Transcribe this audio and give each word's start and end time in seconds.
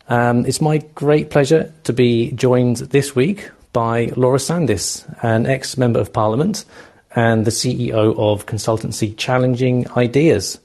Um, 0.10 0.46
it's 0.46 0.62
my 0.62 0.78
great 0.94 1.32
pleasure 1.32 1.74
to 1.86 1.92
be 1.92 2.30
joined 2.34 2.78
this 2.78 3.16
week 3.16 3.50
by 3.72 4.12
Laura 4.16 4.38
Sandys, 4.38 5.12
an 5.24 5.48
ex 5.48 5.76
member 5.76 6.02
of 6.02 6.14
parliament 6.14 6.66
and 7.16 7.46
the 7.46 7.52
CEO 7.52 8.16
of 8.16 8.46
consultancy 8.46 9.18
Challenging 9.18 9.90
Ideas. 9.98 10.60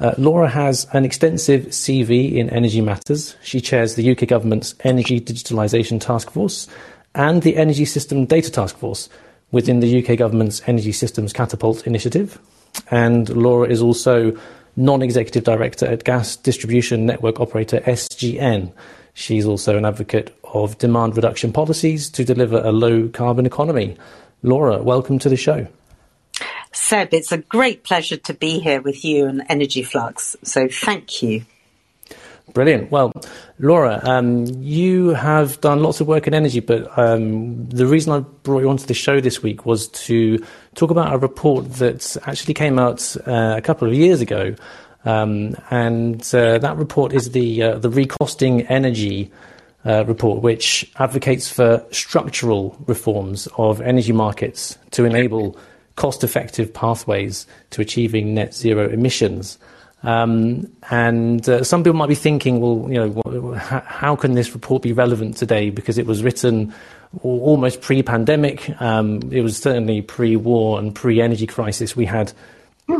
Uh, 0.00 0.14
Laura 0.16 0.48
has 0.48 0.86
an 0.92 1.04
extensive 1.04 1.66
CV 1.66 2.34
in 2.34 2.48
energy 2.50 2.80
matters. 2.80 3.36
She 3.42 3.60
chairs 3.60 3.94
the 3.94 4.10
UK 4.12 4.28
government's 4.28 4.74
Energy 4.84 5.20
Digitalisation 5.20 6.00
Task 6.00 6.30
Force 6.30 6.68
and 7.14 7.42
the 7.42 7.56
Energy 7.56 7.84
System 7.84 8.24
Data 8.24 8.50
Task 8.50 8.76
Force 8.76 9.08
within 9.50 9.80
the 9.80 10.04
UK 10.04 10.16
government's 10.16 10.62
Energy 10.68 10.92
Systems 10.92 11.32
Catapult 11.32 11.86
initiative. 11.86 12.38
And 12.90 13.28
Laura 13.30 13.68
is 13.68 13.82
also 13.82 14.38
non 14.76 15.02
executive 15.02 15.42
director 15.42 15.86
at 15.86 16.04
gas 16.04 16.36
distribution 16.36 17.04
network 17.04 17.40
operator 17.40 17.80
SGN. 17.80 18.72
She's 19.14 19.46
also 19.46 19.76
an 19.76 19.84
advocate 19.84 20.32
of 20.54 20.78
demand 20.78 21.16
reduction 21.16 21.52
policies 21.52 22.08
to 22.10 22.24
deliver 22.24 22.58
a 22.58 22.70
low 22.70 23.08
carbon 23.08 23.46
economy. 23.46 23.96
Laura, 24.44 24.80
welcome 24.80 25.18
to 25.18 25.28
the 25.28 25.36
show. 25.36 25.66
Seb, 26.72 27.14
it's 27.14 27.32
a 27.32 27.38
great 27.38 27.84
pleasure 27.84 28.16
to 28.16 28.34
be 28.34 28.58
here 28.58 28.80
with 28.80 29.04
you 29.04 29.26
and 29.26 29.42
Energy 29.48 29.82
Flux. 29.82 30.36
So 30.42 30.68
thank 30.68 31.22
you. 31.22 31.44
Brilliant. 32.54 32.90
Well, 32.90 33.12
Laura, 33.58 34.00
um, 34.04 34.46
you 34.46 35.10
have 35.10 35.60
done 35.60 35.82
lots 35.82 36.00
of 36.00 36.08
work 36.08 36.26
in 36.26 36.34
energy, 36.34 36.60
but 36.60 36.98
um, 36.98 37.68
the 37.68 37.86
reason 37.86 38.12
I 38.12 38.20
brought 38.20 38.60
you 38.60 38.70
onto 38.70 38.86
the 38.86 38.94
show 38.94 39.20
this 39.20 39.42
week 39.42 39.66
was 39.66 39.88
to 39.88 40.44
talk 40.74 40.90
about 40.90 41.12
a 41.12 41.18
report 41.18 41.74
that 41.74 42.16
actually 42.26 42.54
came 42.54 42.78
out 42.78 43.16
uh, 43.26 43.54
a 43.56 43.60
couple 43.60 43.86
of 43.86 43.94
years 43.94 44.20
ago. 44.20 44.54
Um, 45.04 45.56
and 45.70 46.20
uh, 46.34 46.58
that 46.58 46.76
report 46.76 47.12
is 47.12 47.30
the, 47.30 47.62
uh, 47.62 47.78
the 47.78 47.90
Recosting 47.90 48.62
Energy 48.62 49.30
uh, 49.84 50.04
report, 50.06 50.42
which 50.42 50.90
advocates 50.96 51.50
for 51.50 51.84
structural 51.90 52.76
reforms 52.86 53.46
of 53.58 53.80
energy 53.80 54.12
markets 54.12 54.78
to 54.92 55.04
enable 55.04 55.56
cost 55.98 56.22
effective 56.22 56.72
pathways 56.72 57.46
to 57.70 57.82
achieving 57.82 58.32
net 58.32 58.54
zero 58.54 58.88
emissions. 58.88 59.58
Um, 60.04 60.70
and 60.90 61.46
uh, 61.48 61.64
some 61.64 61.82
people 61.82 61.98
might 61.98 62.08
be 62.08 62.14
thinking, 62.14 62.60
well, 62.60 62.86
you 62.88 62.98
know, 63.00 63.54
how 63.54 64.14
can 64.14 64.34
this 64.34 64.54
report 64.54 64.80
be 64.82 64.92
relevant 64.92 65.36
today? 65.36 65.70
Because 65.70 65.98
it 65.98 66.06
was 66.06 66.22
written 66.22 66.72
almost 67.22 67.80
pre-pandemic. 67.80 68.80
Um, 68.80 69.20
it 69.32 69.40
was 69.40 69.56
certainly 69.56 70.02
pre-war 70.02 70.78
and 70.78 70.94
pre-energy 70.94 71.48
crisis. 71.48 71.96
We 71.96 72.06
had 72.06 72.32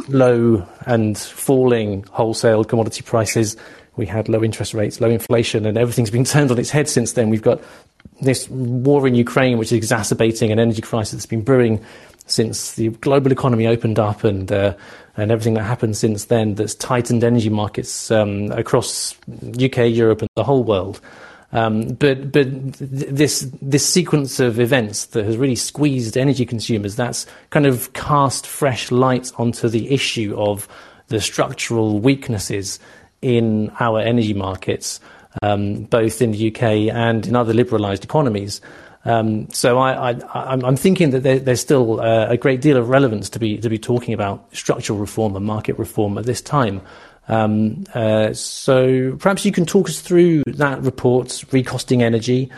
low 0.08 0.66
and 0.86 1.16
falling 1.16 2.02
wholesale 2.10 2.64
commodity 2.64 3.02
prices. 3.02 3.56
We 3.94 4.06
had 4.06 4.28
low 4.28 4.42
interest 4.42 4.74
rates, 4.74 5.00
low 5.00 5.08
inflation, 5.10 5.66
and 5.66 5.78
everything's 5.78 6.10
been 6.10 6.24
turned 6.24 6.50
on 6.50 6.58
its 6.58 6.70
head 6.70 6.88
since 6.88 7.12
then. 7.12 7.30
We've 7.30 7.42
got 7.42 7.60
this 8.20 8.48
war 8.48 9.06
in 9.06 9.14
Ukraine, 9.14 9.58
which 9.58 9.68
is 9.68 9.76
exacerbating 9.76 10.50
an 10.50 10.58
energy 10.58 10.82
crisis 10.82 11.12
that's 11.12 11.26
been 11.26 11.42
brewing 11.42 11.84
since 12.30 12.74
the 12.74 12.88
global 12.88 13.32
economy 13.32 13.66
opened 13.66 13.98
up 13.98 14.24
and 14.24 14.50
uh, 14.52 14.74
and 15.16 15.32
everything 15.32 15.54
that 15.54 15.64
happened 15.64 15.96
since 15.96 16.26
then 16.26 16.54
that's 16.54 16.74
tightened 16.74 17.24
energy 17.24 17.48
markets 17.48 18.10
um, 18.10 18.52
across 18.52 19.16
UK, 19.60 19.90
Europe, 19.90 20.20
and 20.20 20.30
the 20.36 20.44
whole 20.44 20.62
world. 20.62 21.00
Um, 21.52 21.88
but 21.94 22.30
but 22.30 22.46
this 22.74 23.50
this 23.62 23.86
sequence 23.86 24.38
of 24.38 24.60
events 24.60 25.06
that 25.06 25.24
has 25.24 25.36
really 25.36 25.56
squeezed 25.56 26.16
energy 26.16 26.44
consumers 26.44 26.94
that's 26.94 27.26
kind 27.50 27.64
of 27.64 27.92
cast 27.94 28.46
fresh 28.46 28.90
light 28.90 29.32
onto 29.38 29.68
the 29.68 29.90
issue 29.92 30.34
of 30.36 30.68
the 31.08 31.20
structural 31.20 32.00
weaknesses 32.00 32.78
in 33.22 33.72
our 33.80 33.98
energy 33.98 34.34
markets, 34.34 35.00
um, 35.42 35.84
both 35.84 36.20
in 36.20 36.32
the 36.32 36.48
UK 36.52 36.62
and 36.94 37.26
in 37.26 37.34
other 37.34 37.54
liberalised 37.54 38.04
economies. 38.04 38.60
Um, 39.08 39.48
so 39.50 39.78
I, 39.78 40.10
am 40.34 40.76
thinking 40.76 41.10
that 41.10 41.22
there, 41.22 41.38
there's 41.38 41.62
still 41.62 42.00
uh, 42.00 42.26
a 42.28 42.36
great 42.36 42.60
deal 42.60 42.76
of 42.76 42.90
relevance 42.90 43.30
to 43.30 43.38
be 43.38 43.56
to 43.56 43.70
be 43.70 43.78
talking 43.78 44.12
about 44.12 44.54
structural 44.54 44.98
reform 44.98 45.34
and 45.34 45.46
market 45.46 45.78
reform 45.78 46.18
at 46.18 46.26
this 46.26 46.42
time. 46.42 46.82
Um, 47.26 47.84
uh, 47.94 48.34
so 48.34 49.16
perhaps 49.16 49.46
you 49.46 49.52
can 49.52 49.64
talk 49.64 49.88
us 49.88 50.00
through 50.00 50.42
that 50.46 50.82
report, 50.82 51.44
recosting 51.52 52.02
energy, 52.02 52.50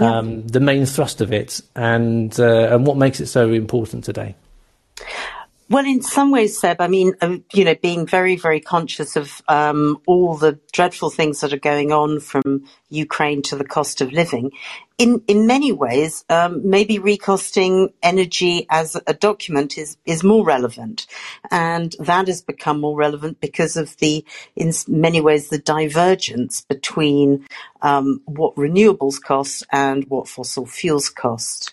um, 0.00 0.30
yeah. 0.30 0.40
the 0.46 0.60
main 0.60 0.86
thrust 0.86 1.20
of 1.20 1.32
it, 1.32 1.60
and 1.76 2.38
uh, 2.40 2.74
and 2.74 2.84
what 2.84 2.96
makes 2.96 3.20
it 3.20 3.26
so 3.26 3.52
important 3.52 4.02
today. 4.02 4.34
Well, 5.72 5.86
in 5.86 6.02
some 6.02 6.30
ways, 6.30 6.60
Seb, 6.60 6.82
I 6.82 6.88
mean, 6.88 7.14
uh, 7.22 7.38
you 7.54 7.64
know, 7.64 7.74
being 7.74 8.06
very, 8.06 8.36
very 8.36 8.60
conscious 8.60 9.16
of 9.16 9.40
um, 9.48 10.02
all 10.06 10.34
the 10.34 10.58
dreadful 10.70 11.08
things 11.08 11.40
that 11.40 11.54
are 11.54 11.58
going 11.58 11.92
on 11.92 12.20
from 12.20 12.66
Ukraine 12.90 13.40
to 13.44 13.56
the 13.56 13.64
cost 13.64 14.02
of 14.02 14.12
living, 14.12 14.50
in 14.98 15.22
in 15.26 15.46
many 15.46 15.72
ways, 15.72 16.24
um, 16.28 16.68
maybe 16.68 16.98
recosting 16.98 17.92
energy 18.02 18.66
as 18.70 18.96
a 19.06 19.14
document 19.14 19.78
is 19.78 19.96
is 20.04 20.22
more 20.22 20.44
relevant, 20.44 21.06
and 21.50 21.94
that 21.98 22.28
has 22.28 22.42
become 22.42 22.80
more 22.80 22.96
relevant 22.96 23.40
because 23.40 23.76
of 23.76 23.96
the, 23.98 24.24
in 24.56 24.72
many 24.88 25.20
ways, 25.20 25.48
the 25.48 25.58
divergence 25.58 26.60
between 26.60 27.46
um, 27.80 28.20
what 28.26 28.54
renewables 28.56 29.20
cost 29.20 29.64
and 29.72 30.08
what 30.08 30.28
fossil 30.28 30.66
fuels 30.66 31.08
cost. 31.08 31.72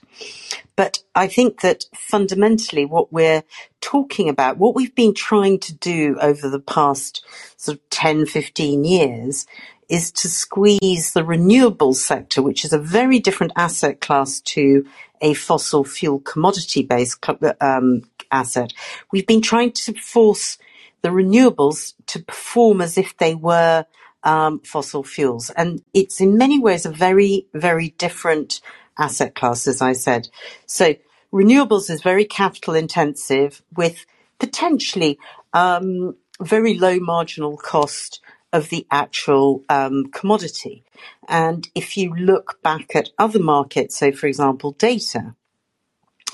But 0.75 0.99
I 1.13 1.27
think 1.27 1.61
that 1.61 1.85
fundamentally 1.93 2.85
what 2.85 3.11
we're 3.11 3.43
talking 3.81 4.29
about, 4.29 4.57
what 4.57 4.75
we've 4.75 4.95
been 4.95 5.13
trying 5.13 5.59
to 5.59 5.73
do 5.73 6.17
over 6.21 6.49
the 6.49 6.59
past 6.59 7.25
sort 7.57 7.77
of 7.77 7.89
10, 7.89 8.25
15 8.25 8.85
years 8.85 9.45
is 9.89 10.11
to 10.11 10.29
squeeze 10.29 11.13
the 11.13 11.23
renewables 11.23 11.95
sector, 11.95 12.41
which 12.41 12.63
is 12.63 12.73
a 12.73 12.79
very 12.79 13.19
different 13.19 13.51
asset 13.55 13.99
class 13.99 14.39
to 14.41 14.85
a 15.21 15.33
fossil 15.33 15.83
fuel 15.83 16.19
commodity 16.19 16.83
based 16.83 17.25
um, 17.59 18.03
asset. 18.31 18.71
We've 19.11 19.27
been 19.27 19.41
trying 19.41 19.71
to 19.73 19.93
force 19.93 20.57
the 21.01 21.09
renewables 21.09 21.93
to 22.07 22.19
perform 22.19 22.81
as 22.81 22.97
if 22.97 23.17
they 23.17 23.35
were 23.35 23.85
um, 24.23 24.59
fossil 24.59 25.03
fuels. 25.03 25.49
And 25.51 25.81
it's 25.93 26.21
in 26.21 26.37
many 26.37 26.59
ways 26.59 26.85
a 26.85 26.91
very, 26.91 27.47
very 27.53 27.89
different 27.97 28.61
asset 28.97 29.33
class, 29.33 29.65
as 29.65 29.81
I 29.81 29.93
said. 29.93 30.29
So 30.65 30.95
renewables 31.33 31.89
is 31.89 32.01
very 32.01 32.25
capital 32.25 32.75
intensive 32.75 33.61
with 33.75 34.05
potentially 34.39 35.17
um, 35.53 36.15
very 36.41 36.77
low 36.77 36.99
marginal 36.99 37.57
cost 37.57 38.21
of 38.51 38.69
the 38.69 38.85
actual 38.91 39.63
um, 39.69 40.05
commodity. 40.11 40.83
And 41.27 41.67
if 41.75 41.97
you 41.97 42.15
look 42.15 42.59
back 42.63 42.95
at 42.95 43.09
other 43.17 43.39
markets, 43.39 43.97
so 43.97 44.11
for 44.11 44.27
example, 44.27 44.71
data, 44.71 45.35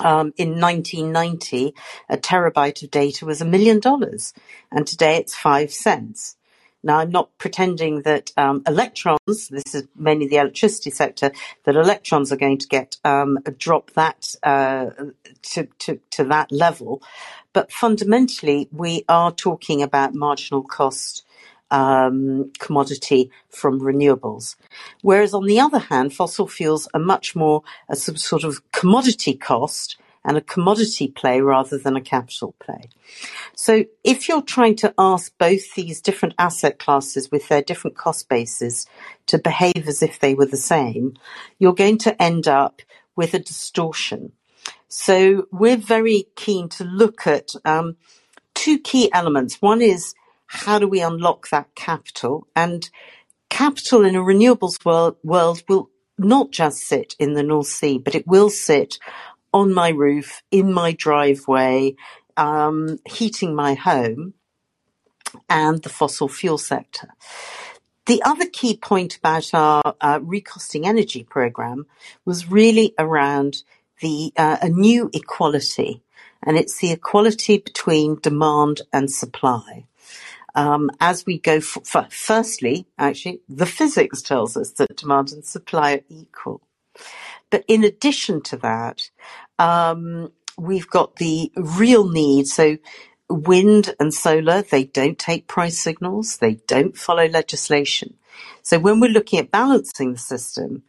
um, 0.00 0.32
in 0.36 0.60
1990, 0.60 1.74
a 2.08 2.16
terabyte 2.16 2.82
of 2.82 2.90
data 2.90 3.24
was 3.24 3.40
a 3.40 3.46
million 3.46 3.80
dollars, 3.80 4.34
and 4.70 4.86
today 4.86 5.16
it's 5.16 5.34
five 5.34 5.72
cents. 5.72 6.36
Now, 6.82 6.98
I'm 6.98 7.10
not 7.10 7.36
pretending 7.38 8.02
that 8.02 8.30
um, 8.36 8.62
electrons, 8.66 9.48
this 9.48 9.74
is 9.74 9.88
mainly 9.96 10.28
the 10.28 10.36
electricity 10.36 10.90
sector, 10.90 11.32
that 11.64 11.74
electrons 11.74 12.30
are 12.30 12.36
going 12.36 12.58
to 12.58 12.68
get 12.68 12.96
um, 13.04 13.38
drop 13.58 13.90
that 13.92 14.34
uh, 14.44 14.90
to, 15.42 15.66
to, 15.80 15.98
to 16.10 16.24
that 16.24 16.52
level. 16.52 17.02
But 17.52 17.72
fundamentally, 17.72 18.68
we 18.70 19.04
are 19.08 19.32
talking 19.32 19.82
about 19.82 20.14
marginal 20.14 20.62
cost 20.62 21.25
commodity 22.58 23.30
from 23.48 23.80
renewables. 23.80 24.56
Whereas 25.02 25.34
on 25.34 25.46
the 25.46 25.60
other 25.60 25.78
hand, 25.78 26.14
fossil 26.14 26.46
fuels 26.46 26.88
are 26.94 27.00
much 27.00 27.34
more 27.34 27.62
a 27.88 27.96
sort 27.96 28.44
of 28.44 28.60
commodity 28.72 29.34
cost 29.34 29.96
and 30.26 30.36
a 30.36 30.42
commodity 30.42 31.06
play 31.08 31.40
rather 31.40 31.78
than 31.78 31.96
a 31.96 32.00
capital 32.00 32.54
play. 32.58 32.90
So 33.54 33.84
if 34.02 34.28
you're 34.28 34.42
trying 34.42 34.74
to 34.76 34.92
ask 34.98 35.32
both 35.38 35.74
these 35.74 36.00
different 36.00 36.34
asset 36.38 36.78
classes 36.80 37.30
with 37.30 37.48
their 37.48 37.62
different 37.62 37.96
cost 37.96 38.28
bases 38.28 38.86
to 39.26 39.38
behave 39.38 39.86
as 39.86 40.02
if 40.02 40.18
they 40.18 40.34
were 40.34 40.46
the 40.46 40.56
same, 40.56 41.14
you're 41.58 41.74
going 41.74 41.98
to 41.98 42.20
end 42.20 42.48
up 42.48 42.82
with 43.14 43.34
a 43.34 43.38
distortion. 43.38 44.32
So 44.88 45.46
we're 45.52 45.76
very 45.76 46.26
keen 46.34 46.68
to 46.70 46.84
look 46.84 47.26
at 47.26 47.52
um, 47.64 47.96
two 48.54 48.78
key 48.78 49.12
elements. 49.12 49.62
One 49.62 49.80
is 49.80 50.14
how 50.46 50.78
do 50.78 50.88
we 50.88 51.00
unlock 51.00 51.48
that 51.50 51.74
capital? 51.74 52.46
And 52.54 52.88
capital 53.48 54.04
in 54.04 54.16
a 54.16 54.20
renewables 54.20 54.84
world, 54.84 55.16
world 55.22 55.62
will 55.68 55.90
not 56.18 56.50
just 56.50 56.78
sit 56.78 57.14
in 57.18 57.34
the 57.34 57.42
North 57.42 57.66
Sea, 57.66 57.98
but 57.98 58.14
it 58.14 58.26
will 58.26 58.50
sit 58.50 58.98
on 59.52 59.72
my 59.72 59.90
roof, 59.90 60.42
in 60.50 60.72
my 60.72 60.92
driveway, 60.92 61.94
um, 62.36 62.98
heating 63.06 63.54
my 63.54 63.74
home, 63.74 64.34
and 65.48 65.82
the 65.82 65.88
fossil 65.88 66.28
fuel 66.28 66.58
sector. 66.58 67.08
the 68.06 68.22
other 68.22 68.46
key 68.46 68.76
point 68.76 69.16
about 69.16 69.52
our 69.52 69.94
uh, 70.00 70.20
recosting 70.22 70.86
energy 70.86 71.24
program 71.24 71.86
was 72.24 72.50
really 72.50 72.94
around 72.98 73.62
the 74.00 74.32
uh, 74.36 74.58
a 74.62 74.68
new 74.68 75.10
equality, 75.12 76.02
and 76.42 76.56
it's 76.56 76.78
the 76.78 76.92
equality 76.92 77.58
between 77.58 78.20
demand 78.20 78.82
and 78.92 79.10
supply. 79.10 79.86
Um, 80.56 80.90
as 81.00 81.26
we 81.26 81.38
go, 81.40 81.56
f- 81.56 81.78
f- 81.94 82.12
firstly, 82.14 82.88
actually, 82.98 83.42
the 83.48 83.66
physics 83.66 84.22
tells 84.22 84.56
us 84.56 84.72
that 84.72 84.96
demand 84.98 85.32
and 85.32 85.46
supply 85.46 85.94
are 85.94 86.02
equal. 86.10 86.62
But 87.50 87.64
in 87.68 87.84
addition 87.84 88.42
to 88.44 88.58
that, 88.58 89.10
um, 89.58 90.32
we've 90.58 90.88
got 90.90 91.16
the 91.16 91.52
real 91.56 92.08
need. 92.10 92.48
So 92.48 92.78
wind 93.30 93.94
and 94.00 94.14
solar, 94.14 94.62
they 94.62 94.84
don't 94.84 95.18
take 95.18 95.48
price 95.48 95.78
signals. 95.78 96.38
They 96.38 96.56
don't 96.66 96.96
follow 96.96 97.28
legislation. 97.28 98.16
So 98.62 98.78
when 98.78 99.00
we're 99.00 99.10
looking 99.10 99.40
at 99.40 99.52
balancing 99.52 100.14
the 100.14 100.18
system, 100.20 100.84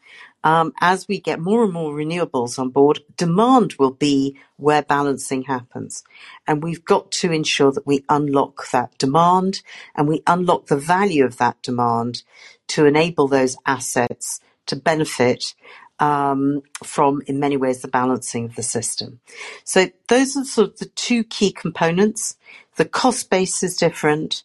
um, 0.47 0.71
as 0.79 1.09
we 1.09 1.19
get 1.19 1.41
more 1.41 1.65
and 1.65 1.73
more 1.73 1.93
renewables 1.93 2.57
on 2.57 2.69
board, 2.69 3.01
demand 3.17 3.73
will 3.73 3.91
be 3.91 4.39
where 4.55 4.81
balancing 4.81 5.43
happens. 5.43 6.05
And 6.47 6.63
we've 6.63 6.85
got 6.85 7.11
to 7.19 7.33
ensure 7.33 7.73
that 7.73 7.85
we 7.85 8.05
unlock 8.07 8.71
that 8.71 8.97
demand 8.97 9.61
and 9.93 10.07
we 10.07 10.23
unlock 10.25 10.67
the 10.67 10.77
value 10.77 11.25
of 11.25 11.35
that 11.39 11.61
demand 11.63 12.23
to 12.67 12.85
enable 12.85 13.27
those 13.27 13.57
assets 13.65 14.39
to 14.67 14.77
benefit 14.77 15.53
um, 15.99 16.61
from, 16.81 17.21
in 17.27 17.41
many 17.41 17.57
ways, 17.57 17.81
the 17.81 17.89
balancing 17.89 18.45
of 18.45 18.55
the 18.55 18.63
system. 18.63 19.19
So 19.65 19.89
those 20.07 20.37
are 20.37 20.45
sort 20.45 20.69
of 20.69 20.77
the 20.77 20.85
two 20.85 21.25
key 21.25 21.51
components. 21.51 22.37
The 22.77 22.85
cost 22.85 23.29
base 23.29 23.63
is 23.63 23.75
different 23.75 24.43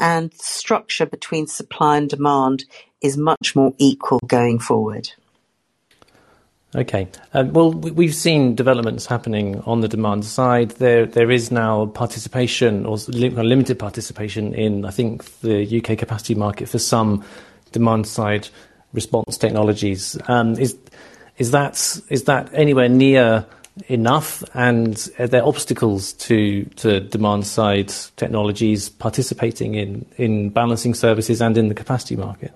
and 0.00 0.32
structure 0.32 1.04
between 1.04 1.46
supply 1.46 1.98
and 1.98 2.08
demand 2.08 2.64
is 3.02 3.18
much 3.18 3.54
more 3.54 3.74
equal 3.76 4.20
going 4.26 4.58
forward. 4.58 5.12
Okay. 6.74 7.06
Um, 7.34 7.52
well, 7.52 7.70
we've 7.70 8.14
seen 8.14 8.54
developments 8.54 9.04
happening 9.04 9.60
on 9.62 9.82
the 9.82 9.88
demand 9.88 10.24
side. 10.24 10.70
There, 10.72 11.04
there 11.04 11.30
is 11.30 11.50
now 11.50 11.86
participation 11.86 12.86
or 12.86 12.96
limited 13.08 13.78
participation 13.78 14.54
in, 14.54 14.86
I 14.86 14.90
think, 14.90 15.40
the 15.40 15.78
UK 15.78 15.98
capacity 15.98 16.34
market 16.34 16.70
for 16.70 16.78
some 16.78 17.24
demand 17.72 18.06
side 18.06 18.48
response 18.94 19.36
technologies. 19.36 20.16
Um, 20.28 20.54
is 20.54 20.76
is 21.38 21.50
that 21.50 22.00
is 22.08 22.24
that 22.24 22.48
anywhere 22.54 22.88
near 22.88 23.46
enough? 23.88 24.42
And 24.54 25.10
are 25.18 25.26
there 25.26 25.44
obstacles 25.44 26.14
to 26.14 26.64
to 26.76 27.00
demand 27.00 27.46
side 27.46 27.92
technologies 28.16 28.88
participating 28.88 29.74
in 29.74 30.06
in 30.16 30.48
balancing 30.48 30.94
services 30.94 31.42
and 31.42 31.58
in 31.58 31.68
the 31.68 31.74
capacity 31.74 32.16
market? 32.16 32.54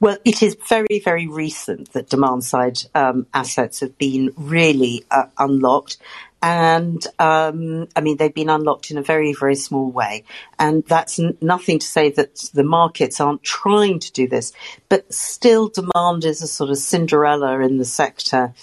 Well, 0.00 0.18
it 0.24 0.42
is 0.42 0.56
very, 0.68 1.00
very 1.04 1.26
recent 1.26 1.92
that 1.92 2.08
demand 2.08 2.44
side 2.44 2.78
um, 2.94 3.26
assets 3.34 3.80
have 3.80 3.98
been 3.98 4.32
really 4.36 5.04
uh, 5.10 5.26
unlocked. 5.38 5.98
And 6.42 7.06
um, 7.18 7.88
I 7.94 8.00
mean, 8.00 8.16
they've 8.16 8.34
been 8.34 8.48
unlocked 8.48 8.90
in 8.90 8.96
a 8.96 9.02
very, 9.02 9.34
very 9.34 9.56
small 9.56 9.90
way. 9.90 10.24
And 10.58 10.84
that's 10.86 11.18
n- 11.18 11.36
nothing 11.42 11.78
to 11.80 11.86
say 11.86 12.10
that 12.12 12.36
the 12.54 12.64
markets 12.64 13.20
aren't 13.20 13.42
trying 13.42 13.98
to 14.00 14.12
do 14.12 14.26
this, 14.26 14.52
but 14.88 15.12
still, 15.12 15.68
demand 15.68 16.24
is 16.24 16.40
a 16.40 16.46
sort 16.46 16.70
of 16.70 16.78
Cinderella 16.78 17.60
in 17.60 17.76
the 17.76 17.84
sector. 17.84 18.54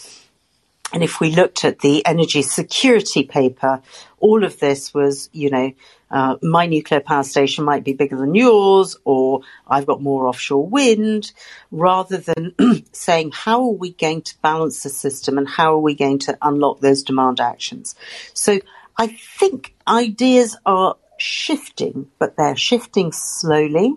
And 0.94 1.04
if 1.04 1.20
we 1.20 1.32
looked 1.32 1.66
at 1.66 1.80
the 1.80 2.06
energy 2.06 2.42
security 2.42 3.24
paper, 3.24 3.82
all 4.20 4.44
of 4.44 4.60
this 4.60 4.94
was, 4.94 5.30
you 5.34 5.50
know, 5.50 5.74
uh, 6.10 6.38
my 6.42 6.66
nuclear 6.66 7.02
power 7.02 7.24
station 7.24 7.66
might 7.66 7.84
be 7.84 7.92
bigger 7.94 8.16
than 8.16 8.34
yours, 8.34 8.96
or 9.04 9.42
I've 9.68 9.86
got 9.86 10.02
more 10.02 10.28
offshore 10.28 10.66
wind, 10.66 11.34
rather 11.72 12.18
than 12.18 12.56
saying, 12.94 13.32
how 13.34 13.64
are 13.64 13.74
we 13.74 13.92
going 13.92 14.22
to 14.24 14.42
balance 14.42 14.84
the 14.84 14.90
system 14.90 15.38
and 15.38 15.48
how 15.48 15.74
are 15.74 15.80
we 15.80 15.94
going 15.94 16.20
to 16.20 16.38
unlock 16.42 16.80
those 16.80 17.04
demand 17.04 17.42
actions? 17.42 17.94
So 18.34 18.60
I 18.98 19.08
think 19.08 19.76
ideas 19.88 20.58
are 20.66 20.96
shifting, 21.18 22.10
but 22.18 22.38
they're 22.38 22.56
shifting 22.56 23.12
slowly. 23.12 23.94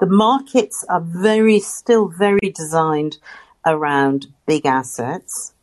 The 0.00 0.06
markets 0.06 0.84
are 0.88 1.00
very, 1.00 1.60
still 1.60 2.08
very 2.08 2.52
designed 2.54 3.18
around 3.64 4.26
big 4.46 4.66
assets. 4.66 5.54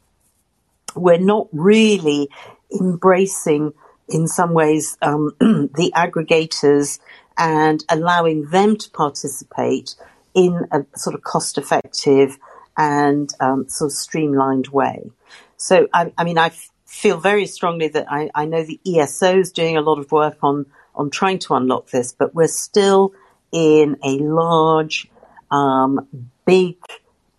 We're 0.96 1.18
not 1.20 1.48
really 1.52 2.30
embracing 2.72 3.74
in 4.08 4.28
some 4.28 4.54
ways 4.54 4.98
um, 5.02 5.32
the 5.40 5.92
aggregators 5.96 7.00
and 7.38 7.84
allowing 7.90 8.50
them 8.50 8.78
to 8.78 8.90
participate 8.92 9.96
in 10.34 10.68
a 10.72 10.86
sort 10.98 11.16
of 11.16 11.24
cost 11.24 11.58
effective 11.58 12.38
and 12.78 13.34
um, 13.40 13.68
sort 13.68 13.92
of 13.92 13.98
streamlined 13.98 14.68
way. 14.68 15.12
So, 15.58 15.88
I, 15.94 16.12
I 16.18 16.24
mean, 16.24 16.38
I 16.38 16.48
f- 16.48 16.70
feel 16.86 17.18
very 17.18 17.46
strongly 17.46 17.88
that 17.90 18.12
I, 18.12 18.30
I, 18.36 18.46
know 18.46 18.64
the 18.64 18.80
ESO 18.86 19.40
is 19.40 19.52
doing 19.52 19.78
a 19.78 19.82
lot 19.82 19.98
of 19.98 20.12
work 20.12 20.38
on, 20.44 20.66
on 20.94 21.10
trying 21.10 21.40
to 21.40 21.56
unlock 21.56 21.90
this, 21.90 22.12
but 22.12 22.36
we're 22.36 22.48
still 22.48 23.14
in 23.52 23.98
a 24.04 24.18
large, 24.20 25.08
um, 25.52 26.08
big 26.46 26.78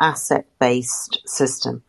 asset 0.01 0.47
based 0.59 1.21
system. 1.27 1.83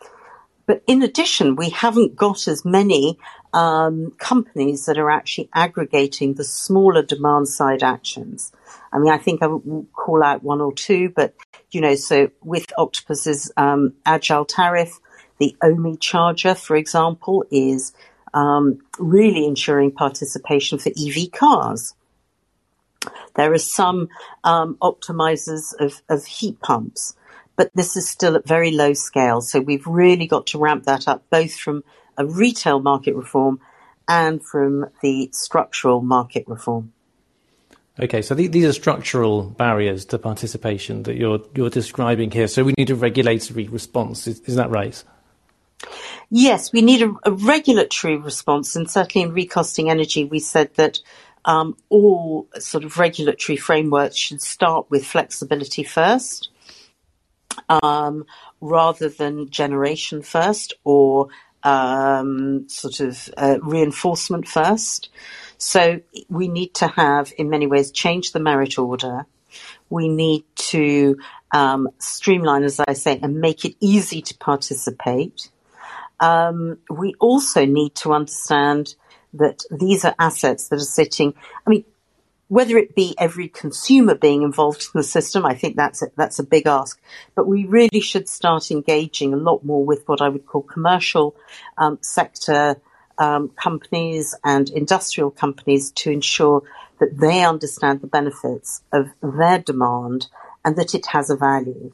But 0.67 0.83
in 0.85 1.01
addition, 1.01 1.55
we 1.55 1.69
haven't 1.69 2.15
got 2.15 2.47
as 2.47 2.63
many 2.65 3.17
um, 3.53 4.11
companies 4.19 4.85
that 4.85 4.99
are 4.99 5.09
actually 5.09 5.49
aggregating 5.53 6.33
the 6.33 6.43
smaller 6.43 7.01
demand 7.01 7.47
side 7.47 7.81
actions. 7.81 8.51
I 8.91 8.99
mean, 8.99 9.11
I 9.11 9.17
think 9.17 9.41
I 9.41 9.47
will 9.47 9.87
call 9.93 10.21
out 10.21 10.43
one 10.43 10.61
or 10.61 10.73
two, 10.73 11.09
but 11.09 11.33
you 11.71 11.81
know, 11.81 11.95
so 11.95 12.29
with 12.43 12.65
Octopus's 12.77 13.51
um, 13.57 13.93
agile 14.05 14.45
tariff, 14.45 14.99
the 15.39 15.55
Ohme 15.63 15.99
charger, 15.99 16.53
for 16.53 16.75
example, 16.75 17.45
is 17.49 17.93
um, 18.33 18.79
really 18.99 19.45
ensuring 19.45 19.91
participation 19.91 20.79
for 20.79 20.89
EV 20.89 21.31
cars. 21.31 21.93
There 23.35 23.53
are 23.53 23.57
some 23.57 24.09
um, 24.43 24.75
optimizers 24.81 25.73
of, 25.79 26.01
of 26.09 26.25
heat 26.25 26.59
pumps 26.59 27.15
but 27.57 27.71
this 27.73 27.97
is 27.97 28.07
still 28.07 28.37
at 28.37 28.47
very 28.47 28.71
low 28.71 28.93
scale. 28.93 29.41
So 29.41 29.59
we've 29.59 29.85
really 29.85 30.27
got 30.27 30.47
to 30.47 30.59
ramp 30.59 30.85
that 30.85 31.07
up, 31.07 31.23
both 31.29 31.55
from 31.55 31.83
a 32.17 32.25
retail 32.25 32.79
market 32.79 33.15
reform 33.15 33.59
and 34.07 34.41
from 34.41 34.85
the 35.01 35.29
structural 35.33 36.01
market 36.01 36.47
reform. 36.47 36.93
Okay, 37.99 38.21
so 38.21 38.35
these 38.35 38.63
are 38.63 38.73
structural 38.73 39.41
barriers 39.41 40.05
to 40.05 40.19
participation 40.19 41.03
that 41.03 41.15
you're 41.15 41.41
you're 41.55 41.71
describing 41.71 42.29
here. 42.29 42.47
So 42.47 42.63
we 42.63 42.75
need 42.77 42.91
a 42.91 42.95
regulatory 42.95 43.67
response. 43.67 44.27
Is, 44.27 44.39
is 44.41 44.55
that 44.55 44.69
right? 44.69 45.03
Yes, 46.29 46.71
we 46.71 46.83
need 46.83 47.01
a, 47.01 47.15
a, 47.23 47.31
regulatory 47.31 48.17
response, 48.17 48.75
and 48.75 48.89
certainly 48.89 49.27
in 49.27 49.33
recosting 49.33 49.89
energy, 49.89 50.25
we 50.25 50.39
said 50.39 50.73
that 50.75 50.99
um, 51.45 51.75
all 51.89 52.47
sort 52.59 52.83
of 52.83 52.99
regulatory 52.99 53.55
frameworks 53.57 54.17
should 54.17 54.41
start 54.41 54.85
with 54.91 55.05
flexibility 55.05 55.83
first 55.83 56.49
um, 57.69 58.25
rather 58.61 59.09
than 59.09 59.49
generation 59.49 60.21
first 60.21 60.73
or 60.83 61.29
um, 61.63 62.67
sort 62.69 62.99
of 62.99 63.29
uh, 63.37 63.57
reinforcement 63.61 64.47
first. 64.47 65.09
So 65.57 66.01
we 66.29 66.47
need 66.47 66.75
to 66.75 66.87
have, 66.87 67.33
in 67.37 67.49
many 67.49 67.67
ways, 67.67 67.91
change 67.91 68.31
the 68.31 68.39
merit 68.39 68.77
order. 68.77 69.25
We 69.89 70.07
need 70.07 70.43
to 70.55 71.17
um, 71.51 71.89
streamline, 71.97 72.63
as 72.63 72.79
I 72.79 72.93
say, 72.93 73.19
and 73.21 73.41
make 73.41 73.65
it 73.65 73.75
easy 73.79 74.21
to 74.21 74.37
participate. 74.37 75.49
Um, 76.19 76.79
we 76.89 77.15
also 77.19 77.65
need 77.65 77.95
to 77.95 78.13
understand 78.13 78.95
that 79.33 79.63
these 79.71 80.05
are 80.05 80.15
assets 80.19 80.69
that 80.69 80.77
are 80.77 80.79
sitting. 80.79 81.33
I 81.65 81.69
mean, 81.69 81.85
whether 82.49 82.77
it 82.77 82.95
be 82.95 83.13
every 83.17 83.49
consumer 83.49 84.15
being 84.15 84.41
involved 84.41 84.83
in 84.93 84.99
the 84.99 85.03
system, 85.03 85.45
I 85.45 85.53
think 85.53 85.75
that's 85.75 86.01
a, 86.01 86.07
that's 86.15 86.39
a 86.39 86.43
big 86.43 86.65
ask. 86.65 86.99
But 87.35 87.47
we 87.47 87.65
really 87.65 87.99
should 87.99 88.29
start 88.29 88.71
engaging 88.71 89.33
a 89.33 89.37
lot 89.37 89.65
more 89.65 89.85
with 89.85 90.07
what 90.07 90.21
I 90.21 90.29
would 90.29 90.45
call 90.45 90.61
commercial 90.61 91.35
um, 91.77 91.99
sector 92.01 92.77
um, 93.17 93.49
companies 93.49 94.35
and 94.43 94.69
industrial 94.69 95.31
companies 95.31 95.91
to 95.91 96.11
ensure 96.11 96.63
that 96.99 97.17
they 97.17 97.43
understand 97.43 98.01
the 98.01 98.07
benefits 98.07 98.81
of 98.91 99.09
their 99.21 99.59
demand 99.59 100.27
and 100.63 100.75
that 100.77 100.95
it 100.95 101.07
has 101.07 101.29
a 101.29 101.35
value. 101.35 101.91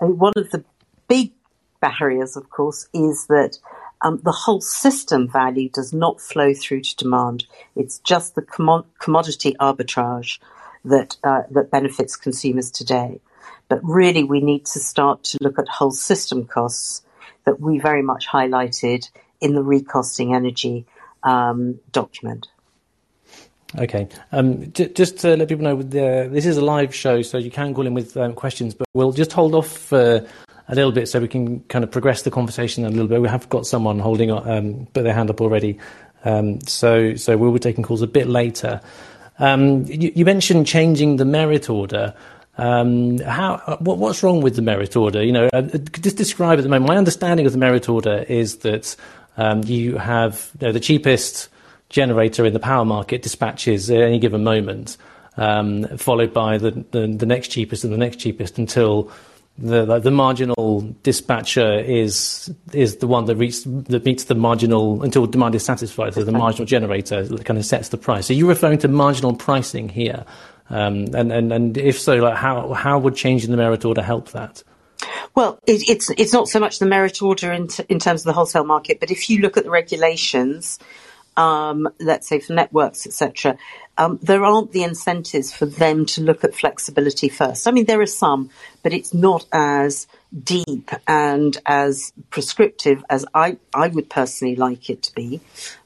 And 0.00 0.18
one 0.18 0.32
of 0.36 0.50
the 0.50 0.64
big 1.08 1.32
barriers, 1.80 2.36
of 2.36 2.50
course, 2.50 2.88
is 2.92 3.26
that 3.26 3.58
um, 4.02 4.20
the 4.22 4.32
whole 4.32 4.60
system 4.60 5.28
value 5.28 5.68
does 5.68 5.92
not 5.92 6.20
flow 6.20 6.52
through 6.54 6.82
to 6.82 6.96
demand. 6.96 7.46
It's 7.74 7.98
just 8.00 8.34
the 8.34 8.42
commo- 8.42 8.84
commodity 8.98 9.56
arbitrage 9.60 10.38
that 10.84 11.16
uh, 11.24 11.42
that 11.50 11.70
benefits 11.70 12.16
consumers 12.16 12.70
today. 12.70 13.20
But 13.68 13.80
really, 13.82 14.22
we 14.22 14.40
need 14.40 14.66
to 14.66 14.78
start 14.78 15.24
to 15.24 15.38
look 15.40 15.58
at 15.58 15.68
whole 15.68 15.90
system 15.90 16.44
costs 16.46 17.02
that 17.44 17.60
we 17.60 17.78
very 17.78 18.02
much 18.02 18.28
highlighted 18.28 19.08
in 19.40 19.54
the 19.54 19.62
recosting 19.62 20.34
energy 20.34 20.86
um, 21.22 21.80
document. 21.90 22.46
Okay. 23.78 24.08
Um, 24.32 24.72
j- 24.72 24.88
just 24.88 25.18
to 25.18 25.36
let 25.36 25.48
people 25.48 25.64
know, 25.64 25.82
this 25.82 26.46
is 26.46 26.56
a 26.56 26.64
live 26.64 26.94
show, 26.94 27.22
so 27.22 27.36
you 27.36 27.50
can 27.50 27.74
call 27.74 27.86
in 27.86 27.94
with 27.94 28.16
um, 28.16 28.34
questions, 28.34 28.74
but 28.74 28.86
we'll 28.94 29.12
just 29.12 29.32
hold 29.32 29.54
off 29.54 29.68
for 29.68 30.26
a 30.68 30.74
little 30.74 30.92
bit 30.92 31.08
so 31.08 31.20
we 31.20 31.28
can 31.28 31.60
kind 31.64 31.84
of 31.84 31.90
progress 31.90 32.22
the 32.22 32.30
conversation 32.30 32.84
a 32.84 32.90
little 32.90 33.06
bit. 33.06 33.20
We 33.20 33.28
have 33.28 33.48
got 33.48 33.66
someone 33.66 33.98
holding 33.98 34.30
um, 34.30 34.86
put 34.92 35.04
their 35.04 35.14
hand 35.14 35.30
up 35.30 35.40
already, 35.40 35.78
um, 36.24 36.60
so 36.62 37.14
so 37.14 37.36
we'll 37.36 37.52
be 37.52 37.58
taking 37.58 37.84
calls 37.84 38.02
a 38.02 38.06
bit 38.06 38.26
later. 38.26 38.80
Um, 39.38 39.84
you, 39.84 40.12
you, 40.14 40.24
mentioned 40.24 40.66
changing 40.66 41.16
the 41.16 41.26
merit 41.26 41.68
order. 41.68 42.14
Um, 42.56 43.18
how 43.18 43.76
what, 43.80 43.98
what's 43.98 44.22
wrong 44.22 44.40
with 44.40 44.56
the 44.56 44.62
merit 44.62 44.96
order? 44.96 45.22
You 45.22 45.32
know, 45.32 45.48
uh, 45.52 45.62
just 45.62 46.16
describe 46.16 46.58
at 46.58 46.62
the 46.62 46.68
moment. 46.68 46.88
My 46.88 46.96
understanding 46.96 47.46
of 47.46 47.52
the 47.52 47.58
merit 47.58 47.88
order 47.88 48.24
is 48.28 48.58
that 48.58 48.96
um, 49.36 49.62
you 49.64 49.98
have 49.98 50.50
you 50.60 50.68
know, 50.68 50.72
the 50.72 50.80
cheapest 50.80 51.48
generator 51.88 52.44
in 52.44 52.52
the 52.52 52.58
power 52.58 52.84
market 52.84 53.22
dispatches 53.22 53.90
at 53.90 54.00
any 54.00 54.18
given 54.18 54.42
moment, 54.42 54.96
um, 55.36 55.84
followed 55.98 56.32
by 56.32 56.58
the, 56.58 56.70
the, 56.90 57.06
the 57.06 57.26
next 57.26 57.48
cheapest 57.48 57.84
and 57.84 57.92
the 57.92 57.98
next 57.98 58.16
cheapest 58.16 58.58
until 58.58 59.10
the 59.58 59.98
the 59.98 60.10
marginal 60.10 60.94
dispatcher 61.02 61.78
is 61.78 62.52
is 62.72 62.96
the 62.96 63.06
one 63.06 63.24
that 63.24 63.36
reaches 63.36 63.64
that 63.64 64.04
meets 64.04 64.24
the 64.24 64.34
marginal 64.34 65.02
until 65.02 65.26
demand 65.26 65.54
is 65.54 65.64
satisfied. 65.64 66.14
So 66.14 66.24
the 66.24 66.32
marginal 66.32 66.66
generator 66.66 67.26
kind 67.38 67.58
of 67.58 67.64
sets 67.64 67.88
the 67.88 67.96
price. 67.96 68.26
So 68.26 68.34
you're 68.34 68.48
referring 68.48 68.78
to 68.80 68.88
marginal 68.88 69.34
pricing 69.34 69.88
here, 69.88 70.24
um, 70.68 71.06
and 71.14 71.32
and 71.32 71.52
and 71.52 71.78
if 71.78 71.98
so, 71.98 72.16
like 72.16 72.36
how 72.36 72.74
how 72.74 72.98
would 72.98 73.16
changing 73.16 73.50
the 73.50 73.56
merit 73.56 73.84
order 73.84 74.02
help 74.02 74.32
that? 74.32 74.62
Well, 75.34 75.58
it, 75.66 75.88
it's 75.88 76.10
it's 76.10 76.32
not 76.32 76.48
so 76.48 76.60
much 76.60 76.78
the 76.78 76.86
merit 76.86 77.22
order 77.22 77.52
in, 77.52 77.68
t- 77.68 77.84
in 77.88 77.98
terms 77.98 78.22
of 78.22 78.24
the 78.24 78.32
wholesale 78.32 78.64
market, 78.64 79.00
but 79.00 79.10
if 79.10 79.30
you 79.30 79.40
look 79.40 79.56
at 79.56 79.64
the 79.64 79.70
regulations, 79.70 80.78
um, 81.36 81.88
let's 82.00 82.26
say 82.28 82.40
for 82.40 82.52
networks, 82.52 83.06
etc., 83.06 83.58
um, 83.98 84.18
there 84.22 84.44
aren't 84.44 84.72
the 84.72 84.82
incentives 84.82 85.54
for 85.54 85.66
them 85.66 86.04
to 86.04 86.20
look 86.20 86.44
at 86.44 86.54
flexibility 86.54 87.28
first. 87.28 87.66
I 87.66 87.70
mean, 87.70 87.86
there 87.86 88.00
are 88.00 88.06
some, 88.06 88.50
but 88.82 88.92
it's 88.92 89.14
not 89.14 89.46
as 89.52 90.06
deep 90.44 90.90
and 91.06 91.56
as 91.64 92.12
prescriptive 92.30 93.02
as 93.08 93.24
I, 93.34 93.56
I 93.72 93.88
would 93.88 94.10
personally 94.10 94.56
like 94.56 94.90
it 94.90 95.02
to 95.04 95.14
be. 95.14 95.40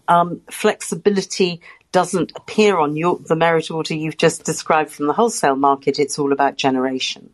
Um, 0.08 0.40
flexibility 0.50 1.60
doesn't 1.92 2.32
appear 2.36 2.78
on 2.78 2.96
your, 2.96 3.18
the 3.18 3.36
merit 3.36 3.70
order 3.70 3.94
you've 3.94 4.16
just 4.16 4.44
described 4.44 4.90
from 4.90 5.06
the 5.06 5.12
wholesale 5.12 5.56
market. 5.56 5.98
It's 5.98 6.18
all 6.18 6.32
about 6.32 6.56
generation. 6.56 7.30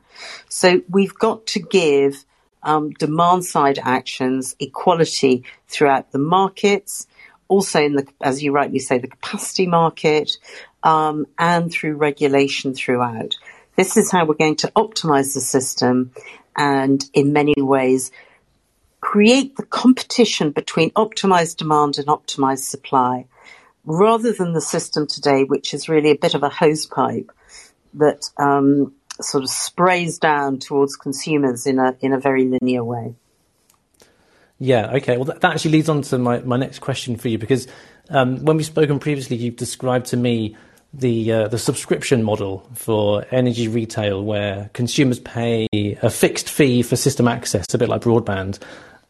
So 0.48 0.82
we've 0.88 1.14
got 1.14 1.46
to 1.48 1.60
give 1.60 2.24
um, 2.62 2.90
demand 2.92 3.44
side 3.44 3.78
actions 3.82 4.56
equality 4.58 5.44
throughout 5.68 6.12
the 6.12 6.18
markets 6.18 7.06
also 7.48 7.82
in 7.82 7.94
the, 7.94 8.06
as 8.20 8.42
you 8.42 8.52
rightly 8.52 8.78
say, 8.78 8.98
the 8.98 9.08
capacity 9.08 9.66
market, 9.66 10.38
um, 10.82 11.26
and 11.38 11.70
through 11.70 11.96
regulation 11.96 12.74
throughout. 12.74 13.36
This 13.76 13.96
is 13.96 14.10
how 14.10 14.24
we're 14.24 14.34
going 14.34 14.56
to 14.56 14.72
optimize 14.76 15.34
the 15.34 15.40
system 15.40 16.12
and 16.56 17.04
in 17.12 17.32
many 17.32 17.54
ways 17.56 18.10
create 19.00 19.56
the 19.56 19.62
competition 19.62 20.50
between 20.50 20.90
optimized 20.92 21.58
demand 21.58 21.98
and 21.98 22.08
optimized 22.08 22.64
supply 22.64 23.26
rather 23.84 24.32
than 24.32 24.52
the 24.52 24.60
system 24.60 25.06
today, 25.06 25.44
which 25.44 25.72
is 25.72 25.88
really 25.88 26.10
a 26.10 26.16
bit 26.16 26.34
of 26.34 26.42
a 26.42 26.48
hose 26.48 26.86
pipe 26.86 27.30
that 27.94 28.28
um, 28.36 28.92
sort 29.20 29.44
of 29.44 29.50
sprays 29.50 30.18
down 30.18 30.58
towards 30.58 30.96
consumers 30.96 31.66
in 31.66 31.78
a 31.78 31.96
in 32.00 32.12
a 32.12 32.18
very 32.18 32.44
linear 32.46 32.82
way. 32.82 33.14
Yeah, 34.58 34.92
okay. 34.94 35.16
Well, 35.16 35.26
that, 35.26 35.40
that 35.42 35.52
actually 35.52 35.72
leads 35.72 35.88
on 35.88 36.02
to 36.02 36.18
my, 36.18 36.38
my 36.40 36.56
next 36.56 36.78
question 36.78 37.16
for 37.16 37.28
you 37.28 37.38
because 37.38 37.66
um, 38.10 38.44
when 38.44 38.56
we've 38.56 38.66
spoken 38.66 38.98
previously, 38.98 39.36
you've 39.36 39.56
described 39.56 40.06
to 40.06 40.16
me 40.16 40.56
the 40.94 41.30
uh, 41.30 41.48
the 41.48 41.58
subscription 41.58 42.22
model 42.22 42.66
for 42.74 43.26
energy 43.30 43.68
retail, 43.68 44.24
where 44.24 44.70
consumers 44.72 45.20
pay 45.20 45.66
a 45.74 46.08
fixed 46.08 46.48
fee 46.48 46.82
for 46.82 46.96
system 46.96 47.28
access, 47.28 47.66
a 47.74 47.78
bit 47.78 47.88
like 47.88 48.02
broadband, 48.02 48.58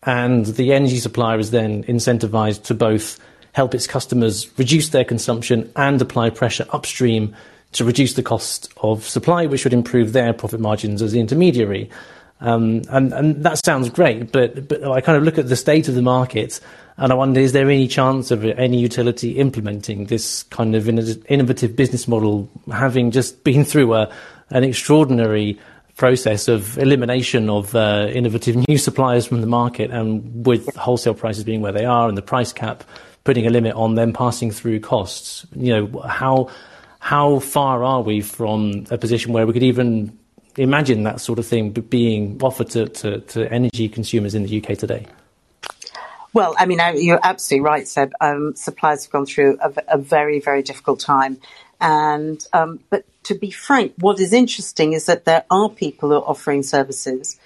and 0.03 0.47
the 0.47 0.73
energy 0.73 0.99
supplier 0.99 1.38
is 1.38 1.50
then 1.50 1.85
incentivized 1.85 2.65
to 2.65 2.75
both 2.75 3.21
help 3.53 3.75
its 3.75 3.87
customers 3.87 4.50
reduce 4.59 4.91
their 4.91 5.05
consumption 5.05 5.71
and 5.76 6.03
apply 6.03 6.31
pressure 6.31 6.67
upstream 6.71 7.35
to 7.73 7.85
reduce 7.85 8.15
the 8.15 8.23
cost 8.23 8.73
of 8.79 9.07
supply, 9.07 9.47
which 9.47 9.65
would 9.65 9.73
improve 9.73 10.12
their 10.12 10.33
profit 10.33 10.61
margins 10.61 11.03
as 11.03 11.12
the 11.12 11.21
intermediary. 11.21 11.91
Um, 12.40 12.83
and, 12.90 13.12
and 13.12 13.43
that 13.45 13.64
sounds 13.64 13.88
great, 13.88 14.31
but, 14.31 14.69
but 14.69 14.85
I 14.85 15.00
kind 15.00 15.16
of 15.16 15.25
look 15.25 15.38
at 15.38 15.49
the 15.49 15.57
state 15.57 15.88
of 15.88 15.95
the 15.95 16.02
market 16.02 16.61
and 16.99 17.12
I 17.12 17.14
wonder, 17.14 17.40
is 17.40 17.52
there 17.52 17.69
any 17.69 17.88
chance 17.88 18.31
of 18.31 18.45
any 18.45 18.78
utility 18.78 19.33
implementing 19.33 20.07
this 20.07 20.45
kind 20.45 20.75
of 20.75 20.88
innovative 20.88 21.76
business 21.76 22.09
model, 22.09 22.49
having 22.73 23.11
just 23.11 23.45
been 23.45 23.64
through 23.64 23.95
a, 23.95 24.12
an 24.50 24.64
extraordinary 24.64 25.59
process 25.97 26.49
of 26.49 26.78
elimination 26.78 27.49
of 27.49 27.75
uh, 27.75 28.09
innovative 28.12 28.57
new 28.69 28.78
suppliers 28.78 29.26
from 29.26 29.40
the 29.40 29.47
market 29.47 29.90
and 29.90 30.47
with 30.47 30.75
wholesale 30.76 31.14
prices 31.14 31.43
being 31.45 31.62
where 31.62 31.73
they 31.73 31.87
are 31.87 32.09
and 32.09 32.19
the 32.19 32.23
price 32.23 32.52
cap 32.52 32.85
putting 33.25 33.47
a 33.47 33.50
limit 33.50 33.75
on 33.75 33.95
them 33.95 34.12
passing 34.12 34.50
through 34.50 34.81
costs? 34.81 35.47
You 35.55 35.75
know, 35.75 36.00
how, 36.00 36.50
how 36.99 37.40
far 37.40 37.83
are 37.83 38.02
we 38.02 38.21
from 38.23 38.85
a 38.90 38.97
position 38.97 39.33
where 39.33 39.47
we 39.47 39.52
could 39.52 39.62
even 39.62 40.19
imagine 40.57 41.03
that 41.05 41.21
sort 41.21 41.39
of 41.39 41.47
thing 41.47 41.71
being 41.71 42.39
offered 42.43 42.71
to, 42.71 42.87
to, 42.87 43.21
to 43.21 43.53
energy 43.53 43.89
consumers 43.89 44.35
in 44.35 44.43
the 44.43 44.63
UK 44.63 44.79
today? 44.79 45.07
Well, 46.33 46.55
I 46.59 46.67
mean, 46.67 46.81
you're 46.97 47.21
absolutely 47.23 47.65
right, 47.65 47.89
Seb. 47.89 48.13
Um, 48.21 48.55
suppliers 48.57 49.05
have 49.05 49.13
gone 49.13 49.27
through 49.27 49.59
a, 49.63 49.73
a 49.89 49.99
very, 49.99 50.39
very 50.39 50.63
difficult 50.63 51.01
time. 51.01 51.39
And, 51.81 52.45
um, 52.53 52.81
but 52.91 53.05
to 53.25 53.35
be 53.35 53.51
frank, 53.51 53.95
what 53.99 54.21
is 54.21 54.33
interesting 54.33 54.93
is 54.93 55.07
that 55.07 55.25
there 55.25 55.45
are 55.51 55.69
people 55.69 56.11
who 56.11 56.17
are 56.17 56.29
offering 56.29 56.63
services, 56.63 57.39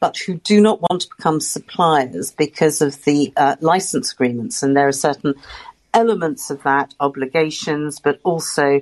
but 0.00 0.16
who 0.16 0.34
do 0.34 0.60
not 0.60 0.80
want 0.80 1.02
to 1.02 1.08
become 1.16 1.40
suppliers 1.40 2.30
because 2.30 2.80
of 2.80 3.04
the 3.04 3.32
uh, 3.36 3.56
license 3.60 4.12
agreements. 4.12 4.62
And 4.62 4.76
there 4.76 4.88
are 4.88 4.92
certain 4.92 5.34
elements 5.94 6.50
of 6.50 6.62
that, 6.62 6.94
obligations, 7.00 7.98
but 7.98 8.20
also 8.24 8.80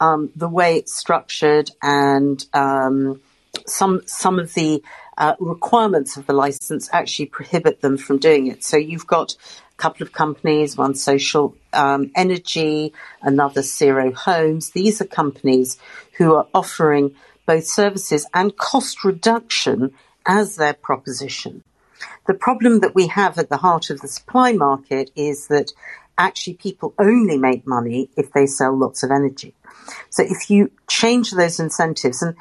um, 0.00 0.30
the 0.34 0.48
way 0.48 0.76
it's 0.76 0.94
structured 0.94 1.70
and 1.82 2.44
um, 2.52 3.20
some 3.66 4.02
some 4.06 4.38
of 4.38 4.54
the 4.54 4.82
uh, 5.16 5.34
requirements 5.38 6.16
of 6.16 6.26
the 6.26 6.32
license 6.32 6.88
actually 6.92 7.26
prohibit 7.26 7.80
them 7.80 7.96
from 7.96 8.18
doing 8.18 8.46
it. 8.48 8.64
So 8.64 8.76
you've 8.76 9.06
got 9.06 9.32
a 9.34 9.76
couple 9.76 10.04
of 10.04 10.12
companies, 10.12 10.76
one 10.76 10.94
social 10.94 11.56
um, 11.72 12.10
energy, 12.14 12.92
another 13.22 13.62
zero 13.62 14.12
homes. 14.12 14.70
These 14.70 15.00
are 15.00 15.06
companies 15.06 15.78
who 16.18 16.34
are 16.34 16.46
offering 16.54 17.14
both 17.46 17.64
services 17.64 18.26
and 18.34 18.56
cost 18.56 19.04
reduction 19.04 19.92
as 20.26 20.56
their 20.56 20.74
proposition. 20.74 21.62
The 22.26 22.34
problem 22.34 22.80
that 22.80 22.94
we 22.94 23.08
have 23.08 23.38
at 23.38 23.50
the 23.50 23.58
heart 23.58 23.90
of 23.90 24.00
the 24.00 24.08
supply 24.08 24.52
market 24.52 25.10
is 25.14 25.48
that 25.48 25.72
actually 26.16 26.54
people 26.54 26.94
only 26.98 27.36
make 27.36 27.66
money 27.66 28.08
if 28.16 28.32
they 28.32 28.46
sell 28.46 28.76
lots 28.76 29.02
of 29.02 29.10
energy. 29.10 29.54
So 30.10 30.22
if 30.22 30.50
you 30.50 30.70
change 30.88 31.32
those 31.32 31.60
incentives 31.60 32.22
and 32.22 32.34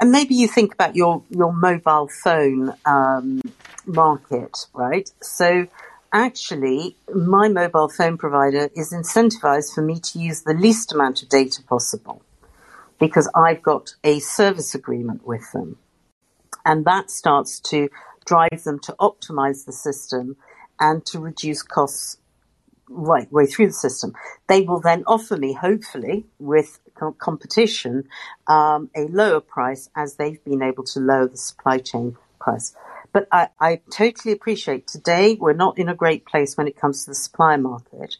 and 0.00 0.12
maybe 0.12 0.34
you 0.34 0.48
think 0.48 0.72
about 0.72 0.96
your 0.96 1.22
your 1.30 1.52
mobile 1.52 2.08
phone 2.08 2.74
um, 2.84 3.40
market, 3.86 4.66
right? 4.72 5.10
So 5.20 5.66
actually, 6.12 6.96
my 7.12 7.48
mobile 7.48 7.88
phone 7.88 8.16
provider 8.16 8.70
is 8.76 8.92
incentivized 8.92 9.74
for 9.74 9.82
me 9.82 9.98
to 10.00 10.18
use 10.18 10.42
the 10.42 10.54
least 10.54 10.92
amount 10.92 11.22
of 11.22 11.28
data 11.28 11.62
possible 11.62 12.22
because 13.00 13.30
I've 13.34 13.62
got 13.62 13.94
a 14.04 14.18
service 14.20 14.74
agreement 14.74 15.26
with 15.26 15.50
them, 15.52 15.78
and 16.64 16.84
that 16.84 17.10
starts 17.10 17.60
to 17.60 17.88
drive 18.24 18.62
them 18.64 18.78
to 18.80 18.94
optimize 19.00 19.64
the 19.64 19.72
system 19.72 20.36
and 20.78 21.04
to 21.06 21.18
reduce 21.18 21.62
costs 21.62 22.18
right 22.88 23.30
way 23.32 23.46
through 23.46 23.66
the 23.66 23.72
system. 23.72 24.14
They 24.48 24.62
will 24.62 24.80
then 24.80 25.04
offer 25.06 25.36
me, 25.36 25.54
hopefully, 25.54 26.26
with 26.38 26.78
competition, 27.18 28.08
um, 28.46 28.90
a 28.94 29.02
lower 29.08 29.40
price 29.40 29.90
as 29.94 30.16
they've 30.16 30.42
been 30.44 30.62
able 30.62 30.84
to 30.84 31.00
lower 31.00 31.28
the 31.28 31.36
supply 31.36 31.78
chain 31.78 32.16
price. 32.40 32.74
But 33.12 33.26
I, 33.32 33.48
I 33.60 33.80
totally 33.90 34.32
appreciate 34.32 34.86
today 34.86 35.36
we're 35.40 35.52
not 35.52 35.78
in 35.78 35.88
a 35.88 35.94
great 35.94 36.26
place 36.26 36.56
when 36.56 36.68
it 36.68 36.76
comes 36.76 37.04
to 37.04 37.10
the 37.10 37.14
supply 37.14 37.56
market. 37.56 38.16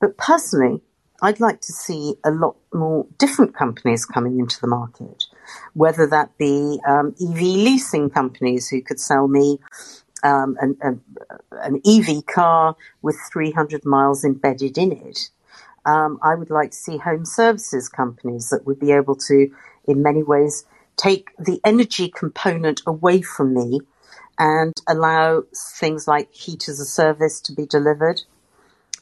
But 0.00 0.16
personally, 0.16 0.82
I'd 1.20 1.40
like 1.40 1.60
to 1.62 1.72
see 1.72 2.14
a 2.24 2.30
lot 2.30 2.56
more 2.72 3.06
different 3.18 3.54
companies 3.54 4.04
coming 4.04 4.38
into 4.38 4.60
the 4.60 4.68
market, 4.68 5.24
whether 5.74 6.06
that 6.06 6.36
be 6.38 6.80
um, 6.86 7.14
EV 7.20 7.40
leasing 7.40 8.08
companies 8.08 8.68
who 8.68 8.80
could 8.80 9.00
sell 9.00 9.26
me 9.26 9.58
um, 10.22 10.56
an, 10.60 10.76
an, 10.80 11.00
an, 11.52 11.80
EV 11.86 12.26
car 12.26 12.76
with 13.02 13.16
300 13.32 13.84
miles 13.84 14.24
embedded 14.24 14.78
in 14.78 14.92
it. 14.92 15.30
Um, 15.92 16.18
I 16.22 16.34
would 16.34 16.50
like 16.50 16.72
to 16.72 16.76
see 16.76 16.98
home 16.98 17.24
services 17.24 17.88
companies 17.88 18.50
that 18.50 18.66
would 18.66 18.78
be 18.78 18.92
able 18.92 19.16
to, 19.28 19.36
in 19.90 20.02
many 20.08 20.22
ways, 20.22 20.54
take 20.96 21.24
the 21.38 21.60
energy 21.64 22.08
component 22.22 22.82
away 22.86 23.22
from 23.22 23.54
me 23.54 23.80
and 24.38 24.74
allow 24.86 25.44
things 25.80 26.06
like 26.06 26.28
heat 26.32 26.68
as 26.68 26.78
a 26.78 26.84
service 26.84 27.40
to 27.46 27.52
be 27.54 27.66
delivered. 27.66 28.18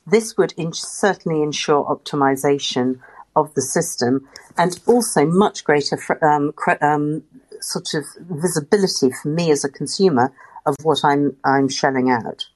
this 0.06 0.36
would 0.36 0.52
in- 0.56 0.72
certainly 0.72 1.42
ensure 1.42 1.84
optimization 1.84 3.00
of 3.34 3.52
the 3.54 3.62
system 3.62 4.26
and 4.56 4.78
also 4.86 5.26
much 5.26 5.64
greater 5.64 5.98
um, 6.22 6.52
um, 6.80 7.22
sort 7.60 7.92
of 7.94 8.04
visibility 8.42 9.10
for 9.10 9.28
me 9.28 9.50
as 9.50 9.64
a 9.64 9.68
consumer 9.68 10.32
of 10.64 10.74
what 10.82 11.00
I'm 11.04 11.36
I'm 11.44 11.68
shelling 11.68 12.08
out. 12.10 12.46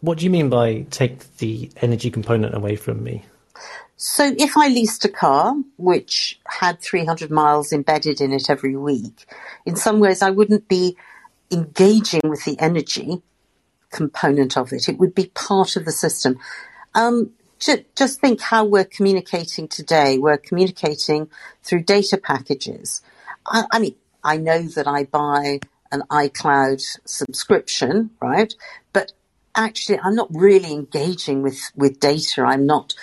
What 0.00 0.18
do 0.18 0.24
you 0.24 0.30
mean 0.30 0.50
by 0.50 0.86
take 0.90 1.36
the 1.38 1.70
energy 1.80 2.10
component 2.10 2.54
away 2.54 2.76
from 2.76 3.02
me? 3.02 3.24
So 3.96 4.34
if 4.38 4.56
I 4.56 4.68
leased 4.68 5.04
a 5.04 5.08
car 5.08 5.56
which 5.78 6.38
had 6.46 6.80
300 6.80 7.30
miles 7.30 7.72
embedded 7.72 8.20
in 8.20 8.32
it 8.32 8.50
every 8.50 8.76
week, 8.76 9.26
in 9.64 9.76
some 9.76 10.00
ways 10.00 10.20
I 10.20 10.30
wouldn't 10.30 10.68
be 10.68 10.96
engaging 11.50 12.20
with 12.24 12.44
the 12.44 12.58
energy 12.60 13.22
component 13.90 14.56
of 14.56 14.72
it. 14.72 14.88
It 14.88 14.98
would 14.98 15.14
be 15.14 15.30
part 15.34 15.76
of 15.76 15.84
the 15.84 15.92
system. 15.92 16.38
Um, 16.94 17.32
just 17.58 18.20
think 18.20 18.40
how 18.40 18.64
we're 18.64 18.84
communicating 18.84 19.66
today. 19.66 20.18
We're 20.18 20.36
communicating 20.36 21.30
through 21.62 21.84
data 21.84 22.18
packages. 22.18 23.00
I, 23.46 23.64
I 23.72 23.78
mean, 23.78 23.94
I 24.22 24.36
know 24.36 24.62
that 24.62 24.86
I 24.86 25.04
buy 25.04 25.60
an 25.90 26.02
iCloud 26.10 26.82
subscription, 27.06 28.10
right? 28.20 28.54
But 28.92 29.12
actually, 29.56 29.98
I'm 29.98 30.14
not 30.14 30.28
really 30.32 30.72
engaging 30.72 31.42
with, 31.42 31.60
with 31.74 31.98
data. 31.98 32.42
I'm 32.42 32.66
not, 32.66 32.94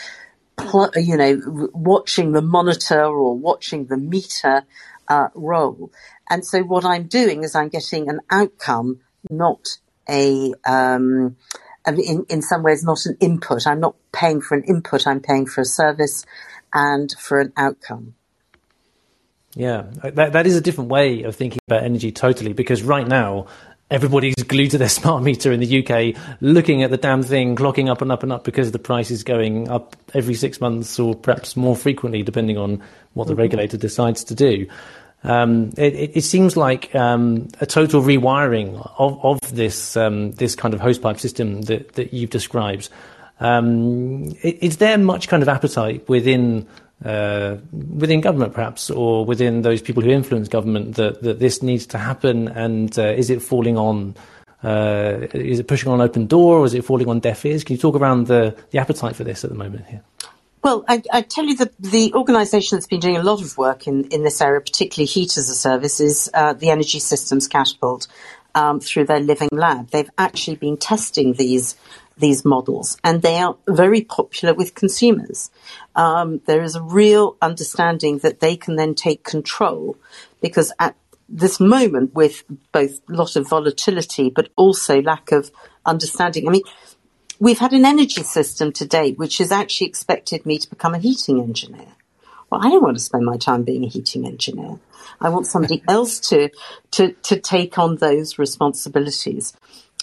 pl- 0.57 0.91
you 0.95 1.17
know, 1.17 1.69
watching 1.73 2.31
the 2.31 2.41
monitor 2.41 3.03
or 3.03 3.37
watching 3.37 3.87
the 3.87 3.97
meter 3.97 4.63
uh, 5.07 5.27
roll. 5.33 5.91
And 6.29 6.45
so 6.45 6.61
what 6.61 6.85
I'm 6.85 7.07
doing 7.07 7.43
is 7.43 7.55
I'm 7.55 7.69
getting 7.69 8.09
an 8.09 8.21
outcome, 8.29 9.01
not 9.29 9.67
a, 10.09 10.53
um, 10.65 11.35
in, 11.87 12.25
in 12.29 12.41
some 12.41 12.63
ways, 12.63 12.83
not 12.83 13.05
an 13.05 13.17
input. 13.19 13.67
I'm 13.67 13.79
not 13.79 13.95
paying 14.11 14.41
for 14.41 14.55
an 14.55 14.63
input. 14.63 15.05
I'm 15.07 15.19
paying 15.19 15.45
for 15.45 15.61
a 15.61 15.65
service 15.65 16.25
and 16.73 17.11
for 17.19 17.39
an 17.39 17.53
outcome. 17.57 18.15
Yeah, 19.55 19.83
that, 20.03 20.33
that 20.33 20.47
is 20.47 20.55
a 20.55 20.61
different 20.61 20.89
way 20.89 21.23
of 21.23 21.35
thinking 21.35 21.59
about 21.67 21.83
energy 21.83 22.11
totally 22.11 22.53
because 22.53 22.81
right 22.81 23.07
now 23.07 23.45
everybody's 23.93 24.35
glued 24.35 24.71
to 24.71 24.77
their 24.77 24.89
smart 24.99 25.23
meter 25.23 25.51
in 25.51 25.59
the 25.59 25.85
UK, 25.85 26.19
looking 26.41 26.83
at 26.83 26.89
the 26.89 26.97
damn 26.97 27.23
thing, 27.23 27.55
clocking 27.55 27.89
up 27.89 28.01
and 28.01 28.11
up 28.11 28.23
and 28.23 28.33
up 28.33 28.43
because 28.43 28.71
the 28.71 28.79
price 28.79 29.11
is 29.11 29.23
going 29.23 29.69
up 29.69 29.95
every 30.13 30.33
six 30.33 30.59
months 30.59 30.99
or 30.99 31.15
perhaps 31.15 31.55
more 31.55 31.75
frequently, 31.75 32.23
depending 32.23 32.57
on 32.57 32.81
what 33.13 33.27
the 33.27 33.33
mm-hmm. 33.33 33.41
regulator 33.41 33.77
decides 33.77 34.23
to 34.25 34.35
do. 34.35 34.67
Um, 35.23 35.71
it, 35.77 36.17
it, 36.17 36.23
seems 36.23 36.57
like 36.57 36.93
um, 36.93 37.47
a 37.61 37.65
total 37.65 38.01
rewiring 38.01 38.75
of, 38.97 39.23
of 39.23 39.55
this 39.55 39.95
um, 39.95 40.33
this 40.33 40.53
kind 40.53 40.73
of 40.73 40.81
hosepipe 40.81 41.17
system 41.17 41.61
that, 41.61 41.93
that 41.93 42.13
you've 42.13 42.29
described. 42.29 42.89
Um, 43.39 44.35
is 44.43 44.77
there 44.77 44.97
much 44.97 45.29
kind 45.29 45.41
of 45.41 45.47
appetite 45.47 46.07
within 46.09 46.67
uh, 47.03 47.57
within 47.71 48.21
government, 48.21 48.53
perhaps, 48.53 48.89
or 48.89 49.25
within 49.25 49.61
those 49.61 49.81
people 49.81 50.03
who 50.03 50.09
influence 50.09 50.47
government, 50.47 50.95
that, 50.95 51.21
that 51.23 51.39
this 51.39 51.61
needs 51.61 51.85
to 51.87 51.97
happen? 51.97 52.47
And 52.47 52.97
uh, 52.97 53.03
is 53.03 53.29
it 53.29 53.41
falling 53.41 53.77
on? 53.77 54.15
Uh, 54.63 55.27
is 55.33 55.59
it 55.59 55.67
pushing 55.67 55.91
on 55.91 55.99
open 55.99 56.25
door, 56.25 56.59
or 56.59 56.65
is 56.65 56.73
it 56.73 56.85
falling 56.85 57.09
on 57.09 57.19
deaf 57.19 57.45
ears? 57.45 57.65
Can 57.65 57.75
you 57.75 57.81
talk 57.81 57.95
around 57.95 58.27
the, 58.27 58.55
the 58.71 58.79
appetite 58.79 59.15
for 59.15 59.25
this 59.25 59.43
at 59.43 59.49
the 59.49 59.57
moment 59.57 59.85
here? 59.87 60.01
Well, 60.63 60.85
I, 60.87 61.03
I 61.11 61.21
tell 61.21 61.43
you 61.43 61.57
that 61.57 61.73
the 61.77 62.13
organisation 62.13 62.77
that's 62.77 62.87
been 62.87 63.01
doing 63.01 63.17
a 63.17 63.23
lot 63.23 63.41
of 63.41 63.57
work 63.57 63.85
in, 63.85 64.05
in 64.05 64.23
this 64.23 64.39
area, 64.39 64.61
particularly 64.61 65.07
heat 65.07 65.35
as 65.37 65.49
a 65.49 65.55
service, 65.55 65.99
is 65.99 66.29
uh, 66.33 66.53
the 66.53 66.69
Energy 66.69 66.99
Systems 66.99 67.49
Catapult 67.49 68.07
um, 68.55 68.79
through 68.79 69.05
their 69.05 69.19
Living 69.19 69.49
Lab. 69.51 69.89
They've 69.89 70.09
actually 70.17 70.55
been 70.55 70.77
testing 70.77 71.33
these 71.33 71.75
these 72.23 72.43
models, 72.43 72.97
and 73.03 73.21
they 73.21 73.37
are 73.37 73.55
very 73.67 74.01
popular 74.01 74.53
with 74.53 74.73
consumers. 74.73 75.51
Um, 75.95 76.41
there 76.45 76.63
is 76.63 76.75
a 76.75 76.81
real 76.81 77.37
understanding 77.41 78.17
that 78.19 78.39
they 78.39 78.55
can 78.55 78.75
then 78.75 78.95
take 78.95 79.23
control, 79.23 79.97
because 80.41 80.73
at 80.79 80.95
this 81.29 81.59
moment, 81.59 82.15
with 82.15 82.43
both 82.71 83.01
a 83.09 83.13
lot 83.13 83.35
of 83.35 83.47
volatility 83.47 84.29
but 84.29 84.49
also 84.55 85.01
lack 85.01 85.31
of 85.31 85.51
understanding, 85.85 86.47
I 86.47 86.51
mean 86.51 86.63
We've 87.39 87.59
had 87.59 87.73
an 87.73 87.83
energy 87.83 88.23
system 88.23 88.71
to 88.73 88.85
date 88.85 89.17
which 89.17 89.39
has 89.39 89.51
actually 89.51 89.87
expected 89.87 90.45
me 90.45 90.59
to 90.59 90.69
become 90.69 90.93
a 90.95 90.99
heating 90.99 91.41
engineer. 91.41 91.87
Well, 92.49 92.61
I 92.63 92.69
don't 92.69 92.83
want 92.83 92.95
to 92.95 93.03
spend 93.03 93.25
my 93.25 93.35
time 93.35 93.63
being 93.63 93.83
a 93.83 93.87
heating 93.87 94.25
engineer. 94.25 94.79
I 95.19 95.29
want 95.29 95.47
somebody 95.47 95.83
else 95.89 96.19
to, 96.29 96.51
to, 96.91 97.11
to 97.11 97.39
take 97.39 97.77
on 97.77 97.97
those 97.97 98.37
responsibilities. 98.37 99.53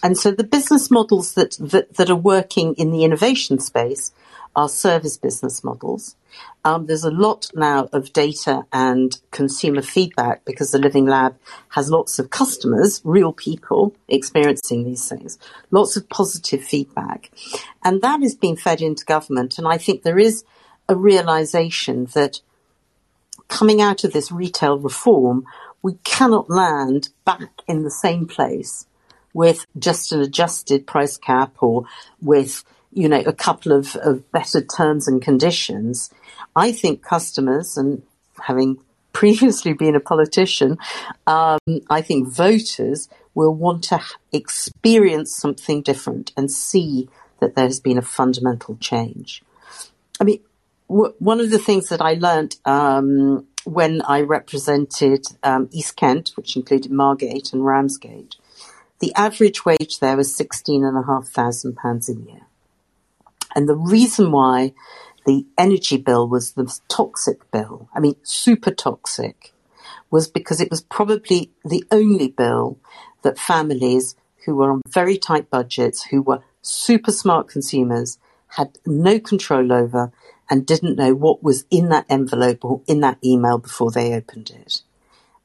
And 0.03 0.17
so 0.17 0.31
the 0.31 0.45
business 0.45 0.91
models 0.91 1.35
that, 1.35 1.57
that, 1.61 1.95
that 1.95 2.11
are 2.11 2.17
working 2.17 2.75
in 2.75 2.91
the 2.91 3.05
innovation 3.05 3.59
space 3.59 4.13
are 4.57 4.69
service 4.69 5.17
business 5.17 5.63
models. 5.63 6.17
Um, 6.65 6.87
there's 6.87 7.05
a 7.05 7.11
lot 7.11 7.51
now 7.55 7.89
of 7.93 8.13
data 8.13 8.67
and 8.73 9.19
consumer 9.31 9.83
feedback 9.83 10.45
because 10.45 10.73
the 10.73 10.79
Living 10.79 11.07
Lab 11.07 11.37
has 11.71 11.91
lots 11.91 12.19
of 12.19 12.31
customers, 12.31 13.01
real 13.05 13.33
people 13.33 13.95
experiencing 14.09 14.85
these 14.85 15.09
things, 15.09 15.39
lots 15.71 15.97
of 15.97 16.09
positive 16.09 16.63
feedback. 16.63 17.31
And 17.85 18.03
that 18.03 18.23
is 18.23 18.35
being 18.35 18.57
fed 18.57 18.81
into 18.81 19.05
government. 19.05 19.59
And 19.59 19.67
I 19.67 19.79
think 19.79 20.03
there 20.03 20.19
is 20.19 20.45
a 20.89 20.97
realization 20.97 22.07
that 22.15 22.41
coming 23.49 23.81
out 23.81 24.05
of 24.05 24.13
this 24.13 24.33
retail 24.33 24.79
reform, 24.79 25.45
we 25.83 25.95
cannot 26.05 26.51
land 26.51 27.11
back 27.25 27.63
in 27.67 27.85
the 27.85 27.91
same 27.91 28.27
place 28.27 28.87
with 29.33 29.67
just 29.79 30.13
an 30.13 30.21
adjusted 30.21 30.87
price 30.87 31.17
cap 31.17 31.55
or 31.61 31.85
with 32.21 32.65
you 32.93 33.09
know, 33.09 33.21
a 33.21 33.33
couple 33.33 33.73
of, 33.73 33.95
of 33.97 34.31
better 34.33 34.61
terms 34.61 35.07
and 35.07 35.23
conditions, 35.23 36.11
I 36.57 36.73
think 36.73 37.03
customers 37.03 37.77
and 37.77 38.03
having 38.41 38.79
previously 39.13 39.73
been 39.73 39.97
a 39.97 40.01
politician, 40.01 40.79
um, 41.27 41.59
I 41.89 42.01
think 42.01 42.29
voters 42.29 43.09
will 43.35 43.55
want 43.55 43.85
to 43.85 44.01
experience 44.33 45.35
something 45.35 45.83
different 45.83 46.33
and 46.37 46.51
see 46.51 47.09
that 47.41 47.55
there 47.55 47.67
has 47.67 47.81
been 47.81 47.99
a 47.99 48.03
fundamental 48.03 48.77
change. 48.77 49.43
I 50.21 50.25
mean, 50.25 50.41
w- 50.89 51.15
one 51.19 51.41
of 51.41 51.51
the 51.51 51.59
things 51.59 51.89
that 51.89 52.01
I 52.01 52.15
learned 52.15 52.57
um, 52.65 53.47
when 53.65 54.03
I 54.03 54.21
represented 54.21 55.25
um, 55.43 55.69
East 55.73 55.97
Kent, 55.97 56.33
which 56.37 56.57
included 56.57 56.91
Margate 56.91 57.53
and 57.53 57.65
Ramsgate, 57.65 58.37
the 59.01 59.15
average 59.15 59.65
wage 59.65 59.99
there 60.01 60.17
was 60.17 60.35
sixteen 60.35 60.85
and 60.85 60.97
a 60.97 61.07
half 61.07 61.27
thousand 61.27 61.77
pounds 61.77 62.09
a 62.09 62.15
year. 62.15 62.43
And 63.55 63.69
the 63.69 63.77
reason 63.77 64.31
why 64.31 64.73
the 65.27 65.45
energy 65.59 65.97
bill 65.97 66.29
was 66.29 66.53
the 66.53 66.79
toxic 66.89 67.51
bill, 67.51 67.89
I 67.95 68.01
mean, 68.01 68.17
super 68.23 68.71
toxic, 68.71 69.53
was 70.11 70.29
because 70.29 70.61
it 70.61 70.71
was 70.71 70.83
probably 70.83 71.51
the 71.65 71.85
only 71.91 72.29
bill 72.29 72.79
that 73.23 73.39
families 73.39 74.17
who 74.45 74.57
were 74.57 74.71
on 74.71 74.83
very 74.89 75.19
tight 75.19 75.51
budgets, 75.51 76.05
who 76.05 76.23
were 76.23 76.43
super 76.63 77.13
smart 77.13 77.49
consumers, 77.49 78.19
had 78.49 78.79
no 78.87 79.19
control 79.19 79.73
over 79.73 80.13
and 80.49 80.67
didn't 80.67 80.97
know 80.97 81.15
what 81.15 81.43
was 81.43 81.65
in 81.71 81.89
that 81.91 82.07
envelope 82.09 82.65
or 82.65 82.83
in 82.87 83.01
that 83.01 83.19
email 83.25 83.59
before 83.59 83.91
they 83.91 84.15
opened 84.15 84.51
it. 84.51 84.83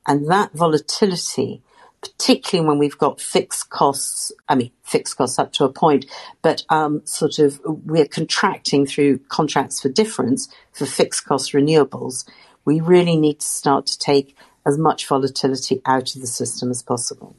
And 0.07 0.29
that 0.31 0.53
volatility 0.53 1.61
particularly 2.01 2.67
when 2.67 2.77
we've 2.77 2.97
got 2.97 3.19
fixed 3.19 3.69
costs, 3.69 4.31
I 4.47 4.55
mean, 4.55 4.71
fixed 4.83 5.17
costs 5.17 5.39
up 5.39 5.53
to 5.53 5.63
a 5.65 5.71
point, 5.71 6.05
but 6.41 6.63
um, 6.69 7.01
sort 7.05 7.39
of 7.39 7.59
we're 7.65 8.07
contracting 8.07 8.85
through 8.85 9.19
contracts 9.29 9.81
for 9.81 9.89
difference 9.89 10.47
for 10.71 10.85
fixed 10.85 11.25
cost 11.25 11.53
renewables. 11.53 12.27
We 12.63 12.79
really 12.79 13.17
need 13.17 13.39
to 13.39 13.45
start 13.47 13.85
to 13.87 13.99
take 13.99 14.37
as 14.65 14.77
much 14.77 15.07
volatility 15.07 15.81
out 15.85 16.15
of 16.15 16.21
the 16.21 16.27
system 16.27 16.71
as 16.71 16.81
possible. 16.81 17.35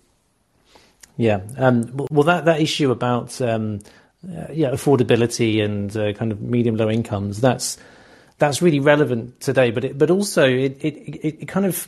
Yeah. 1.16 1.40
Um, 1.56 2.06
well, 2.10 2.24
that, 2.24 2.44
that 2.44 2.60
issue 2.60 2.90
about 2.90 3.40
um, 3.40 3.80
uh, 4.26 4.46
yeah 4.52 4.70
affordability 4.70 5.64
and 5.64 5.96
uh, 5.96 6.12
kind 6.12 6.32
of 6.32 6.40
medium 6.40 6.76
low 6.76 6.90
incomes 6.90 7.40
that's 7.40 7.78
that's 8.38 8.60
really 8.60 8.80
relevant 8.80 9.40
today. 9.40 9.70
But 9.70 9.84
it, 9.84 9.98
but 9.98 10.10
also 10.10 10.46
it, 10.48 10.84
it, 10.84 11.42
it 11.42 11.48
kind 11.48 11.66
of 11.66 11.86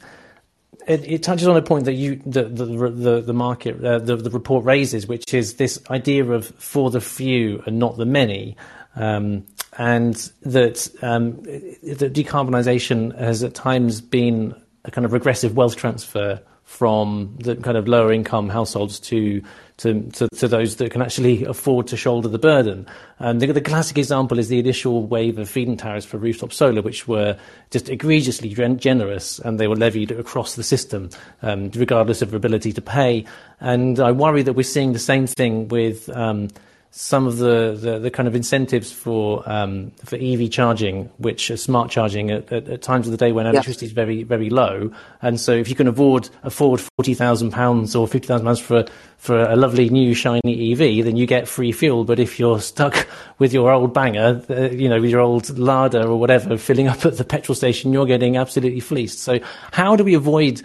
it, 0.89 1.07
it, 1.07 1.23
touches 1.23 1.47
on 1.47 1.57
a 1.57 1.63
point 1.63 1.85
that 1.85 1.93
you 1.93 2.17
the 2.25 2.45
the 2.45 2.65
the, 2.65 3.21
the 3.21 3.33
market 3.33 3.85
uh, 3.85 3.99
the 3.99 4.17
the 4.17 4.31
report 4.31 4.65
raises, 4.65 5.07
which 5.07 5.35
is 5.35 5.55
this 5.55 5.79
idea 5.91 6.25
of 6.25 6.47
for 6.57 6.91
the 6.91 7.01
few 7.01 7.63
and 7.67 7.79
not 7.79 7.97
the 7.97 8.07
many, 8.07 8.57
um, 8.97 9.45
and 9.77 10.33
that 10.43 10.89
um, 11.03 11.43
that 11.43 12.13
decarbonisation 12.13 13.17
has 13.19 13.43
at 13.43 13.55
times 13.55 14.01
been 14.01 14.55
a 14.85 14.91
kind 14.91 15.05
of 15.05 15.13
regressive 15.13 15.57
wealth 15.57 15.77
transfer 15.77 16.41
from 16.65 17.35
the 17.39 17.57
kind 17.57 17.77
of 17.77 17.89
lower 17.89 18.13
income 18.13 18.49
households 18.49 19.01
to, 19.01 19.43
to, 19.79 20.03
to, 20.11 20.29
to, 20.29 20.49
those 20.49 20.77
that 20.77 20.91
can 20.91 21.03
actually 21.03 21.45
afford 21.45 21.87
to 21.89 21.97
shoulder 21.97 22.29
the 22.29 22.39
burden. 22.39 22.87
And 23.19 23.41
the, 23.41 23.53
the, 23.53 23.61
classic 23.61 23.97
example 23.97 24.39
is 24.39 24.49
the 24.49 24.59
initial 24.59 25.07
wave 25.07 25.39
of 25.39 25.49
feed-in 25.49 25.77
tariffs 25.77 26.07
for 26.07 26.19
rooftop 26.19 26.53
solar, 26.53 26.83
which 26.83 27.09
were 27.09 27.39
just 27.71 27.89
egregiously 27.89 28.53
generous 28.79 29.39
and 29.39 29.59
they 29.59 29.69
were 29.69 29.77
levied 29.77 30.11
across 30.11 30.57
the 30.57 30.65
system, 30.65 31.11
um, 31.43 31.71
regardless 31.75 32.23
of 32.23 32.35
ability 32.35 32.73
to 32.73 32.83
pay. 32.83 33.25
And 33.61 34.01
I 34.01 34.13
worry 34.13 34.43
that 34.43 34.55
we're 34.55 34.63
seeing 34.65 34.93
the 34.93 34.99
same 34.99 35.27
thing 35.27 35.69
with 35.69 36.09
um, 36.11 36.49
some 36.91 37.27
of 37.27 37.37
the, 37.37 37.77
the, 37.79 37.99
the, 37.99 38.11
kind 38.11 38.27
of 38.27 38.35
incentives 38.35 38.91
for 38.91 39.43
um, 39.47 39.93
for 40.05 40.17
EV 40.17 40.51
charging, 40.51 41.05
which 41.19 41.51
are 41.51 41.57
smart 41.57 41.91
charging 41.91 42.31
at, 42.31 42.51
at, 42.51 42.69
at 42.69 42.83
times 42.83 43.07
of 43.07 43.11
the 43.11 43.19
day 43.19 43.31
when 43.31 43.47
electricity 43.47 43.87
is 43.87 43.93
very 43.93 44.23
very 44.23 44.49
low. 44.49 44.91
And 45.21 45.39
so, 45.39 45.53
if 45.53 45.69
you 45.69 45.75
can 45.75 45.87
afford 45.87 46.31
afford 46.43 46.81
forty 46.81 47.13
thousand 47.13 47.51
pounds 47.51 47.95
or 47.95 48.09
fifty 48.09 48.27
thousand 48.27 48.47
pounds 48.47 48.61
for 48.61 48.87
for 49.19 49.39
a 49.39 49.55
lovely 49.55 49.91
new 49.91 50.15
shiny 50.15 50.73
EV, 50.73 51.05
then 51.05 51.17
you 51.17 51.27
get 51.27 51.47
free 51.47 51.73
fuel. 51.73 52.05
But 52.05 52.19
if 52.19 52.39
you're 52.39 52.61
stuck 52.61 53.07
with 53.39 53.53
your 53.53 53.71
old 53.71 53.93
banger, 53.93 54.43
uh, 54.49 54.71
you 54.71 54.89
know, 54.89 55.01
with 55.01 55.11
your 55.11 55.21
old 55.21 55.59
Lada 55.59 56.07
or 56.07 56.19
whatever, 56.19 56.57
filling 56.57 56.89
up 56.89 57.05
at 57.05 57.19
the 57.19 57.25
petrol 57.25 57.55
station, 57.55 57.93
you're 57.93 58.07
getting 58.07 58.37
absolutely 58.39 58.81
fleeced. 58.81 59.19
So, 59.19 59.41
how 59.73 59.95
do 59.95 60.05
we 60.05 60.15
avoid 60.15 60.63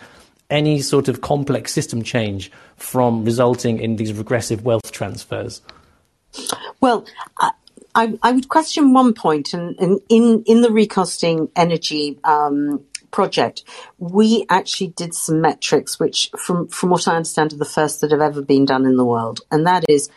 any 0.50 0.82
sort 0.82 1.10
of 1.10 1.22
complex 1.22 1.74
system 1.74 2.02
change 2.02 2.52
from 2.78 3.26
resulting 3.26 3.80
in 3.80 3.98
these 3.98 4.14
regressive 4.14 4.64
wealth 4.64 4.92
transfers? 4.92 5.62
Well, 6.82 7.06
I, 7.96 8.18
I 8.24 8.32
would 8.32 8.50
question 8.50 8.94
one 8.94 9.14
point, 9.14 9.54
and, 9.54 9.78
and 9.80 10.00
in 10.10 10.44
in 10.46 10.62
the 10.62 10.72
recosting 10.72 11.50
energy 11.56 12.18
um, 12.24 12.84
project, 13.12 13.64
we 14.00 14.46
actually 14.50 14.88
did 14.88 15.14
some 15.14 15.42
metrics, 15.42 16.00
which, 16.00 16.32
from 16.38 16.68
from 16.68 16.90
what 16.90 17.08
I 17.08 17.16
understand, 17.16 17.54
are 17.54 17.58
the 17.58 17.66
first 17.66 18.02
that 18.02 18.12
have 18.12 18.22
ever 18.22 18.42
been 18.42 18.66
done 18.66 18.86
in 18.86 18.98
the 18.98 19.06
world, 19.06 19.42
and 19.52 19.68
that 19.68 19.86
is 19.88 20.10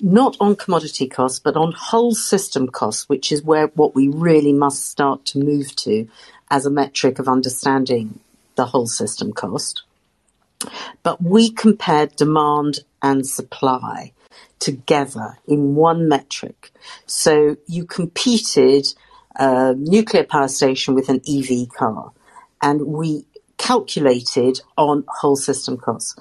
not 0.00 0.36
on 0.40 0.56
commodity 0.56 1.06
costs, 1.06 1.38
but 1.38 1.56
on 1.56 1.72
whole 1.72 2.14
system 2.14 2.66
costs, 2.68 3.08
which 3.08 3.30
is 3.30 3.42
where 3.42 3.68
what 3.68 3.94
we 3.94 4.08
really 4.08 4.52
must 4.52 4.88
start 4.88 5.24
to 5.26 5.38
move 5.38 5.76
to 5.76 6.08
as 6.50 6.66
a 6.66 6.70
metric 6.70 7.18
of 7.18 7.28
understanding 7.28 8.18
the 8.56 8.66
whole 8.66 8.86
system 8.86 9.32
cost. 9.32 9.82
But 11.02 11.22
we 11.22 11.50
compared 11.50 12.16
demand 12.16 12.80
and 13.02 13.26
supply 13.26 14.12
together 14.60 15.38
in 15.46 15.74
one 15.74 16.08
metric. 16.08 16.70
So 17.06 17.56
you 17.66 17.84
competed 17.84 18.86
a 19.34 19.74
nuclear 19.74 20.24
power 20.24 20.48
station 20.48 20.94
with 20.94 21.08
an 21.08 21.20
EV 21.28 21.70
car, 21.70 22.12
and 22.62 22.82
we 22.82 23.24
calculated 23.58 24.60
on 24.76 25.04
whole 25.20 25.36
system 25.36 25.76
costs. 25.76 26.16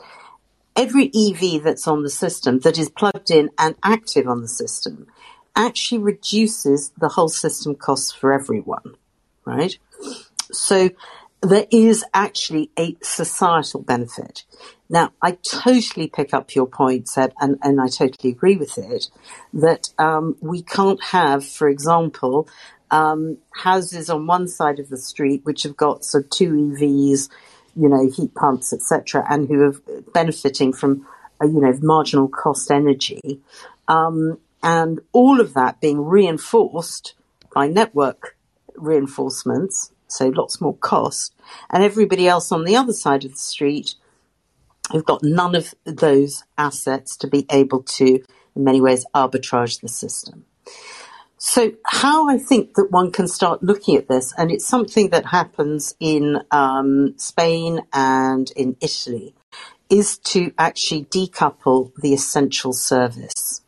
Every 0.76 1.12
EV 1.14 1.64
that's 1.64 1.88
on 1.88 2.04
the 2.04 2.10
system 2.10 2.60
that 2.60 2.78
is 2.78 2.90
plugged 2.90 3.32
in 3.32 3.50
and 3.58 3.76
active 3.84 4.28
on 4.28 4.42
the 4.42 4.48
system 4.48 5.08
actually 5.56 6.00
reduces 6.00 6.92
the 6.98 7.10
whole 7.10 7.30
system 7.30 7.76
costs 7.76 8.12
for 8.12 8.32
everyone, 8.32 8.96
right? 9.46 9.78
So 10.52 10.90
there 11.42 11.66
is 11.72 12.04
actually 12.14 12.72
a 12.78 12.98
societal 13.02 13.82
benefit. 13.82 14.44
Now, 14.90 15.12
I 15.22 15.38
totally 15.44 16.08
pick 16.08 16.34
up 16.34 16.56
your 16.56 16.66
point, 16.66 17.08
Seb, 17.08 17.32
and, 17.40 17.58
and 17.62 17.80
I 17.80 17.88
totally 17.88 18.32
agree 18.32 18.58
with 18.58 18.78
it, 18.78 19.10
that 19.54 19.90
um, 19.98 20.36
we 20.42 20.64
can't 20.64 21.02
have, 21.02 21.46
for 21.46 21.70
example, 21.70 22.50
um, 22.92 23.38
houses 23.52 24.10
on 24.10 24.26
one 24.26 24.48
side 24.48 24.80
of 24.80 24.90
the 24.90 24.98
street 24.98 25.42
which 25.44 25.64
have 25.64 25.78
got 25.78 26.04
sort 26.04 26.26
of 26.26 26.30
two 26.32 26.52
EVs, 26.52 27.30
you 27.76 27.88
know, 27.88 28.10
heat 28.10 28.34
pumps, 28.34 28.74
etc., 28.74 29.26
and 29.30 29.48
who 29.48 29.62
are 29.62 30.02
benefiting 30.14 30.74
from, 30.74 31.06
you 31.42 31.62
know, 31.62 31.78
marginal 31.82 32.28
cost 32.28 32.72
energy, 32.72 33.40
um, 33.88 34.40
and 34.64 35.00
all 35.14 35.40
of 35.40 35.54
that 35.54 35.80
being 35.80 36.04
reinforced 36.04 37.14
by 37.54 37.68
network 37.68 38.36
reinforcements 38.76 39.92
so 40.10 40.30
lots 40.30 40.60
more 40.60 40.76
cost, 40.76 41.34
and 41.70 41.84
everybody 41.84 42.28
else 42.28 42.52
on 42.52 42.66
the 42.66 42.76
other 42.76 42.94
side 42.94 43.26
of 43.26 43.32
the 43.32 43.38
street 43.38 43.96
who've 44.92 45.06
got 45.06 45.24
none 45.24 45.56
of 45.56 45.74
those 45.86 46.44
assets 46.58 47.16
to 47.18 47.28
be 47.28 47.46
able 47.52 47.84
to, 47.84 48.24
in 48.56 48.64
many 48.64 48.82
ways, 48.82 49.06
arbitrage 49.14 49.82
the 49.82 49.88
system. 49.88 50.46
So, 51.42 51.72
how 51.86 52.28
I 52.28 52.38
think 52.38 52.74
that 52.74 52.92
one 52.92 53.12
can 53.12 53.28
start 53.28 53.64
looking 53.64 53.96
at 53.96 54.10
this, 54.10 54.34
and 54.38 54.52
it's 54.52 54.68
something 54.68 55.10
that 55.12 55.28
happens 55.28 55.96
in 56.00 56.42
um, 56.52 57.14
Spain 57.18 57.82
and 57.94 58.52
in 58.58 58.76
Italy, 58.82 59.34
is 59.90 60.18
to 60.18 60.52
actually 60.58 61.06
decouple 61.06 61.94
the 61.96 62.14
essential 62.14 62.74
service. 62.74 63.62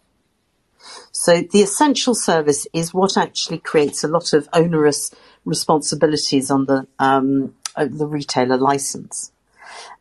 So, 1.14 1.44
the 1.50 1.62
essential 1.62 2.14
service 2.14 2.68
is 2.74 2.94
what 2.94 3.16
actually 3.16 3.60
creates 3.60 4.04
a 4.04 4.10
lot 4.10 4.34
of 4.34 4.50
onerous 4.52 5.16
responsibilities 5.46 6.52
on 6.52 6.66
the 6.66 6.88
um, 7.00 7.56
uh, 7.76 7.88
the 7.90 8.08
retailer 8.08 8.58
license. 8.58 9.32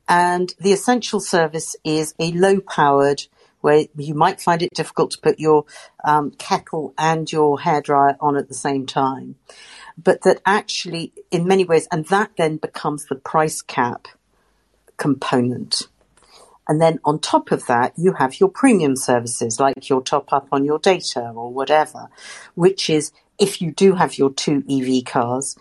And 0.08 0.52
the 0.58 0.72
essential 0.72 1.20
service 1.20 1.76
is 1.84 2.14
a 2.18 2.32
low 2.32 2.60
powered 2.60 3.26
where 3.60 3.84
you 3.96 4.14
might 4.14 4.40
find 4.40 4.62
it 4.62 4.70
difficult 4.74 5.12
to 5.12 5.20
put 5.20 5.38
your 5.38 5.66
um, 6.02 6.30
kettle 6.32 6.94
and 6.98 7.30
your 7.30 7.58
hairdryer 7.58 8.16
on 8.20 8.36
at 8.36 8.48
the 8.48 8.54
same 8.54 8.86
time. 8.86 9.36
But 10.02 10.22
that 10.22 10.40
actually, 10.46 11.12
in 11.30 11.46
many 11.46 11.64
ways, 11.64 11.86
and 11.92 12.06
that 12.06 12.30
then 12.36 12.56
becomes 12.56 13.06
the 13.06 13.16
price 13.16 13.60
cap 13.60 14.08
component. 14.96 15.88
And 16.70 16.80
then 16.80 17.00
on 17.04 17.18
top 17.18 17.50
of 17.50 17.66
that, 17.66 17.94
you 17.96 18.12
have 18.12 18.38
your 18.38 18.48
premium 18.48 18.94
services 18.94 19.58
like 19.58 19.88
your 19.88 20.00
top 20.00 20.32
up 20.32 20.46
on 20.52 20.64
your 20.64 20.78
data 20.78 21.32
or 21.34 21.52
whatever, 21.52 22.08
which 22.54 22.88
is 22.88 23.10
if 23.40 23.60
you 23.60 23.72
do 23.72 23.94
have 23.94 24.18
your 24.18 24.30
two 24.30 24.62
EV 24.70 25.04
cars, 25.04 25.56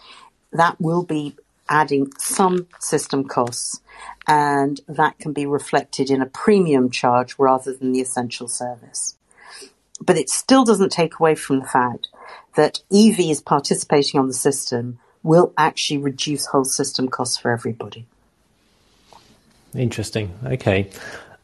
that 0.54 0.80
will 0.80 1.02
be 1.02 1.36
adding 1.68 2.12
some 2.20 2.68
system 2.80 3.28
costs 3.28 3.82
and 4.28 4.82
that 4.88 5.18
can 5.18 5.34
be 5.34 5.48
reflected 5.48 6.12
in 6.12 6.22
a 6.22 6.28
premium 6.28 6.92
charge 6.92 7.40
rather 7.40 7.74
than 7.74 7.92
the 7.92 8.02
essential 8.02 8.48
service. 8.48 9.18
But 10.00 10.16
it 10.16 10.30
still 10.30 10.64
doesn't 10.64 10.92
take 10.92 11.20
away 11.20 11.34
from 11.34 11.62
the 11.62 11.66
fact 11.66 12.10
that 12.56 12.84
EVs 12.92 13.44
participating 13.44 14.20
on 14.20 14.28
the 14.28 14.34
system 14.34 15.00
will 15.24 15.54
actually 15.58 15.98
reduce 15.98 16.46
whole 16.46 16.66
system 16.66 17.08
costs 17.08 17.36
for 17.36 17.50
everybody. 17.50 18.06
Interesting. 19.76 20.38
Okay. 20.46 20.90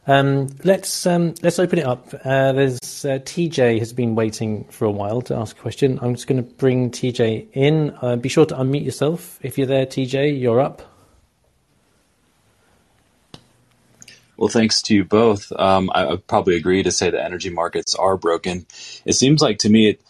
Um, 0.08 0.48
let's 0.62 1.04
um, 1.06 1.34
let's 1.42 1.58
open 1.58 1.80
it 1.80 1.86
up. 1.86 2.14
Uh, 2.24 2.52
there's 2.52 3.04
uh, 3.04 3.18
TJ 3.18 3.80
has 3.80 3.92
been 3.92 4.14
waiting 4.14 4.64
for 4.64 4.84
a 4.84 4.90
while 4.90 5.20
to 5.22 5.34
ask 5.34 5.58
a 5.58 5.60
question. 5.60 5.98
I'm 6.00 6.14
just 6.14 6.28
going 6.28 6.44
to 6.44 6.48
bring 6.54 6.90
TJ 6.90 7.48
in. 7.52 7.96
Uh, 8.00 8.16
be 8.16 8.28
sure 8.28 8.46
to 8.46 8.54
unmute 8.54 8.84
yourself 8.84 9.38
if 9.42 9.58
you're 9.58 9.66
there. 9.66 9.84
TJ, 9.84 10.40
you're 10.40 10.60
up. 10.60 10.82
Well, 14.36 14.48
thanks 14.48 14.82
to 14.82 14.94
you 14.94 15.04
both. 15.04 15.50
Um, 15.52 15.90
I 15.94 16.06
would 16.06 16.26
probably 16.26 16.56
agree 16.56 16.82
to 16.82 16.92
say 16.92 17.10
the 17.10 17.24
energy 17.24 17.50
markets 17.50 17.94
are 17.94 18.16
broken. 18.16 18.66
It 19.04 19.14
seems 19.14 19.40
like 19.40 19.58
to 19.60 19.70
me, 19.70 19.90
it, 19.90 20.00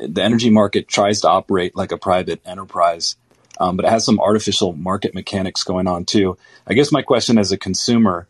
the 0.00 0.22
energy 0.22 0.50
market 0.50 0.88
tries 0.88 1.20
to 1.20 1.28
operate 1.28 1.76
like 1.76 1.92
a 1.92 1.98
private 1.98 2.40
enterprise, 2.46 3.16
um, 3.58 3.76
but 3.76 3.84
it 3.84 3.90
has 3.90 4.04
some 4.04 4.20
artificial 4.20 4.72
market 4.72 5.14
mechanics 5.14 5.64
going 5.64 5.86
on 5.86 6.04
too. 6.04 6.36
I 6.66 6.74
guess 6.74 6.92
my 6.92 7.02
question 7.02 7.38
as 7.38 7.52
a 7.52 7.58
consumer 7.58 8.26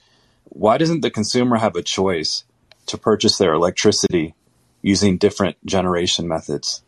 why 0.55 0.79
doesn't 0.79 1.01
the 1.01 1.11
consumer 1.11 1.57
have 1.57 1.75
a 1.75 1.83
choice 1.83 2.45
to 2.87 2.97
purchase 2.97 3.39
their 3.39 3.53
electricity 3.55 4.35
using 4.83 5.19
different 5.19 5.57
generation 5.67 6.29
methods? 6.29 6.83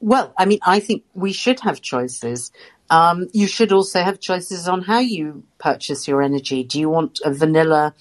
Well, 0.00 0.34
I 0.36 0.46
mean, 0.46 0.58
I 0.62 0.80
think 0.80 1.04
we 1.14 1.32
should 1.32 1.60
have 1.60 1.80
choices. 1.80 2.50
Um, 2.88 3.28
you 3.32 3.46
should 3.46 3.70
also 3.70 4.02
have 4.02 4.18
choices 4.18 4.66
on 4.66 4.82
how 4.82 4.98
you 4.98 5.44
purchase 5.58 6.08
your 6.08 6.22
energy. 6.22 6.64
Do 6.64 6.80
you 6.80 6.88
want 6.88 7.20
a 7.24 7.32
vanilla 7.32 7.94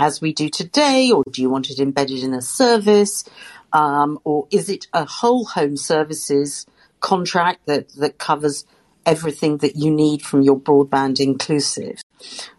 as 0.00 0.20
we 0.20 0.32
do 0.32 0.48
today, 0.48 1.12
or 1.12 1.22
do 1.30 1.42
you 1.42 1.50
want 1.50 1.70
it 1.70 1.78
embedded 1.78 2.24
in 2.24 2.34
a 2.34 2.42
service? 2.42 3.24
Um, 3.72 4.18
or 4.24 4.48
is 4.50 4.68
it 4.68 4.86
a 4.92 5.04
whole 5.04 5.44
home 5.44 5.76
services 5.76 6.66
contract 7.00 7.66
that, 7.66 7.88
that 7.94 8.18
covers 8.18 8.64
everything 9.04 9.58
that 9.58 9.76
you 9.76 9.90
need 9.90 10.22
from 10.22 10.42
your 10.42 10.58
broadband 10.58 11.20
inclusive? 11.20 12.02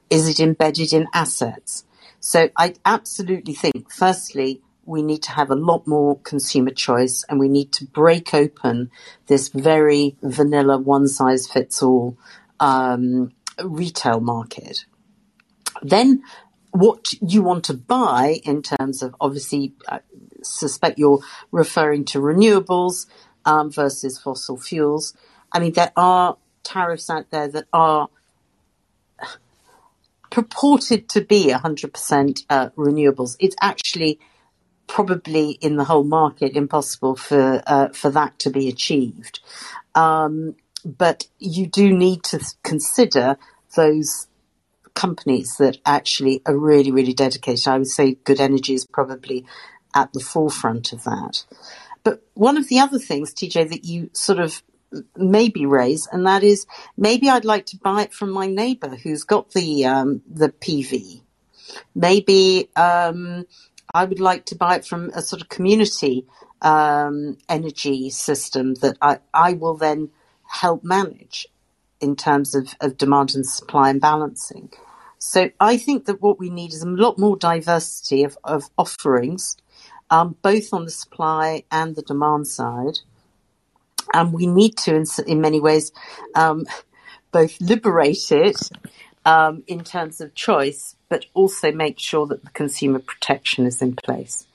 Is 0.09 0.27
it 0.27 0.39
embedded 0.39 0.93
in 0.93 1.07
assets? 1.13 1.83
So 2.19 2.49
I 2.55 2.75
absolutely 2.85 3.53
think, 3.53 3.91
firstly, 3.91 4.61
we 4.85 5.01
need 5.01 5.21
to 5.23 5.31
have 5.31 5.51
a 5.51 5.55
lot 5.55 5.85
more 5.85 6.17
consumer 6.19 6.71
choice 6.71 7.25
and 7.27 7.39
we 7.39 7.49
need 7.49 7.73
to 7.73 7.85
break 7.85 8.33
open 8.33 8.89
this 9.27 9.49
very 9.49 10.15
vanilla 10.21 10.77
one 10.77 11.07
size 11.07 11.45
fits 11.45 11.83
all 11.83 12.17
um, 12.61 13.33
retail 13.63 14.21
market. 14.21 14.85
Then 15.81 16.23
what 16.71 17.13
you 17.21 17.41
want 17.43 17.65
to 17.65 17.73
buy 17.73 18.39
in 18.45 18.61
terms 18.61 19.01
of 19.01 19.13
obviously 19.19 19.73
I 19.89 19.99
suspect 20.43 20.99
you're 20.99 21.19
referring 21.51 22.05
to 22.05 22.19
renewables 22.19 23.07
um, 23.47 23.71
versus 23.71 24.19
fossil 24.19 24.57
fuels. 24.57 25.15
I 25.51 25.59
mean, 25.59 25.73
there 25.73 25.93
are 25.95 26.37
tariffs 26.63 27.09
out 27.09 27.31
there 27.31 27.47
that 27.47 27.65
are 27.73 28.09
purported 30.29 31.09
to 31.09 31.21
be 31.21 31.47
100% 31.51 32.45
uh, 32.49 32.69
renewables. 32.71 33.37
It's 33.39 33.55
actually 33.61 34.19
probably 34.85 35.51
in 35.51 35.77
the 35.77 35.85
whole 35.85 36.03
market 36.03 36.55
impossible 36.55 37.15
for 37.15 37.61
uh, 37.65 37.89
for 37.89 38.09
that 38.11 38.37
to 38.39 38.49
be 38.49 38.69
achieved. 38.69 39.39
Um, 39.95 40.55
but 40.85 41.27
you 41.39 41.67
do 41.67 41.91
need 41.91 42.23
to 42.25 42.39
consider 42.63 43.37
those 43.75 44.27
companies 44.93 45.57
that 45.57 45.77
actually 45.85 46.41
are 46.45 46.57
really, 46.57 46.91
really 46.91 47.13
dedicated. 47.13 47.67
I 47.67 47.77
would 47.77 47.87
say 47.87 48.15
Good 48.23 48.39
Energy 48.39 48.73
is 48.73 48.85
probably 48.85 49.45
at 49.93 50.11
the 50.13 50.19
forefront 50.19 50.93
of 50.93 51.03
that. 51.03 51.43
But 52.07 52.21
one 52.35 52.55
of 52.55 52.69
the 52.69 52.79
other 52.79 52.99
things, 52.99 53.33
TJ, 53.33 53.69
that 53.69 53.83
you 53.83 54.09
sort 54.13 54.39
of 54.39 54.63
maybe 55.17 55.65
raise, 55.65 56.07
and 56.09 56.25
that 56.25 56.41
is 56.41 56.65
maybe 56.95 57.29
I'd 57.29 57.43
like 57.43 57.65
to 57.65 57.77
buy 57.77 58.03
it 58.03 58.13
from 58.13 58.31
my 58.31 58.47
neighbour 58.47 58.95
who's 58.95 59.25
got 59.25 59.51
the 59.51 59.85
um, 59.85 60.21
the 60.25 60.47
PV. 60.47 61.19
Maybe 61.93 62.69
um, 62.77 63.45
I 63.93 64.05
would 64.05 64.21
like 64.21 64.45
to 64.45 64.55
buy 64.55 64.77
it 64.77 64.85
from 64.85 65.09
a 65.15 65.21
sort 65.21 65.41
of 65.41 65.49
community 65.49 66.25
um, 66.61 67.39
energy 67.49 68.09
system 68.09 68.75
that 68.75 68.97
I, 69.01 69.19
I 69.33 69.51
will 69.51 69.75
then 69.75 70.11
help 70.49 70.85
manage 70.85 71.45
in 71.99 72.15
terms 72.15 72.55
of, 72.55 72.73
of 72.79 72.95
demand 72.95 73.35
and 73.35 73.45
supply 73.45 73.89
and 73.89 73.99
balancing. 73.99 74.71
So 75.17 75.49
I 75.59 75.75
think 75.75 76.05
that 76.05 76.21
what 76.21 76.39
we 76.39 76.49
need 76.49 76.71
is 76.71 76.83
a 76.83 76.87
lot 76.87 77.19
more 77.19 77.35
diversity 77.35 78.23
of, 78.23 78.37
of 78.45 78.69
offerings, 78.77 79.57
um, 80.09 80.35
both 80.41 80.73
on 80.73 80.85
the 80.85 80.91
supply 80.91 81.63
and 81.71 81.95
the 81.95 82.01
demand 82.01 82.47
side. 82.47 82.99
And 84.13 84.31
we 84.31 84.47
need 84.47 84.77
to, 84.79 84.95
in, 84.95 85.05
in 85.25 85.41
many 85.41 85.59
ways, 85.59 85.91
um, 86.33 86.65
both 87.31 87.59
liberate 87.59 88.31
it 88.31 88.57
um, 89.25 89.63
in 89.67 89.83
terms 89.83 90.21
of 90.21 90.33
choice, 90.33 90.95
but 91.09 91.25
also 91.33 91.71
make 91.71 91.99
sure 91.99 92.25
that 92.27 92.43
the 92.43 92.49
consumer 92.51 92.99
protection 92.99 93.65
is 93.65 93.81
in 93.81 93.95
place. 93.95 94.47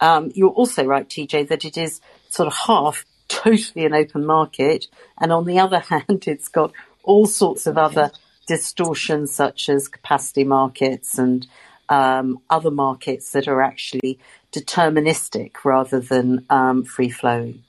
Um, 0.00 0.30
you're 0.34 0.50
also 0.50 0.84
right, 0.84 1.08
TJ, 1.08 1.48
that 1.48 1.64
it 1.64 1.76
is 1.76 2.00
sort 2.28 2.46
of 2.46 2.54
half 2.54 3.04
totally 3.28 3.84
an 3.86 3.94
open 3.94 4.24
market, 4.24 4.86
and 5.18 5.32
on 5.32 5.44
the 5.44 5.58
other 5.58 5.78
hand, 5.90 6.24
it's 6.26 6.48
got 6.48 6.72
all 7.02 7.26
sorts 7.26 7.66
of 7.66 7.76
other 7.76 8.12
distortions, 8.46 9.34
such 9.34 9.68
as 9.68 9.88
capacity 9.88 10.44
markets 10.44 11.18
and 11.18 11.46
um, 11.88 12.40
other 12.48 12.70
markets 12.70 13.32
that 13.32 13.48
are 13.48 13.60
actually 13.60 14.18
deterministic 14.52 15.52
rather 15.64 16.00
than 16.00 16.44
um, 16.50 16.84
free 16.84 17.10
flowing. 17.10 17.64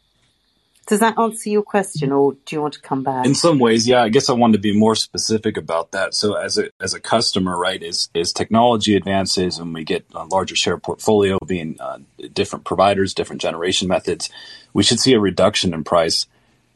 Does 0.85 0.99
that 0.99 1.17
answer 1.17 1.49
your 1.49 1.63
question, 1.63 2.11
or 2.11 2.33
do 2.45 2.55
you 2.55 2.61
want 2.61 2.73
to 2.73 2.81
come 2.81 3.03
back? 3.03 3.25
In 3.25 3.35
some 3.35 3.57
ways, 3.57 3.87
yeah. 3.87 4.03
I 4.03 4.09
guess 4.09 4.29
I 4.29 4.33
wanted 4.33 4.53
to 4.53 4.59
be 4.59 4.77
more 4.77 4.95
specific 4.95 5.55
about 5.55 5.91
that. 5.91 6.13
So, 6.13 6.33
as 6.33 6.57
a 6.57 6.71
as 6.81 6.93
a 6.93 6.99
customer, 6.99 7.57
right, 7.57 7.81
as 7.81 8.09
as 8.13 8.33
technology 8.33 8.97
advances 8.97 9.59
and 9.59 9.73
we 9.73 9.85
get 9.85 10.05
a 10.13 10.25
larger 10.25 10.57
share 10.57 10.77
portfolio, 10.77 11.37
being 11.47 11.77
uh, 11.79 11.99
different 12.33 12.65
providers, 12.65 13.13
different 13.13 13.41
generation 13.41 13.87
methods, 13.87 14.29
we 14.73 14.83
should 14.83 14.99
see 14.99 15.13
a 15.13 15.21
reduction 15.21 15.73
in 15.73 15.85
price. 15.85 16.27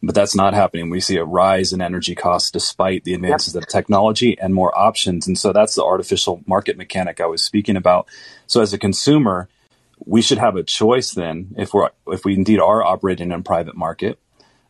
But 0.02 0.15
that's 0.15 0.36
not 0.36 0.54
happening. 0.54 0.89
We 0.89 1.02
see 1.02 1.17
a 1.17 1.26
rise 1.26 1.74
in 1.74 1.82
energy 1.82 2.15
costs 2.15 2.52
despite 2.52 3.04
the 3.04 3.15
advances 3.15 3.56
yep. 3.56 3.63
of 3.63 3.67
technology 3.67 4.38
and 4.39 4.54
more 4.54 4.78
options. 4.78 5.28
And 5.28 5.38
so 5.38 5.52
that's 5.52 5.74
the 5.74 5.84
artificial 5.84 6.43
market 6.46 6.78
mechanic 6.78 7.20
I 7.20 7.26
was 7.26 7.41
speaking 7.41 7.76
about. 7.76 8.08
So, 8.46 8.62
as 8.62 8.72
a 8.72 8.78
consumer, 8.78 9.50
we 10.08 10.22
should 10.22 10.38
have 10.38 10.56
a 10.56 10.63
choice 10.63 11.12
then 11.12 11.54
if 11.58 11.74
we're 11.74 11.89
if 12.08 12.24
we 12.24 12.34
indeed 12.34 12.60
are 12.60 12.82
operating 12.82 13.32
in 13.32 13.39
a 13.39 13.43
private 13.43 13.76
market 13.76 14.17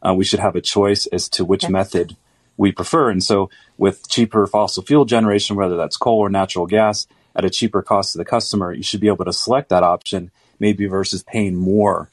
uh, 0.02 0.13
we 0.13 0.26
should 0.26 0.39
have 0.39 0.56
a 0.56 0.62
choice 0.62 1.06
as 1.08 1.30
to 1.30 1.45
which 1.45 1.69
method 1.69 2.15
we 2.56 2.71
prefer. 2.71 3.10
And 3.10 3.23
so 3.23 3.50
with 3.78 4.10
cheaper 4.10 4.47
fossil 4.47 4.84
fuel 4.84 5.06
generation 5.06 5.56
whether 5.56 5.78
that's 5.78 5.97
coal 5.97 6.19
or 6.19 6.30
natural 6.30 6.65
gas 6.65 7.08
at 7.36 7.45
a 7.45 7.50
cheaper 7.50 7.82
cost 7.82 8.12
to 8.12 8.17
the 8.17 8.26
customer 8.26 8.73
you 8.73 8.84
should 8.84 9.00
be 9.00 9.08
able 9.08 9.26
to 9.26 9.34
select 9.34 9.69
that 9.69 9.84
option 9.84 10.32
maybe 10.60 10.88
versus 10.88 11.23
paying 11.23 11.56
more 11.56 12.10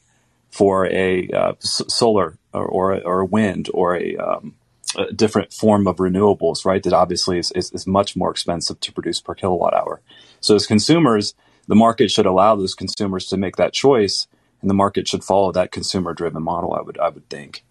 for 0.51 0.87
a 0.87 1.29
uh, 1.31 1.53
s- 1.63 1.83
solar 1.89 2.37
or, 2.53 2.67
or, 2.67 3.03
or 3.03 3.25
wind 3.25 3.71
or 3.73 3.97
a, 3.97 4.17
um, 4.17 4.55
a, 4.97 5.13
different 5.13 5.53
form 5.53 5.87
of 5.87 5.97
renewables 5.97 6.67
right? 6.67 6.83
That 6.83 6.93
obviously 6.93 7.39
is, 7.39 7.51
is, 7.53 7.73
is 7.73 7.87
much 7.87 8.15
more 8.15 8.31
expensive 8.31 8.79
to 8.81 8.93
produce 8.93 9.21
per 9.21 9.35
kilowatt 9.35 9.73
hour. 9.73 10.03
So 10.41 10.55
as 10.55 10.67
consumers 10.67 11.35
the 11.67 11.75
market 11.75 12.11
should 12.11 12.27
allow 12.27 12.57
those 12.57 12.75
consumers 12.75 13.27
to 13.27 13.37
make 13.37 13.57
that 13.57 13.73
choice, 13.73 14.27
and 14.61 14.71
the 14.71 14.75
market 14.75 15.09
should 15.09 15.25
follow 15.25 15.53
that 15.53 15.73
consumer-driven 15.73 16.43
model. 16.43 16.75
I 16.75 16.81
would 16.81 16.99
I 16.99 17.09
would 17.09 17.29
think. 17.29 17.65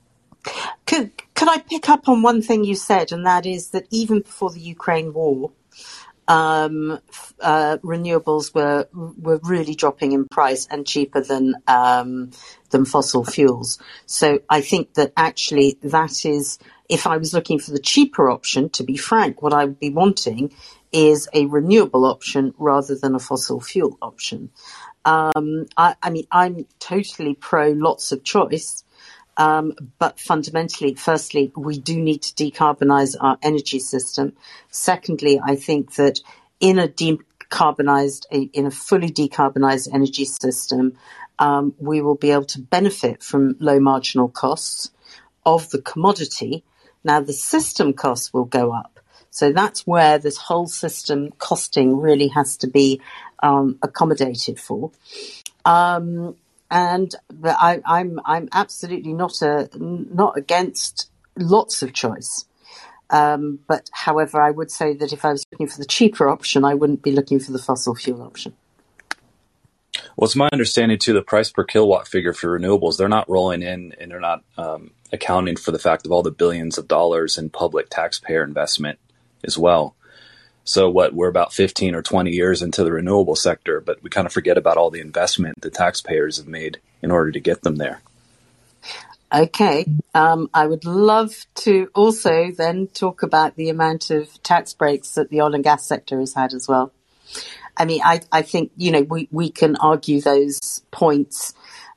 Could 0.85 1.11
could 1.35 1.49
I 1.49 1.59
pick 1.59 1.89
up 1.89 2.09
on 2.09 2.21
one 2.21 2.41
thing 2.41 2.63
you 2.63 2.75
said, 2.75 3.11
and 3.11 3.25
that 3.25 3.45
is 3.45 3.69
that 3.69 3.87
even 3.89 4.19
before 4.21 4.51
the 4.51 4.59
Ukraine 4.59 5.13
war, 5.13 5.51
um, 6.27 6.99
uh, 7.39 7.77
renewables 7.83 8.53
were 8.53 8.87
were 8.93 9.39
really 9.43 9.75
dropping 9.75 10.11
in 10.11 10.27
price 10.27 10.67
and 10.69 10.85
cheaper 10.85 11.21
than 11.21 11.55
um, 11.67 12.31
than 12.71 12.85
fossil 12.85 13.23
fuels. 13.23 13.79
So 14.05 14.39
I 14.49 14.61
think 14.61 14.93
that 14.95 15.13
actually 15.15 15.77
that 15.81 16.25
is, 16.25 16.59
if 16.89 17.07
I 17.07 17.17
was 17.17 17.33
looking 17.33 17.59
for 17.59 17.71
the 17.71 17.79
cheaper 17.79 18.29
option, 18.29 18.69
to 18.71 18.83
be 18.83 18.97
frank, 18.97 19.41
what 19.41 19.53
I 19.53 19.65
would 19.65 19.79
be 19.79 19.89
wanting 19.89 20.53
is 20.93 21.27
a 21.33 21.47
renewable 21.47 22.05
option 22.05 22.53
rather 22.57 22.95
than 22.95 23.15
a 23.15 23.19
fossil 23.19 23.59
fuel 23.59 23.97
option. 24.01 24.51
Um, 25.03 25.65
I, 25.75 25.95
I, 26.01 26.11
mean, 26.11 26.27
I'm 26.31 26.65
totally 26.79 27.33
pro 27.33 27.69
lots 27.71 28.11
of 28.11 28.23
choice, 28.23 28.85
um, 29.35 29.73
but 29.97 30.19
fundamentally, 30.19 30.93
firstly, 30.93 31.51
we 31.57 31.79
do 31.79 31.99
need 31.99 32.21
to 32.21 32.33
decarbonize 32.35 33.15
our 33.19 33.37
energy 33.41 33.79
system. 33.79 34.33
Secondly, 34.69 35.41
I 35.43 35.55
think 35.55 35.95
that 35.95 36.21
in 36.59 36.79
a 36.79 36.87
decarbonized, 36.87 38.25
in 38.31 38.67
a 38.67 38.71
fully 38.71 39.09
decarbonized 39.09 39.89
energy 39.93 40.25
system, 40.25 40.93
um, 41.39 41.73
we 41.79 42.01
will 42.01 42.15
be 42.15 42.31
able 42.31 42.45
to 42.45 42.61
benefit 42.61 43.23
from 43.23 43.57
low 43.59 43.79
marginal 43.79 44.29
costs 44.29 44.91
of 45.45 45.69
the 45.71 45.81
commodity. 45.81 46.63
Now, 47.03 47.19
the 47.19 47.33
system 47.33 47.93
costs 47.93 48.31
will 48.31 48.45
go 48.45 48.71
up 48.71 48.92
so 49.33 49.51
that's 49.51 49.87
where 49.87 50.19
this 50.19 50.37
whole 50.37 50.67
system 50.67 51.31
costing 51.39 51.97
really 51.97 52.27
has 52.27 52.55
to 52.57 52.67
be 52.67 53.01
um, 53.41 53.79
accommodated 53.81 54.59
for. 54.59 54.91
Um, 55.65 56.35
and 56.69 57.15
I, 57.43 57.81
I'm 57.83 58.19
I'm 58.25 58.47
absolutely 58.51 59.11
not 59.11 59.41
a 59.41 59.69
not 59.75 60.37
against 60.37 61.09
lots 61.35 61.81
of 61.81 61.93
choice. 61.93 62.45
Um, 63.09 63.57
but 63.67 63.89
however, 63.91 64.39
I 64.39 64.51
would 64.51 64.69
say 64.69 64.93
that 64.93 65.11
if 65.11 65.25
I 65.25 65.31
was 65.31 65.43
looking 65.51 65.67
for 65.67 65.79
the 65.79 65.85
cheaper 65.85 66.29
option, 66.29 66.63
I 66.63 66.75
wouldn't 66.75 67.01
be 67.01 67.11
looking 67.11 67.39
for 67.39 67.51
the 67.51 67.59
fossil 67.59 67.95
fuel 67.95 68.21
option. 68.21 68.53
Well, 70.15 70.25
it's 70.25 70.35
my 70.35 70.49
understanding 70.53 70.99
too. 70.99 71.13
The 71.13 71.23
price 71.23 71.49
per 71.51 71.63
kilowatt 71.63 72.07
figure 72.07 72.33
for 72.33 72.59
renewables, 72.59 72.97
they're 72.97 73.09
not 73.09 73.27
rolling 73.27 73.63
in, 73.63 73.95
and 73.99 74.11
they're 74.11 74.19
not 74.19 74.43
um, 74.57 74.91
accounting 75.11 75.55
for 75.55 75.71
the 75.71 75.79
fact 75.79 76.05
of 76.05 76.11
all 76.11 76.21
the 76.21 76.31
billions 76.31 76.77
of 76.77 76.87
dollars 76.87 77.39
in 77.39 77.49
public 77.49 77.89
taxpayer 77.89 78.43
investment 78.43 78.99
as 79.43 79.57
well. 79.57 79.95
So 80.65 80.89
what 80.89 81.13
we're 81.13 81.27
about 81.27 81.53
15 81.53 81.93
or 81.93 82.01
20 82.01 82.31
years 82.31 82.61
into 82.61 82.83
the 82.83 82.91
renewable 82.91 83.35
sector, 83.35 83.81
but 83.81 84.01
we 84.01 84.09
kind 84.09 84.25
of 84.25 84.33
forget 84.33 84.57
about 84.57 84.77
all 84.77 84.89
the 84.89 85.01
investment 85.01 85.61
the 85.61 85.69
taxpayers 85.69 86.37
have 86.37 86.47
made 86.47 86.79
in 87.01 87.11
order 87.11 87.31
to 87.31 87.39
get 87.39 87.61
them 87.63 87.75
there. 87.75 88.01
Okay. 89.33 89.85
Um, 90.13 90.49
I 90.53 90.67
would 90.67 90.85
love 90.85 91.45
to 91.55 91.89
also 91.95 92.51
then 92.51 92.87
talk 92.87 93.23
about 93.23 93.55
the 93.55 93.69
amount 93.69 94.11
of 94.11 94.41
tax 94.43 94.73
breaks 94.73 95.15
that 95.15 95.29
the 95.29 95.41
oil 95.41 95.55
and 95.55 95.63
gas 95.63 95.85
sector 95.85 96.19
has 96.19 96.33
had 96.33 96.53
as 96.53 96.67
well. 96.67 96.93
I 97.75 97.85
mean, 97.85 98.01
I, 98.03 98.21
I 98.31 98.43
think, 98.43 98.71
you 98.77 98.91
know, 98.91 99.01
we, 99.01 99.27
we 99.31 99.49
can 99.49 99.75
argue 99.77 100.21
those 100.21 100.81
points 100.91 101.55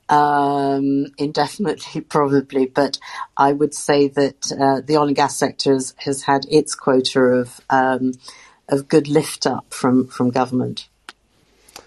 um, 0.08 1.06
indefinitely, 1.18 2.00
probably, 2.08 2.66
but 2.66 2.98
I 3.36 3.52
would 3.52 3.74
say 3.74 4.08
that 4.08 4.52
uh, 4.52 4.80
the 4.84 4.96
oil 4.96 5.08
and 5.08 5.16
gas 5.16 5.36
sector 5.36 5.74
has, 5.74 5.94
has 5.98 6.22
had 6.22 6.46
its 6.50 6.74
quota 6.74 7.20
of 7.20 7.60
um, 7.70 8.12
of 8.68 8.88
good 8.88 9.08
lift 9.08 9.46
up 9.46 9.72
from 9.72 10.06
from 10.06 10.30
government. 10.30 10.88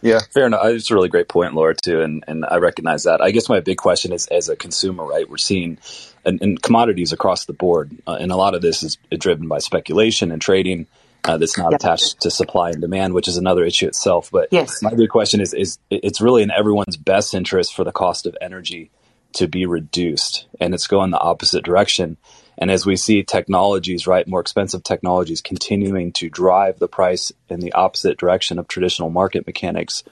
Yeah, 0.01 0.19
fair 0.19 0.45
enough. 0.45 0.65
It's 0.65 0.91
a 0.91 0.95
really 0.95 1.09
great 1.09 1.27
point, 1.27 1.53
Laura, 1.53 1.75
too, 1.75 2.01
and 2.01 2.23
and 2.27 2.45
I 2.45 2.57
recognize 2.57 3.03
that. 3.03 3.21
I 3.21 3.31
guess 3.31 3.49
my 3.49 3.59
big 3.59 3.77
question 3.77 4.13
is, 4.13 4.27
as 4.27 4.49
a 4.49 4.55
consumer, 4.55 5.05
right? 5.05 5.29
We're 5.29 5.37
seeing 5.37 5.77
and, 6.25 6.61
commodities 6.61 7.13
across 7.13 7.45
the 7.45 7.53
board, 7.53 7.91
uh, 8.07 8.17
and 8.19 8.31
a 8.31 8.35
lot 8.35 8.55
of 8.55 8.61
this 8.61 8.83
is 8.83 8.97
driven 9.17 9.47
by 9.47 9.59
speculation 9.59 10.31
and 10.31 10.41
trading 10.41 10.87
uh, 11.23 11.37
that's 11.37 11.57
not 11.57 11.71
yep. 11.71 11.79
attached 11.79 12.21
to 12.21 12.31
supply 12.31 12.69
and 12.69 12.81
demand, 12.81 13.13
which 13.13 13.27
is 13.27 13.37
another 13.37 13.63
issue 13.63 13.87
itself. 13.87 14.29
But 14.31 14.49
yes. 14.51 14.81
my 14.81 14.93
big 14.93 15.09
question 15.09 15.41
is, 15.41 15.53
is 15.53 15.77
it's 15.89 16.21
really 16.21 16.43
in 16.43 16.51
everyone's 16.51 16.97
best 16.97 17.33
interest 17.33 17.75
for 17.75 17.83
the 17.83 17.91
cost 17.91 18.25
of 18.25 18.37
energy 18.41 18.91
to 19.33 19.47
be 19.47 19.65
reduced, 19.65 20.47
and 20.59 20.73
it's 20.73 20.87
going 20.87 21.11
the 21.11 21.19
opposite 21.19 21.63
direction. 21.63 22.17
And 22.57 22.71
as 22.71 22.85
we 22.85 22.95
see 22.95 23.23
technologies, 23.23 24.07
right, 24.07 24.27
more 24.27 24.41
expensive 24.41 24.83
technologies 24.83 25.41
continuing 25.41 26.11
to 26.13 26.29
drive 26.29 26.79
the 26.79 26.89
price 26.89 27.31
in 27.47 27.59
the 27.59 27.73
opposite 27.73 28.17
direction 28.17 28.59
of 28.59 28.67
traditional 28.67 29.09
market 29.09 29.45
mechanics, 29.45 30.03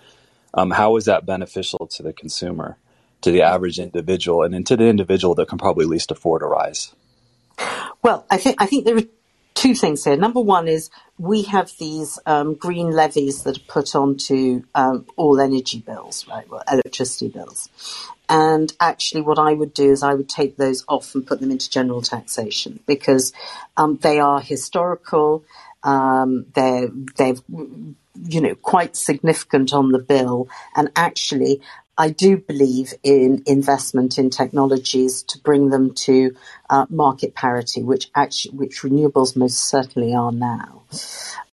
um, 0.54 0.72
how 0.72 0.96
is 0.96 1.06
that 1.06 1.26
beneficial 1.26 1.88
to 1.88 2.04
the 2.04 2.14
consumer, 2.14 2.78
to 3.22 3.32
the 3.32 3.42
average 3.42 3.80
individual, 3.80 4.44
and 4.44 4.54
then 4.54 4.64
to 4.66 4.78
the 4.78 4.88
individual 4.88 5.36
that 5.36 5.50
can 5.50 5.58
probably 5.58 5.86
least 5.86 6.12
afford 6.12 6.42
a 6.42 6.46
rise? 6.46 6.94
Well, 8.04 8.26
I 8.30 8.38
think 8.38 8.62
I 8.62 8.66
think 8.68 8.86
there 8.86 8.98
are 8.98 9.04
two 9.58 9.74
things 9.74 10.04
here. 10.04 10.16
Number 10.16 10.40
one 10.40 10.68
is 10.68 10.92
we 11.18 11.42
have 11.44 11.72
these 11.80 12.20
um, 12.28 12.54
green 12.54 12.92
levies 12.92 13.44
that 13.44 13.58
are 13.58 13.68
put 13.68 13.96
onto 13.96 14.64
um, 14.76 15.06
all 15.16 15.42
energy 15.42 15.80
bills, 15.80 16.28
right? 16.28 16.48
Well, 16.48 16.64
electricity 16.72 17.30
bills. 17.30 17.68
And 18.30 18.72
actually, 18.80 19.22
what 19.22 19.40
I 19.40 19.54
would 19.54 19.74
do 19.74 19.92
is 19.92 20.04
I 20.04 20.14
would 20.14 20.30
take 20.30 20.58
those 20.58 20.86
off 20.88 21.16
and 21.16 21.26
put 21.26 21.40
them 21.40 21.50
into 21.50 21.70
general 21.70 22.04
taxation 22.04 22.82
because 22.86 23.34
um, 23.78 23.98
they 23.98 24.20
are 24.20 24.40
historical. 24.40 25.44
Um, 25.84 26.46
they're 26.54 26.90
they're 27.16 27.36
you 27.50 28.42
know 28.42 28.56
quite 28.56 28.96
significant 28.96 29.74
on 29.74 29.92
the 29.92 30.00
bill, 30.00 30.50
and 30.76 30.92
actually, 30.96 31.62
I 31.98 32.10
do 32.10 32.38
believe 32.38 32.94
in 33.02 33.42
investment 33.48 34.20
in 34.20 34.30
technologies 34.30 35.24
to 35.24 35.40
bring 35.40 35.70
them 35.70 35.94
to 35.96 36.36
uh, 36.70 36.86
market 36.90 37.34
parity, 37.34 37.82
which 37.82 38.12
actually 38.16 38.56
which 38.56 38.82
renewables 38.82 39.36
most 39.36 39.58
certainly 39.58 40.14
are 40.14 40.32
now. 40.32 40.84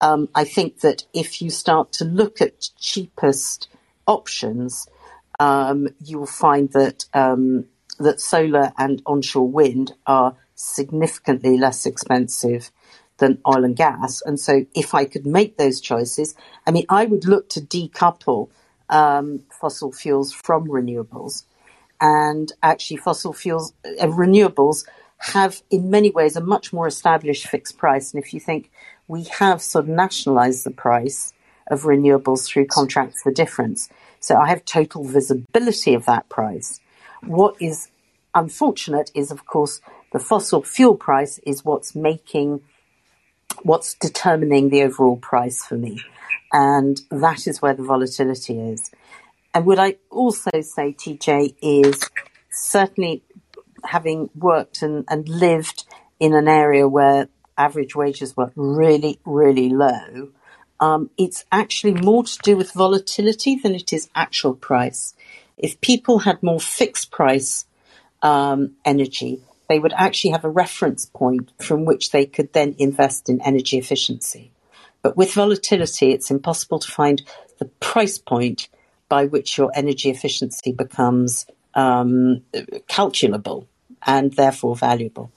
Um, 0.01 0.29
I 0.33 0.45
think 0.45 0.79
that 0.79 1.03
if 1.13 1.41
you 1.41 1.49
start 1.49 1.91
to 1.93 2.05
look 2.05 2.41
at 2.41 2.69
cheapest 2.79 3.67
options, 4.07 4.87
um, 5.39 5.89
you 6.03 6.19
will 6.19 6.25
find 6.25 6.71
that 6.71 7.05
um, 7.13 7.65
that 7.99 8.21
solar 8.21 8.71
and 8.77 9.01
onshore 9.05 9.47
wind 9.47 9.93
are 10.07 10.35
significantly 10.55 11.57
less 11.57 11.85
expensive 11.85 12.71
than 13.17 13.41
oil 13.45 13.65
and 13.65 13.75
gas. 13.75 14.21
And 14.21 14.39
so, 14.39 14.65
if 14.73 14.93
I 14.93 15.03
could 15.03 15.25
make 15.25 15.57
those 15.57 15.81
choices, 15.81 16.33
I 16.65 16.71
mean, 16.71 16.85
I 16.87 17.05
would 17.05 17.25
look 17.25 17.49
to 17.49 17.61
decouple 17.61 18.49
um, 18.89 19.41
fossil 19.51 19.91
fuels 19.91 20.33
from 20.33 20.67
renewables. 20.67 21.43
And 22.01 22.51
actually, 22.63 22.97
fossil 22.97 23.33
fuels, 23.33 23.73
uh, 23.85 24.07
renewables 24.07 24.85
have 25.19 25.61
in 25.69 25.89
many 25.89 26.11
ways 26.11 26.35
a 26.35 26.41
much 26.41 26.71
more 26.71 26.87
established 26.87 27.47
fixed 27.47 27.77
price. 27.77 28.13
And 28.13 28.23
if 28.23 28.33
you 28.33 28.39
think 28.39 28.71
we 29.07 29.23
have 29.23 29.61
sort 29.61 29.85
of 29.85 29.89
nationalized 29.89 30.63
the 30.63 30.71
price 30.71 31.33
of 31.67 31.83
renewables 31.83 32.47
through 32.47 32.67
contracts 32.67 33.21
for 33.21 33.31
difference, 33.31 33.89
so 34.19 34.37
I 34.37 34.47
have 34.47 34.63
total 34.65 35.03
visibility 35.03 35.93
of 35.93 36.05
that 36.05 36.29
price. 36.29 36.79
What 37.21 37.55
is 37.59 37.89
unfortunate 38.33 39.11
is, 39.13 39.31
of 39.31 39.45
course, 39.45 39.81
the 40.13 40.19
fossil 40.19 40.63
fuel 40.63 40.95
price 40.95 41.39
is 41.39 41.65
what's 41.65 41.95
making, 41.95 42.61
what's 43.63 43.93
determining 43.93 44.69
the 44.69 44.83
overall 44.83 45.17
price 45.17 45.63
for 45.65 45.75
me. 45.75 46.01
And 46.51 46.99
that 47.11 47.47
is 47.47 47.61
where 47.61 47.73
the 47.73 47.83
volatility 47.83 48.59
is. 48.59 48.91
And 49.53 49.65
what 49.65 49.79
I 49.79 49.97
also 50.09 50.61
say, 50.61 50.93
TJ, 50.93 51.55
is 51.61 52.09
certainly 52.51 53.23
having 53.83 54.29
worked 54.35 54.81
and, 54.81 55.05
and 55.09 55.27
lived 55.27 55.85
in 56.19 56.33
an 56.33 56.47
area 56.47 56.87
where 56.87 57.29
average 57.57 57.95
wages 57.95 58.35
were 58.35 58.51
really, 58.55 59.19
really 59.25 59.69
low, 59.69 60.29
um, 60.79 61.09
it's 61.17 61.45
actually 61.51 61.93
more 61.93 62.23
to 62.23 62.37
do 62.41 62.55
with 62.55 62.71
volatility 62.73 63.55
than 63.55 63.75
it 63.75 63.91
is 63.91 64.09
actual 64.15 64.53
price. 64.53 65.13
If 65.57 65.81
people 65.81 66.19
had 66.19 66.41
more 66.41 66.59
fixed 66.59 67.11
price 67.11 67.65
um, 68.21 68.75
energy, 68.85 69.41
they 69.67 69.79
would 69.79 69.93
actually 69.93 70.31
have 70.31 70.45
a 70.45 70.49
reference 70.49 71.05
point 71.05 71.51
from 71.59 71.85
which 71.85 72.11
they 72.11 72.25
could 72.25 72.53
then 72.53 72.75
invest 72.79 73.29
in 73.29 73.41
energy 73.41 73.77
efficiency. 73.77 74.51
But 75.01 75.15
with 75.15 75.33
volatility, 75.33 76.11
it's 76.11 76.31
impossible 76.31 76.79
to 76.79 76.91
find 76.91 77.21
the 77.57 77.65
price 77.65 78.17
point 78.17 78.69
by 79.07 79.25
which 79.25 79.57
your 79.57 79.71
energy 79.73 80.09
efficiency 80.09 80.71
becomes 80.71 81.45
um, 81.73 82.41
calculable 82.87 83.67
and 84.05 84.33
therefore 84.33 84.75
valuable. 84.75 85.31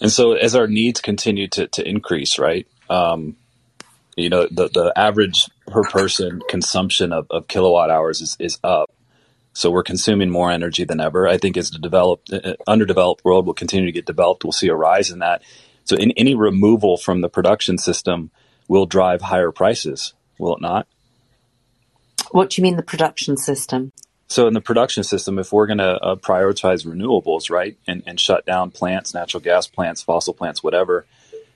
And 0.00 0.10
so, 0.10 0.32
as 0.32 0.54
our 0.54 0.66
needs 0.66 1.00
continue 1.00 1.48
to, 1.48 1.66
to 1.68 1.86
increase, 1.86 2.38
right? 2.38 2.66
Um, 2.88 3.36
you 4.16 4.28
know, 4.28 4.46
the, 4.50 4.68
the 4.68 4.92
average 4.96 5.48
per 5.66 5.82
person 5.82 6.40
consumption 6.48 7.12
of, 7.12 7.26
of 7.30 7.48
kilowatt 7.48 7.90
hours 7.90 8.20
is, 8.20 8.36
is 8.38 8.58
up. 8.64 8.90
So 9.52 9.70
we're 9.70 9.82
consuming 9.82 10.30
more 10.30 10.50
energy 10.50 10.84
than 10.84 11.00
ever. 11.00 11.26
I 11.26 11.36
think 11.36 11.56
as 11.56 11.70
the 11.70 11.78
developed, 11.78 12.32
uh, 12.32 12.54
underdeveloped 12.66 13.24
world 13.24 13.46
will 13.46 13.54
continue 13.54 13.86
to 13.86 13.92
get 13.92 14.06
developed, 14.06 14.44
we'll 14.44 14.52
see 14.52 14.68
a 14.68 14.74
rise 14.74 15.10
in 15.10 15.20
that. 15.20 15.42
So 15.84 15.96
in 15.96 16.12
any 16.12 16.34
removal 16.34 16.96
from 16.96 17.20
the 17.20 17.28
production 17.28 17.78
system 17.78 18.30
will 18.68 18.86
drive 18.86 19.22
higher 19.22 19.50
prices, 19.50 20.14
will 20.38 20.54
it 20.56 20.60
not? 20.60 20.86
What 22.30 22.50
do 22.50 22.60
you 22.60 22.62
mean 22.62 22.76
the 22.76 22.82
production 22.82 23.36
system? 23.36 23.92
So 24.28 24.46
in 24.46 24.54
the 24.54 24.60
production 24.60 25.02
system, 25.02 25.40
if 25.40 25.52
we're 25.52 25.66
going 25.66 25.78
to 25.78 25.98
uh, 25.98 26.14
prioritize 26.14 26.86
renewables, 26.86 27.50
right, 27.50 27.76
and, 27.88 28.04
and 28.06 28.20
shut 28.20 28.46
down 28.46 28.70
plants, 28.70 29.12
natural 29.12 29.40
gas 29.40 29.66
plants, 29.66 30.02
fossil 30.02 30.32
plants, 30.32 30.62
whatever, 30.62 31.04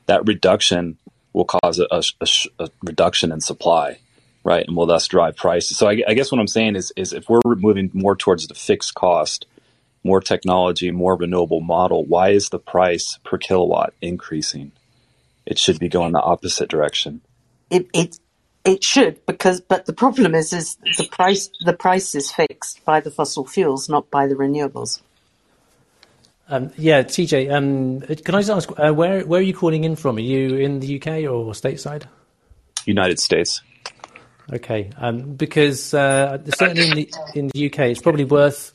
that 0.06 0.26
reduction 0.26 0.98
will 1.32 1.44
cause 1.44 1.78
a, 1.78 1.86
a, 1.90 2.26
a, 2.58 2.68
reduction 2.82 3.30
in 3.30 3.40
supply, 3.40 3.98
right, 4.42 4.66
and 4.66 4.76
will 4.76 4.86
thus 4.86 5.06
drive 5.06 5.36
prices. 5.36 5.76
So 5.76 5.88
I, 5.88 6.02
I, 6.08 6.14
guess 6.14 6.32
what 6.32 6.40
I'm 6.40 6.48
saying 6.48 6.74
is, 6.74 6.92
is 6.96 7.12
if 7.12 7.28
we're 7.28 7.40
moving 7.44 7.90
more 7.92 8.16
towards 8.16 8.48
the 8.48 8.54
fixed 8.54 8.94
cost, 8.94 9.46
more 10.04 10.20
technology, 10.20 10.90
more 10.90 11.16
renewable 11.16 11.60
model, 11.60 12.04
why 12.04 12.30
is 12.30 12.50
the 12.50 12.58
price 12.58 13.18
per 13.24 13.38
kilowatt 13.38 13.94
increasing? 14.00 14.70
It 15.46 15.58
should 15.58 15.78
be 15.78 15.88
going 15.88 16.12
the 16.12 16.20
opposite 16.20 16.68
direction. 16.68 17.22
It, 17.70 17.88
it 17.92 18.18
it 18.64 18.82
should 18.82 19.24
because, 19.26 19.60
but 19.60 19.84
the 19.86 19.92
problem 19.92 20.34
is, 20.34 20.52
is 20.52 20.76
the 20.96 21.06
price. 21.10 21.50
The 21.64 21.74
price 21.74 22.14
is 22.14 22.30
fixed 22.30 22.84
by 22.84 23.00
the 23.00 23.10
fossil 23.10 23.44
fuels, 23.44 23.88
not 23.88 24.10
by 24.10 24.26
the 24.26 24.34
renewables. 24.34 25.02
Um, 26.48 26.72
yeah, 26.76 27.02
TJ, 27.02 27.52
um, 27.52 28.00
can 28.00 28.34
I 28.34 28.40
just 28.40 28.50
ask 28.50 28.70
uh, 28.78 28.92
where 28.92 29.24
where 29.26 29.40
are 29.40 29.42
you 29.42 29.54
calling 29.54 29.84
in 29.84 29.96
from? 29.96 30.16
Are 30.16 30.20
you 30.20 30.56
in 30.56 30.80
the 30.80 30.96
UK 30.96 31.30
or 31.30 31.52
stateside? 31.52 32.04
United 32.86 33.18
States. 33.18 33.62
Okay, 34.52 34.90
um, 34.98 35.34
because 35.34 35.94
uh, 35.94 36.38
certainly 36.56 36.88
in 36.88 36.94
the 36.94 37.10
in 37.34 37.48
the 37.48 37.66
UK, 37.66 37.78
it's 37.90 38.02
probably 38.02 38.24
worth 38.24 38.73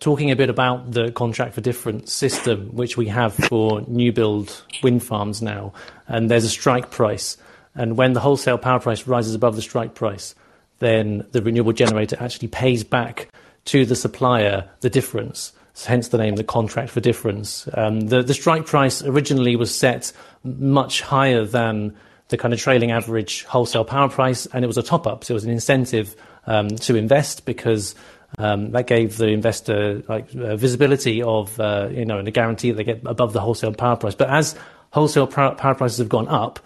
talking 0.00 0.30
a 0.30 0.36
bit 0.36 0.48
about 0.48 0.92
the 0.92 1.10
contract 1.10 1.54
for 1.54 1.60
difference 1.60 2.12
system, 2.12 2.74
which 2.74 2.96
we 2.96 3.06
have 3.08 3.34
for 3.34 3.82
new 3.82 4.12
build 4.12 4.62
wind 4.82 5.02
farms 5.02 5.42
now, 5.42 5.72
and 6.06 6.30
there's 6.30 6.44
a 6.44 6.50
strike 6.50 6.90
price. 6.90 7.36
And 7.74 7.96
when 7.96 8.12
the 8.12 8.20
wholesale 8.20 8.58
power 8.58 8.80
price 8.80 9.06
rises 9.06 9.34
above 9.34 9.56
the 9.56 9.62
strike 9.62 9.94
price, 9.94 10.34
then 10.78 11.26
the 11.32 11.42
renewable 11.42 11.72
generator 11.72 12.16
actually 12.20 12.48
pays 12.48 12.84
back 12.84 13.28
to 13.66 13.84
the 13.84 13.96
supplier 13.96 14.68
the 14.80 14.90
difference. 14.90 15.52
Hence 15.86 16.08
the 16.08 16.18
name, 16.18 16.34
the 16.34 16.42
contract 16.42 16.90
for 16.90 17.00
difference. 17.00 17.68
Um, 17.74 18.00
the, 18.00 18.22
the 18.22 18.34
strike 18.34 18.66
price 18.66 19.00
originally 19.02 19.54
was 19.54 19.72
set 19.72 20.12
much 20.42 21.02
higher 21.02 21.44
than 21.44 21.96
the 22.28 22.36
kind 22.36 22.52
of 22.52 22.58
trailing 22.58 22.90
average 22.90 23.44
wholesale 23.44 23.84
power 23.84 24.08
price, 24.08 24.46
and 24.46 24.64
it 24.64 24.66
was 24.66 24.76
a 24.76 24.82
top 24.82 25.06
up. 25.06 25.24
So 25.24 25.34
it 25.34 25.36
was 25.36 25.44
an 25.44 25.50
incentive 25.50 26.16
um, 26.46 26.68
to 26.68 26.96
invest 26.96 27.44
because 27.44 27.94
um, 28.36 28.72
that 28.72 28.86
gave 28.86 29.16
the 29.16 29.28
investor 29.28 30.02
like 30.08 30.34
uh, 30.34 30.56
visibility 30.56 31.22
of 31.22 31.58
uh, 31.58 31.88
you 31.90 32.04
know 32.04 32.18
and 32.18 32.28
a 32.28 32.30
guarantee 32.30 32.70
that 32.70 32.76
they 32.76 32.84
get 32.84 33.00
above 33.06 33.32
the 33.32 33.40
wholesale 33.40 33.72
power 33.72 33.96
price. 33.96 34.14
But 34.14 34.28
as 34.28 34.54
wholesale 34.90 35.26
power 35.26 35.74
prices 35.74 35.98
have 35.98 36.08
gone 36.08 36.28
up, 36.28 36.60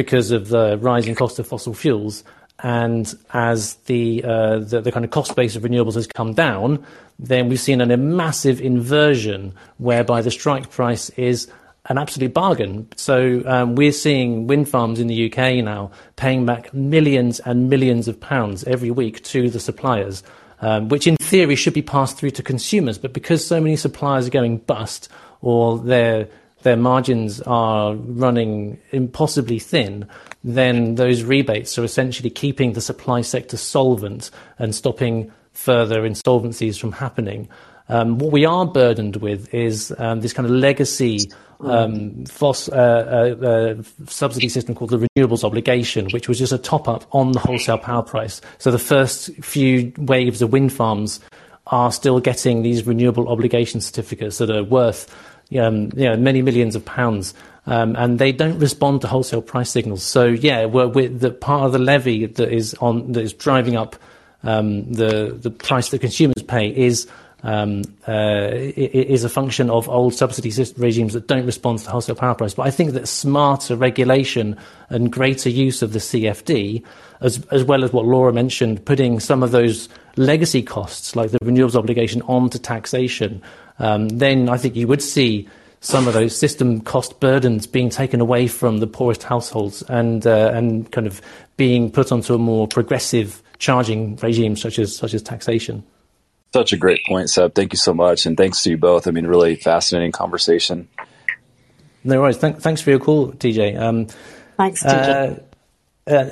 because 0.00 0.30
of 0.30 0.48
the 0.48 0.78
rising 0.78 1.14
cost 1.14 1.38
of 1.38 1.46
fossil 1.46 1.74
fuels. 1.74 2.24
And 2.62 3.12
as 3.34 3.74
the, 3.84 4.24
uh, 4.24 4.58
the, 4.60 4.80
the 4.80 4.92
kind 4.92 5.04
of 5.04 5.10
cost 5.10 5.36
base 5.36 5.56
of 5.56 5.62
renewables 5.62 5.94
has 5.94 6.06
come 6.06 6.32
down, 6.32 6.84
then 7.18 7.50
we've 7.50 7.60
seen 7.60 7.82
a 7.82 7.96
massive 7.98 8.62
inversion 8.62 9.54
whereby 9.76 10.22
the 10.22 10.30
strike 10.30 10.70
price 10.70 11.10
is 11.10 11.50
an 11.86 11.98
absolute 11.98 12.32
bargain. 12.32 12.88
So 12.96 13.42
um, 13.44 13.74
we're 13.74 13.92
seeing 13.92 14.46
wind 14.46 14.70
farms 14.70 15.00
in 15.00 15.06
the 15.06 15.30
UK 15.30 15.62
now 15.64 15.90
paying 16.16 16.46
back 16.46 16.72
millions 16.72 17.40
and 17.40 17.68
millions 17.68 18.08
of 18.08 18.18
pounds 18.20 18.64
every 18.64 18.90
week 18.90 19.22
to 19.24 19.50
the 19.50 19.60
suppliers, 19.60 20.22
um, 20.60 20.88
which 20.88 21.06
in 21.06 21.16
theory 21.16 21.56
should 21.56 21.74
be 21.74 21.82
passed 21.82 22.16
through 22.16 22.30
to 22.32 22.42
consumers. 22.42 22.98
But 22.98 23.12
because 23.12 23.46
so 23.46 23.60
many 23.60 23.76
suppliers 23.76 24.26
are 24.26 24.30
going 24.30 24.58
bust 24.58 25.08
or 25.40 25.78
they're 25.78 26.28
their 26.62 26.76
margins 26.76 27.40
are 27.42 27.94
running 27.94 28.78
impossibly 28.90 29.58
thin, 29.58 30.06
then 30.44 30.96
those 30.96 31.22
rebates 31.22 31.78
are 31.78 31.84
essentially 31.84 32.30
keeping 32.30 32.72
the 32.72 32.80
supply 32.80 33.22
sector 33.22 33.56
solvent 33.56 34.30
and 34.58 34.74
stopping 34.74 35.32
further 35.52 36.02
insolvencies 36.02 36.78
from 36.78 36.92
happening. 36.92 37.48
Um, 37.88 38.18
what 38.18 38.30
we 38.30 38.44
are 38.44 38.66
burdened 38.66 39.16
with 39.16 39.52
is 39.52 39.92
um, 39.98 40.20
this 40.20 40.32
kind 40.32 40.46
of 40.46 40.52
legacy 40.52 41.30
um, 41.62 42.24
uh, 42.40 42.46
uh, 42.72 42.76
uh, 42.76 43.82
subsidy 44.06 44.48
system 44.48 44.74
called 44.74 44.90
the 44.90 45.08
renewables 45.16 45.44
obligation, 45.44 46.08
which 46.10 46.28
was 46.28 46.38
just 46.38 46.52
a 46.52 46.58
top 46.58 46.88
up 46.88 47.04
on 47.14 47.32
the 47.32 47.38
wholesale 47.38 47.78
power 47.78 48.02
price. 48.02 48.40
So 48.58 48.70
the 48.70 48.78
first 48.78 49.34
few 49.36 49.92
waves 49.98 50.42
of 50.42 50.52
wind 50.52 50.72
farms 50.72 51.20
are 51.66 51.92
still 51.92 52.20
getting 52.20 52.62
these 52.62 52.86
renewable 52.86 53.28
obligation 53.28 53.80
certificates 53.80 54.38
that 54.38 54.50
are 54.50 54.64
worth 54.64 55.14
um, 55.58 55.90
you 55.96 56.04
know, 56.04 56.16
many 56.16 56.42
millions 56.42 56.76
of 56.76 56.84
pounds, 56.84 57.34
um, 57.66 57.96
and 57.96 58.18
they 58.18 58.32
don't 58.32 58.58
respond 58.58 59.00
to 59.00 59.08
wholesale 59.08 59.42
price 59.42 59.70
signals. 59.70 60.02
So 60.02 60.26
yeah, 60.26 60.66
we're, 60.66 60.88
we're 60.88 61.08
the 61.08 61.30
part 61.30 61.64
of 61.64 61.72
the 61.72 61.78
levy 61.78 62.26
that 62.26 62.52
is 62.52 62.74
on 62.74 63.12
that 63.12 63.22
is 63.22 63.32
driving 63.32 63.76
up 63.76 63.96
um, 64.42 64.92
the 64.92 65.36
the 65.40 65.50
price 65.50 65.90
that 65.90 66.00
consumers 66.00 66.42
pay 66.46 66.68
is. 66.68 67.08
Um, 67.42 67.84
uh, 68.06 68.50
is 68.52 69.24
a 69.24 69.30
function 69.30 69.70
of 69.70 69.88
old 69.88 70.12
subsidy 70.12 70.52
regimes 70.76 71.14
that 71.14 71.26
don't 71.26 71.46
respond 71.46 71.78
to 71.78 71.84
the 71.86 71.90
wholesale 71.90 72.14
power 72.14 72.34
price. 72.34 72.52
But 72.52 72.66
I 72.66 72.70
think 72.70 72.92
that 72.92 73.08
smarter 73.08 73.76
regulation 73.76 74.58
and 74.90 75.10
greater 75.10 75.48
use 75.48 75.80
of 75.80 75.94
the 75.94 76.00
CFD, 76.00 76.84
as, 77.22 77.42
as 77.50 77.64
well 77.64 77.82
as 77.82 77.94
what 77.94 78.04
Laura 78.04 78.30
mentioned, 78.34 78.84
putting 78.84 79.20
some 79.20 79.42
of 79.42 79.52
those 79.52 79.88
legacy 80.16 80.62
costs 80.62 81.16
like 81.16 81.30
the 81.30 81.38
renewables 81.38 81.76
obligation 81.76 82.20
onto 82.22 82.58
taxation 82.58 83.40
um, 83.80 84.08
then 84.10 84.48
I 84.48 84.58
think 84.58 84.76
you 84.76 84.86
would 84.86 85.02
see 85.02 85.48
some 85.80 86.06
of 86.06 86.14
those 86.14 86.36
system 86.36 86.82
cost 86.82 87.18
burdens 87.18 87.66
being 87.66 87.88
taken 87.88 88.20
away 88.20 88.46
from 88.46 88.78
the 88.78 88.86
poorest 88.86 89.22
households 89.22 89.82
and 89.88 90.26
uh, 90.26 90.52
and 90.54 90.92
kind 90.92 91.06
of 91.06 91.20
being 91.56 91.90
put 91.90 92.12
onto 92.12 92.34
a 92.34 92.38
more 92.38 92.68
progressive 92.68 93.42
charging 93.58 94.16
regime 94.16 94.54
such 94.54 94.78
as 94.78 94.94
such 94.94 95.14
as 95.14 95.22
taxation. 95.22 95.82
Such 96.52 96.72
a 96.72 96.76
great 96.76 97.04
point, 97.06 97.30
Seb. 97.30 97.54
Thank 97.54 97.72
you 97.72 97.76
so 97.76 97.94
much, 97.94 98.26
and 98.26 98.36
thanks 98.36 98.62
to 98.64 98.70
you 98.70 98.76
both. 98.76 99.06
I 99.06 99.12
mean, 99.12 99.26
really 99.26 99.54
fascinating 99.54 100.10
conversation. 100.10 100.88
No 102.02 102.20
worries. 102.20 102.38
Th- 102.38 102.56
thanks 102.56 102.80
for 102.80 102.90
your 102.90 102.98
call, 102.98 103.32
TJ. 103.32 103.78
Um, 103.78 104.06
thanks, 104.56 104.82
TJ. 104.82 105.42
Uh, 106.08 106.10
uh, 106.10 106.30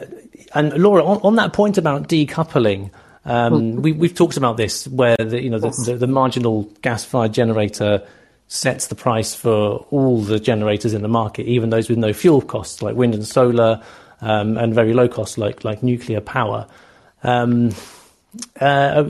and 0.55 0.73
Laura, 0.75 1.05
on, 1.05 1.19
on, 1.23 1.37
that 1.37 1.53
point 1.53 1.79
about 1.79 2.09
decoupling, 2.09 2.91
um, 3.25 3.75
hmm. 3.75 3.83
we, 3.83 4.09
have 4.09 4.16
talked 4.16 4.37
about 4.37 4.57
this, 4.57 4.89
where 4.89 5.16
the, 5.16 5.41
you 5.41 5.51
know 5.51 5.59
the, 5.61 5.71
the, 5.87 5.97
the 5.99 6.07
marginal 6.09 6.64
gas-fired 6.83 7.33
generator 7.33 8.05
sets 8.49 8.87
the 8.87 8.95
price 8.95 9.35
for 9.35 9.87
all 9.91 10.21
the 10.21 10.41
generators 10.41 10.95
in 10.95 11.03
the 11.03 11.09
market, 11.09 11.47
even 11.47 11.71
those 11.71 11.89
with 11.89 11.99
no 11.99 12.12
fuel 12.12 12.41
costs, 12.41 12.83
like 12.83 12.97
wind 12.97 13.14
and 13.14 13.27
solar, 13.27 13.81
um, 14.21 14.57
and 14.57 14.75
very 14.75 14.95
low 14.95 15.07
costs, 15.07 15.39
like 15.39 15.64
like 15.64 15.83
nuclear 15.83 16.21
power. 16.21 16.66
Um, 17.23 17.71
uh, 18.61 19.05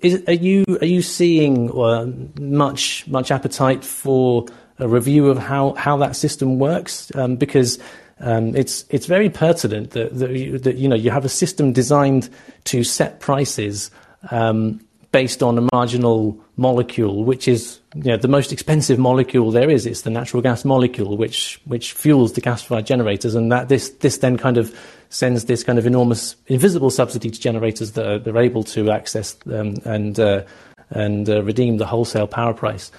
is, 0.00 0.22
are 0.26 0.32
you 0.32 0.64
are 0.80 0.86
you 0.86 1.02
seeing 1.02 1.70
uh, 1.70 2.06
much 2.40 3.06
much 3.06 3.30
appetite 3.30 3.84
for 3.84 4.46
a 4.78 4.88
review 4.88 5.28
of 5.28 5.38
how, 5.38 5.74
how 5.74 5.96
that 5.98 6.16
system 6.16 6.58
works? 6.58 7.12
Um, 7.14 7.36
because 7.36 7.78
um, 8.20 8.56
it's 8.56 8.84
it's 8.88 9.06
very 9.06 9.28
pertinent 9.28 9.90
that, 9.90 10.18
that 10.18 10.30
you, 10.30 10.58
that, 10.58 10.76
you 10.76 10.88
know 10.88 10.96
you 10.96 11.10
have 11.10 11.24
a 11.24 11.28
system 11.28 11.72
designed 11.72 12.30
to 12.64 12.82
set 12.82 13.20
prices 13.20 13.90
um, 14.30 14.80
based 15.10 15.42
on 15.42 15.58
a 15.58 15.68
marginal 15.72 16.40
molecule, 16.56 17.24
which 17.24 17.46
is 17.46 17.80
you 17.94 18.04
know, 18.04 18.16
the 18.16 18.28
most 18.28 18.52
expensive 18.52 18.98
molecule 18.98 19.50
there 19.50 19.68
is. 19.68 19.84
It's 19.84 20.02
the 20.02 20.10
natural 20.10 20.42
gas 20.42 20.64
molecule, 20.64 21.16
which 21.16 21.60
which 21.64 21.92
fuels 21.92 22.32
the 22.32 22.40
gas-fired 22.40 22.86
generators, 22.86 23.34
and 23.34 23.52
that 23.52 23.68
this 23.68 23.90
this 23.90 24.18
then 24.18 24.38
kind 24.38 24.56
of 24.56 24.74
sends 25.12 25.44
this 25.44 25.62
kind 25.62 25.78
of 25.78 25.86
enormous 25.86 26.36
invisible 26.46 26.90
subsidy 26.90 27.30
to 27.30 27.38
generators 27.38 27.92
that 27.92 28.06
are, 28.06 28.18
they're 28.18 28.38
able 28.38 28.64
to 28.64 28.90
access 28.90 29.36
um, 29.52 29.74
and 29.84 30.18
uh, 30.18 30.42
and 30.90 31.28
uh, 31.28 31.42
redeem 31.42 31.76
the 31.76 31.86
wholesale 31.86 32.26
power 32.26 32.54
price. 32.54 32.90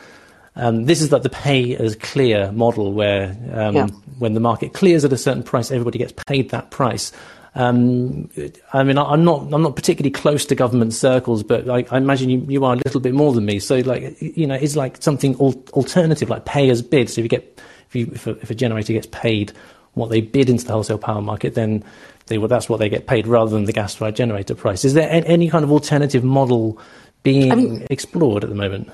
Um, 0.56 0.86
this 0.86 1.02
is 1.02 1.12
like 1.12 1.24
the 1.24 1.30
pay 1.30 1.76
as 1.76 1.96
clear 1.96 2.52
model, 2.52 2.94
where 2.94 3.36
um, 3.54 3.76
yeah. 3.76 3.88
when 4.20 4.34
the 4.34 4.40
market 4.40 4.74
clears 4.74 5.04
at 5.04 5.12
a 5.12 5.18
certain 5.18 5.42
price, 5.42 5.72
everybody 5.72 5.98
gets 5.98 6.14
paid 6.28 6.52
that 6.52 6.70
price. 6.70 7.12
Um, 7.56 8.30
I 8.74 8.84
mean, 8.84 8.98
I, 8.98 9.14
am 9.14 9.24
not 9.24 9.52
I'm 9.52 9.62
not 9.62 9.76
particularly 9.76 10.12
close 10.12 10.46
to 10.46 10.56
government 10.56 10.94
circles, 10.94 11.42
but 11.42 11.68
I, 11.70 11.86
I 11.90 11.98
imagine 11.98 12.30
you, 12.30 12.46
you, 12.48 12.66
are 12.66 12.74
a 12.74 12.78
little 12.78 13.00
bit 13.00 13.14
more 13.14 13.34
than 13.34 13.46
me. 13.46 13.60
So, 13.60 13.80
like, 13.80 14.20
you 14.22 14.46
know, 14.46 14.56
it's 14.56 14.76
like 14.76 15.02
something 15.02 15.36
al- 15.40 15.64
alternative, 15.74 16.30
like 16.30 16.46
pay 16.46 16.70
as 16.70 16.82
bid. 16.84 17.10
So 17.10 17.22
if 17.22 17.26
you 17.26 17.30
get 17.30 17.60
if, 17.90 17.96
you, 17.96 18.12
if, 18.14 18.28
a, 18.28 18.32
if 18.42 18.50
a 18.50 18.56
generator 18.56 18.94
gets 18.94 19.08
paid 19.08 19.54
what 19.94 20.10
they 20.10 20.22
bid 20.22 20.50
into 20.50 20.66
the 20.66 20.74
wholesale 20.74 20.98
power 20.98 21.22
market, 21.22 21.56
then 21.56 21.84
they, 22.28 22.38
well, 22.38 22.48
that's 22.48 22.70
what 22.70 22.78
they 22.78 22.90
get 22.90 23.08
paid 23.08 23.28
rather 23.28 23.52
than 23.52 23.66
the 23.66 23.74
gas-fired 23.74 24.16
generator 24.16 24.56
price. 24.56 24.86
Is 24.86 24.94
there 24.94 25.10
any 25.12 25.50
kind 25.50 25.64
of 25.64 25.72
alternative 25.72 26.24
model 26.24 26.80
being 27.22 27.52
I 27.52 27.56
mean, 27.56 27.88
explored 27.90 28.44
at 28.44 28.50
the 28.50 28.56
moment? 28.56 28.90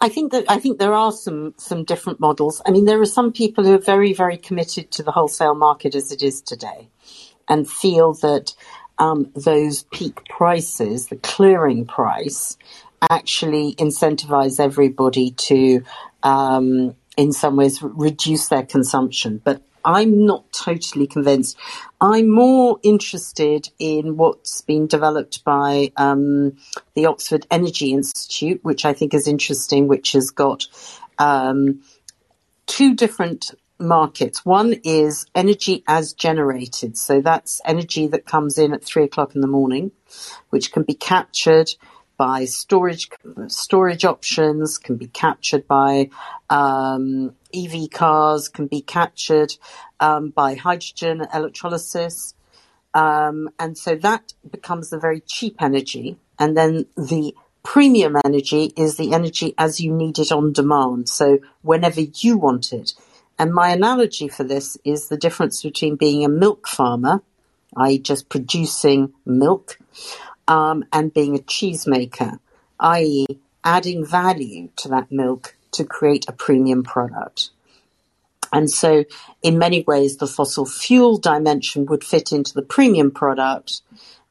I 0.00 0.08
think 0.08 0.32
that 0.32 0.44
I 0.48 0.58
think 0.58 0.78
there 0.78 0.94
are 0.94 1.12
some 1.12 1.54
some 1.56 1.84
different 1.84 2.18
models. 2.18 2.60
I 2.66 2.70
mean, 2.72 2.84
there 2.84 3.00
are 3.00 3.06
some 3.06 3.32
people 3.32 3.64
who 3.64 3.74
are 3.74 3.78
very 3.78 4.12
very 4.12 4.36
committed 4.36 4.90
to 4.92 5.02
the 5.02 5.12
wholesale 5.12 5.54
market 5.54 5.94
as 5.94 6.10
it 6.10 6.22
is 6.22 6.40
today, 6.40 6.88
and 7.48 7.68
feel 7.68 8.14
that 8.14 8.54
um, 8.98 9.30
those 9.36 9.84
peak 9.92 10.24
prices, 10.28 11.06
the 11.06 11.16
clearing 11.16 11.86
price, 11.86 12.56
actually 13.08 13.74
incentivize 13.76 14.58
everybody 14.58 15.30
to, 15.32 15.82
um, 16.24 16.96
in 17.16 17.32
some 17.32 17.54
ways, 17.54 17.80
reduce 17.80 18.48
their 18.48 18.64
consumption. 18.64 19.40
But 19.42 19.62
I'm 19.84 20.26
not 20.26 20.52
totally 20.52 21.06
convinced. 21.06 21.56
I'm 22.00 22.28
more 22.30 22.78
interested 22.82 23.68
in 23.78 24.16
what's 24.16 24.60
been 24.60 24.86
developed 24.86 25.44
by 25.44 25.92
um, 25.96 26.56
the 26.94 27.06
Oxford 27.06 27.46
Energy 27.50 27.92
Institute, 27.92 28.60
which 28.62 28.84
I 28.84 28.92
think 28.92 29.14
is 29.14 29.28
interesting, 29.28 29.88
which 29.88 30.12
has 30.12 30.30
got 30.30 30.66
um, 31.18 31.82
two 32.66 32.94
different 32.94 33.50
markets. 33.80 34.44
One 34.44 34.74
is 34.84 35.26
energy 35.34 35.84
as 35.86 36.12
generated. 36.12 36.96
So 36.96 37.20
that's 37.20 37.60
energy 37.64 38.06
that 38.08 38.26
comes 38.26 38.58
in 38.58 38.72
at 38.72 38.84
three 38.84 39.04
o'clock 39.04 39.34
in 39.34 39.40
the 39.40 39.46
morning, 39.46 39.92
which 40.50 40.72
can 40.72 40.82
be 40.82 40.94
captured 40.94 41.70
by 42.18 42.44
storage 42.44 43.08
storage 43.46 44.04
options, 44.04 44.76
can 44.76 44.96
be 44.96 45.06
captured 45.06 45.66
by 45.66 46.10
um, 46.50 47.34
EV 47.54 47.88
cars, 47.90 48.48
can 48.48 48.66
be 48.66 48.82
captured 48.82 49.54
um, 50.00 50.28
by 50.28 50.54
hydrogen 50.54 51.26
electrolysis, 51.32 52.34
um, 52.94 53.48
and 53.58 53.78
so 53.78 53.94
that 53.96 54.34
becomes 54.50 54.90
the 54.90 54.98
very 54.98 55.20
cheap 55.20 55.62
energy. 55.62 56.18
And 56.38 56.56
then 56.56 56.86
the 56.96 57.34
premium 57.62 58.16
energy 58.24 58.72
is 58.76 58.96
the 58.96 59.12
energy 59.12 59.54
as 59.58 59.80
you 59.80 59.92
need 59.92 60.18
it 60.18 60.32
on 60.32 60.52
demand. 60.52 61.08
So 61.08 61.38
whenever 61.62 62.00
you 62.00 62.38
want 62.38 62.72
it. 62.72 62.94
And 63.38 63.54
my 63.54 63.70
analogy 63.70 64.28
for 64.28 64.42
this 64.42 64.76
is 64.84 65.08
the 65.08 65.16
difference 65.16 65.62
between 65.62 65.96
being 65.96 66.24
a 66.24 66.28
milk 66.28 66.66
farmer, 66.66 67.22
i.e., 67.76 67.98
just 67.98 68.28
producing 68.28 69.12
milk, 69.24 69.78
um, 70.48 70.84
and 70.92 71.14
being 71.14 71.36
a 71.36 71.42
cheesemaker, 71.42 72.40
i.e., 72.80 73.26
adding 73.62 74.04
value 74.04 74.70
to 74.76 74.88
that 74.88 75.12
milk 75.12 75.54
to 75.72 75.84
create 75.84 76.24
a 76.26 76.32
premium 76.32 76.82
product. 76.82 77.50
And 78.50 78.70
so, 78.70 79.04
in 79.42 79.58
many 79.58 79.82
ways, 79.82 80.16
the 80.16 80.26
fossil 80.26 80.64
fuel 80.64 81.18
dimension 81.18 81.84
would 81.86 82.02
fit 82.02 82.32
into 82.32 82.54
the 82.54 82.62
premium 82.62 83.10
product, 83.10 83.82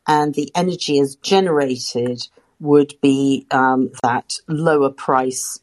and 0.07 0.33
the 0.33 0.51
energy 0.55 0.99
as 0.99 1.15
generated 1.17 2.27
would 2.59 2.95
be 2.99 3.45
um, 3.51 3.91
that 4.01 4.39
lower 4.47 4.89
price 4.89 5.59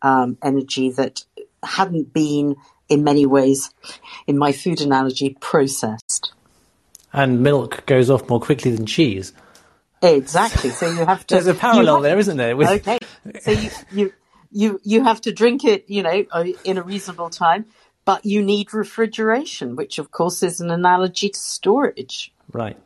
um, 0.00 0.38
energy 0.42 0.90
that 0.90 1.24
hadn't 1.62 2.14
been, 2.14 2.56
in 2.88 3.04
many 3.04 3.26
ways, 3.26 3.70
in 4.26 4.38
my 4.38 4.52
food 4.52 4.80
analogy, 4.80 5.36
processed. 5.40 6.32
And 7.12 7.42
milk 7.42 7.84
goes 7.84 8.08
off 8.08 8.28
more 8.30 8.40
quickly 8.40 8.70
than 8.70 8.86
cheese. 8.86 9.34
Exactly. 10.02 10.70
So 10.70 10.90
you 10.90 11.04
have 11.04 11.26
to. 11.26 11.34
There's 11.34 11.46
a 11.46 11.54
parallel 11.54 12.00
there, 12.00 12.18
isn't 12.18 12.36
there? 12.36 12.56
With... 12.56 12.68
Okay. 12.68 12.98
So 13.40 13.50
you, 13.50 13.70
you 13.90 14.12
you 14.50 14.80
you 14.84 15.04
have 15.04 15.20
to 15.22 15.32
drink 15.32 15.64
it, 15.64 15.84
you 15.88 16.02
know, 16.02 16.24
uh, 16.30 16.44
in 16.64 16.78
a 16.78 16.82
reasonable 16.82 17.30
time, 17.30 17.66
but 18.04 18.24
you 18.24 18.42
need 18.42 18.72
refrigeration, 18.72 19.76
which 19.76 19.98
of 19.98 20.10
course 20.10 20.42
is 20.42 20.60
an 20.60 20.70
analogy 20.70 21.30
to 21.30 21.38
storage. 21.38 22.32
Right. 22.52 22.76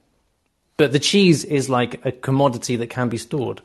But 0.76 0.92
the 0.92 0.98
cheese 0.98 1.44
is 1.44 1.68
like 1.68 2.04
a 2.04 2.12
commodity 2.12 2.76
that 2.76 2.88
can 2.88 3.08
be 3.08 3.18
stored. 3.18 3.60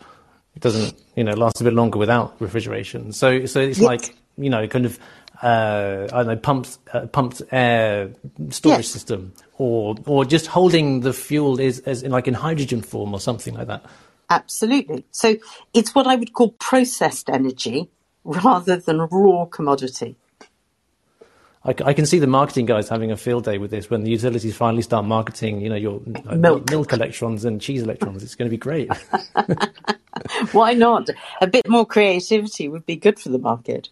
It 0.56 0.62
doesn't, 0.62 1.00
you 1.16 1.24
know, 1.24 1.34
last 1.34 1.62
a 1.62 1.64
bit 1.64 1.74
longer 1.74 1.98
without 1.98 2.36
refrigeration. 2.40 3.12
So 3.14 3.46
so 3.46 3.62
it's 3.62 3.80
yes. 3.80 3.86
like, 3.86 4.16
you 4.38 4.50
know, 4.50 4.68
kind 4.68 4.86
of 4.86 5.00
uh, 5.42 6.08
I 6.12 6.18
don't 6.18 6.28
know, 6.28 6.36
pumped 6.36 6.78
uh, 6.94 7.06
pumped 7.08 7.42
air 7.52 8.12
storage 8.50 8.80
yes. 8.80 8.88
system, 8.88 9.34
or 9.58 9.96
or 10.06 10.26
just 10.26 10.48
holding 10.48 11.02
the 11.02 11.14
fuel 11.14 11.60
is 11.60 11.80
as 11.80 12.04
in 12.04 12.12
like 12.12 12.28
in 12.28 12.34
hydrogen 12.34 12.82
form 12.82 13.14
or 13.14 13.20
something 13.20 13.54
like 13.54 13.68
that. 13.68 13.86
Absolutely. 14.30 15.06
So 15.12 15.38
it's 15.74 15.96
what 15.96 16.08
I 16.08 16.16
would 16.16 16.34
call 16.34 16.52
processed 16.52 17.30
energy 17.30 17.90
rather 18.24 18.78
than 18.78 19.00
raw 19.00 19.46
commodity. 19.46 20.18
I, 21.64 21.76
I, 21.86 21.94
can 21.94 22.06
see 22.06 22.20
the 22.20 22.28
marketing 22.28 22.66
guys 22.66 22.88
having 22.90 23.12
a 23.12 23.18
field 23.18 23.46
day 23.46 23.58
with 23.58 23.72
this 23.72 23.90
when 23.90 24.04
the 24.04 24.10
utilities 24.10 24.56
finally 24.56 24.82
start 24.82 25.06
marketing, 25.06 25.62
you 25.62 25.70
know, 25.70 25.76
your 25.76 26.02
milk. 26.34 26.70
milk 26.70 26.94
electrons 26.94 27.46
and 27.46 27.62
cheese 27.62 27.84
electrons. 27.84 28.24
It's 28.24 28.36
going 28.36 28.50
to 28.50 28.52
be 28.52 28.58
great. 28.58 28.90
Why 30.52 30.74
not? 30.74 31.10
A 31.42 31.48
bit 31.48 31.68
more 31.68 31.86
creativity 31.86 32.68
would 32.68 32.86
be 32.86 32.96
good 32.96 33.20
for 33.20 33.30
the 33.30 33.40
market. 33.40 33.90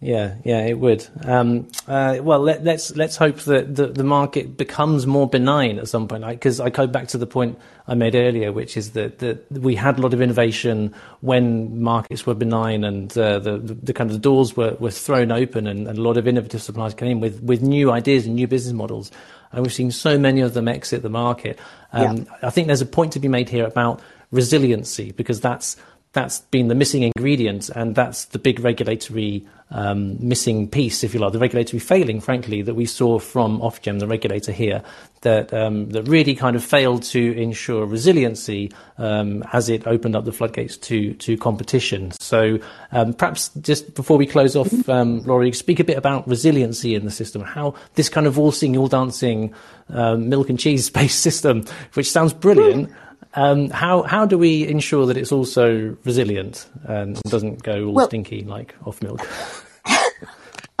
Yeah, 0.00 0.36
yeah, 0.44 0.64
it 0.64 0.78
would. 0.78 1.04
Um, 1.24 1.66
uh, 1.88 2.18
well, 2.22 2.38
let, 2.38 2.58
us 2.58 2.64
let's, 2.64 2.96
let's 2.96 3.16
hope 3.16 3.40
that 3.40 3.74
the, 3.74 3.88
the 3.88 4.04
market 4.04 4.56
becomes 4.56 5.08
more 5.08 5.28
benign 5.28 5.80
at 5.80 5.88
some 5.88 6.06
point. 6.06 6.24
Because 6.24 6.60
I 6.60 6.70
go 6.70 6.86
back 6.86 7.08
to 7.08 7.18
the 7.18 7.26
point 7.26 7.58
I 7.88 7.94
made 7.94 8.14
earlier, 8.14 8.52
which 8.52 8.76
is 8.76 8.92
that, 8.92 9.18
that 9.18 9.50
we 9.50 9.74
had 9.74 9.98
a 9.98 10.02
lot 10.02 10.14
of 10.14 10.22
innovation 10.22 10.94
when 11.20 11.82
markets 11.82 12.26
were 12.26 12.34
benign 12.34 12.84
and 12.84 13.16
uh, 13.18 13.40
the, 13.40 13.58
the, 13.58 13.74
the, 13.74 13.92
kind 13.92 14.08
of 14.08 14.14
the 14.14 14.20
doors 14.20 14.56
were, 14.56 14.76
were 14.78 14.92
thrown 14.92 15.32
open, 15.32 15.66
and, 15.66 15.88
and, 15.88 15.98
a 15.98 16.02
lot 16.02 16.16
of 16.16 16.28
innovative 16.28 16.62
suppliers 16.62 16.94
came 16.94 17.08
in 17.08 17.20
with, 17.20 17.42
with 17.42 17.60
new 17.60 17.90
ideas 17.90 18.24
and 18.24 18.36
new 18.36 18.46
business 18.46 18.74
models. 18.74 19.10
And 19.50 19.62
we've 19.62 19.72
seen 19.72 19.90
so 19.90 20.16
many 20.16 20.42
of 20.42 20.54
them 20.54 20.68
exit 20.68 21.02
the 21.02 21.08
market. 21.08 21.58
Um, 21.92 22.18
yeah. 22.18 22.24
I 22.42 22.50
think 22.50 22.68
there's 22.68 22.82
a 22.82 22.86
point 22.86 23.14
to 23.14 23.18
be 23.18 23.28
made 23.28 23.48
here 23.48 23.66
about 23.66 24.00
resiliency 24.30 25.10
because 25.10 25.40
that's 25.40 25.76
that's 26.12 26.40
been 26.40 26.68
the 26.68 26.74
missing 26.74 27.02
ingredient, 27.02 27.68
and 27.70 27.94
that's 27.94 28.26
the 28.26 28.38
big 28.38 28.60
regulatory 28.60 29.46
um, 29.70 30.16
missing 30.26 30.68
piece, 30.68 31.04
if 31.04 31.12
you 31.12 31.20
like, 31.20 31.32
the 31.32 31.38
regulatory 31.38 31.78
failing, 31.78 32.20
frankly, 32.20 32.62
that 32.62 32.74
we 32.74 32.86
saw 32.86 33.18
from 33.18 33.60
Ofgem, 33.60 33.98
the 33.98 34.06
regulator 34.06 34.50
here, 34.50 34.82
that 35.20 35.52
um, 35.52 35.90
that 35.90 36.04
really 36.04 36.34
kind 36.34 36.56
of 36.56 36.64
failed 36.64 37.02
to 37.02 37.36
ensure 37.36 37.84
resiliency 37.84 38.72
um, 38.96 39.44
as 39.52 39.68
it 39.68 39.86
opened 39.86 40.16
up 40.16 40.24
the 40.24 40.32
floodgates 40.32 40.76
to 40.78 41.12
to 41.14 41.36
competition. 41.36 42.12
So 42.12 42.58
um, 42.92 43.12
perhaps 43.12 43.50
just 43.60 43.94
before 43.94 44.16
we 44.16 44.26
close 44.26 44.56
off, 44.56 44.88
um, 44.88 45.22
Laura, 45.24 45.52
speak 45.52 45.80
a 45.80 45.84
bit 45.84 45.98
about 45.98 46.26
resiliency 46.26 46.94
in 46.94 47.04
the 47.04 47.10
system, 47.10 47.42
how 47.42 47.74
this 47.94 48.08
kind 48.08 48.26
of 48.26 48.38
all 48.38 48.52
singing, 48.52 48.78
all 48.78 48.88
dancing, 48.88 49.52
um, 49.90 50.28
milk 50.28 50.48
and 50.48 50.58
cheese 50.58 50.88
based 50.88 51.20
system, 51.22 51.64
which 51.94 52.10
sounds 52.10 52.32
brilliant. 52.32 52.90
Um, 53.38 53.70
how 53.70 54.02
how 54.02 54.26
do 54.26 54.36
we 54.36 54.66
ensure 54.66 55.06
that 55.06 55.16
it's 55.16 55.30
also 55.30 55.96
resilient 56.04 56.66
and 56.82 57.22
doesn't 57.22 57.62
go 57.62 57.86
all 57.86 57.92
well, 57.92 58.06
stinky 58.08 58.42
like 58.42 58.74
off 58.84 59.00
milk? 59.00 59.24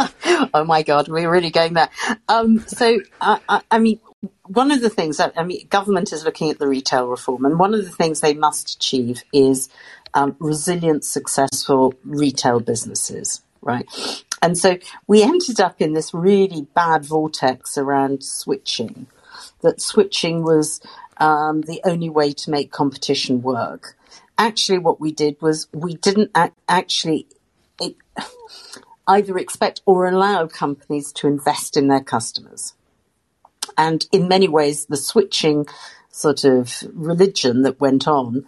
oh 0.52 0.64
my 0.66 0.82
god, 0.82 1.06
we're 1.06 1.30
really 1.30 1.50
going 1.50 1.74
there. 1.74 1.88
Um, 2.28 2.58
so 2.66 2.98
I, 3.20 3.38
I, 3.48 3.62
I, 3.70 3.78
mean, 3.78 4.00
one 4.46 4.72
of 4.72 4.80
the 4.80 4.90
things 4.90 5.18
that 5.18 5.34
I 5.36 5.44
mean, 5.44 5.68
government 5.68 6.12
is 6.12 6.24
looking 6.24 6.50
at 6.50 6.58
the 6.58 6.66
retail 6.66 7.06
reform, 7.06 7.44
and 7.44 7.60
one 7.60 7.74
of 7.74 7.84
the 7.84 7.92
things 7.92 8.22
they 8.22 8.34
must 8.34 8.74
achieve 8.74 9.22
is 9.32 9.68
um, 10.14 10.34
resilient, 10.40 11.04
successful 11.04 11.94
retail 12.04 12.58
businesses, 12.58 13.40
right? 13.62 13.86
And 14.42 14.58
so 14.58 14.78
we 15.06 15.22
ended 15.22 15.60
up 15.60 15.80
in 15.80 15.92
this 15.92 16.12
really 16.12 16.62
bad 16.74 17.04
vortex 17.04 17.78
around 17.78 18.24
switching. 18.24 19.06
That 19.62 19.80
switching 19.80 20.42
was 20.42 20.80
um, 21.18 21.62
the 21.62 21.80
only 21.84 22.08
way 22.08 22.32
to 22.32 22.50
make 22.50 22.70
competition 22.70 23.42
work. 23.42 23.96
Actually, 24.36 24.78
what 24.78 25.00
we 25.00 25.12
did 25.12 25.40
was 25.40 25.68
we 25.72 25.94
didn't 25.94 26.30
actually 26.68 27.26
either 29.08 29.38
expect 29.38 29.82
or 29.86 30.06
allow 30.06 30.46
companies 30.46 31.12
to 31.12 31.26
invest 31.26 31.76
in 31.76 31.88
their 31.88 32.02
customers. 32.02 32.74
And 33.76 34.06
in 34.12 34.28
many 34.28 34.48
ways, 34.48 34.86
the 34.86 34.96
switching 34.96 35.66
sort 36.10 36.44
of 36.44 36.82
religion 36.92 37.62
that 37.62 37.80
went 37.80 38.08
on 38.08 38.46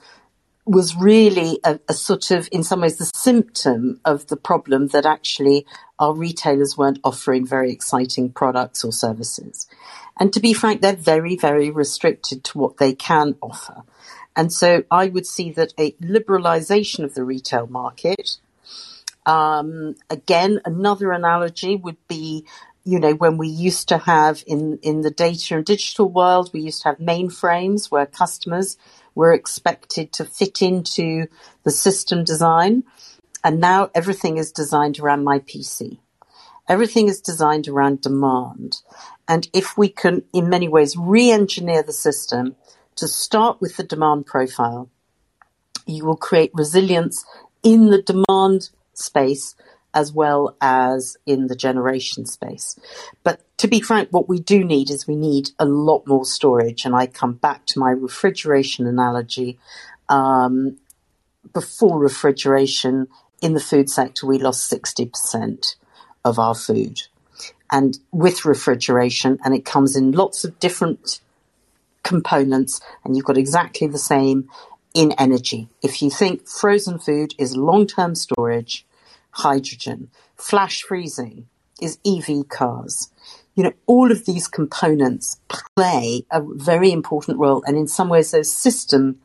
was 0.66 0.95
really 0.95 1.59
a, 1.64 1.81
a, 1.89 1.95
sort 1.95 2.31
of, 2.31 2.49
in 2.53 2.62
some 2.62 2.81
ways, 2.81 2.97
the 2.97 3.11
symptom 3.14 4.01
of 4.05 4.27
the 4.29 4.37
problem 4.37 4.89
that 4.89 5.07
actually 5.07 5.66
our 5.99 6.14
retailers 6.14 6.77
weren't 6.77 7.01
offering 7.03 7.47
very 7.47 7.73
exciting 7.73 8.31
products 8.31 8.85
or 8.85 8.93
services. 8.93 9.66
And 10.21 10.35
to 10.35 10.41
be 10.41 10.53
frank, 10.53 10.83
they're 10.83 10.95
very, 10.95 11.35
very 11.35 11.71
restricted 11.71 12.45
to 12.45 12.59
what 12.59 12.77
they 12.77 12.93
can 12.93 13.37
offer. 13.41 13.83
And 14.37 14.53
so 14.53 14.85
I 14.91 15.09
would 15.09 15.27
see 15.27 15.51
that 15.53 15.73
a 15.79 15.93
liberalization 15.93 17.05
of 17.05 17.14
the 17.14 17.25
retail 17.25 17.66
market, 17.66 18.37
um, 19.25 19.97
again, 20.11 20.61
another 20.66 21.11
analogy 21.12 21.75
would 21.75 21.97
be, 22.07 22.45
you 22.85 23.01
know, 23.01 23.14
when 23.14 23.39
we 23.39 23.49
used 23.49 23.89
to 23.89 23.99
have 23.99 24.45
in, 24.47 24.79
in 24.83 25.01
the 25.01 25.11
data 25.11 25.57
and 25.57 25.64
digital 25.64 26.09
world, 26.09 26.51
we 26.53 26.61
used 26.61 26.83
to 26.83 26.89
have 26.91 26.99
mainframes 26.99 27.91
where 27.91 28.07
customers 28.07 28.77
were 29.14 29.33
expected 29.33 30.12
to 30.12 30.25
fit 30.27 30.61
into 30.61 31.27
the 31.64 31.71
system 31.71 32.25
design. 32.25 32.85
And 33.43 33.59
now 33.59 33.91
everything 33.95 34.37
is 34.37 34.53
designed 34.53 35.01
around 35.01 35.25
my 35.25 35.39
PC. 35.39 35.99
Everything 36.71 37.09
is 37.09 37.21
designed 37.21 37.66
around 37.66 38.01
demand. 38.01 38.77
And 39.27 39.49
if 39.53 39.77
we 39.77 39.89
can, 39.89 40.23
in 40.33 40.49
many 40.49 40.68
ways, 40.68 40.97
re-engineer 40.97 41.83
the 41.83 41.93
system 41.93 42.55
to 42.95 43.09
start 43.09 43.61
with 43.61 43.77
the 43.77 43.83
demand 43.83 44.27
profile, 44.27 44.89
you 45.85 46.05
will 46.05 46.16
create 46.16 46.53
resilience 46.55 47.25
in 47.64 47.91
the 47.91 48.01
demand 48.01 48.71
space 48.95 49.57
as 49.93 50.12
well 50.12 50.57
as 50.61 51.16
in 51.27 51.49
the 51.49 51.57
generation 51.57 52.25
space. 52.25 52.79
But 53.25 53.41
to 53.59 53.66
be 53.66 53.81
frank, 53.81 54.11
what 54.12 54.29
we 54.29 54.39
do 54.39 54.62
need 54.62 54.91
is 54.91 55.09
we 55.09 55.16
need 55.16 55.51
a 55.59 55.64
lot 55.64 56.07
more 56.07 56.25
storage. 56.25 56.85
And 56.85 56.95
I 56.95 57.09
come 57.09 57.33
back 57.33 57.66
to 57.66 57.81
my 57.81 57.91
refrigeration 57.91 58.87
analogy. 58.87 59.59
Um, 60.09 60.79
before 61.53 61.99
refrigeration 61.99 63.09
in 63.43 63.55
the 63.55 63.61
food 63.61 63.91
sector, 63.91 64.25
we 64.25 64.39
lost 64.39 64.71
60% 64.71 65.75
of 66.25 66.39
our 66.39 66.55
food. 66.55 67.03
And 67.71 67.99
with 68.11 68.45
refrigeration, 68.45 69.39
and 69.45 69.55
it 69.55 69.64
comes 69.64 69.97
in 69.97 70.12
lots 70.12 70.45
of 70.45 70.59
different 70.59 71.21
components, 72.03 72.81
and 73.05 73.16
you've 73.16 73.25
got 73.25 73.39
exactly 73.39 73.87
the 73.87 73.99
same 73.99 74.49
in 74.95 75.12
energy. 75.12 75.68
If 75.83 76.03
you 76.03 76.11
think 76.11 76.49
frozen 76.49 76.99
food 76.99 77.35
is 77.39 77.57
long 77.57 77.87
term 77.87 78.14
storage, 78.14 78.85
hydrogen, 79.31 80.11
flash 80.37 80.83
freezing 80.83 81.47
is 81.81 81.99
EV 82.05 82.49
cars. 82.49 83.11
You 83.55 83.64
know, 83.64 83.73
all 83.87 84.11
of 84.11 84.27
these 84.27 84.49
components 84.49 85.41
play 85.77 86.25
a 86.31 86.43
very 86.43 86.93
important 86.93 87.39
role, 87.39 87.62
and 87.66 87.77
in 87.77 87.87
some 87.87 88.09
ways, 88.09 88.31
those 88.31 88.51
system 88.51 89.21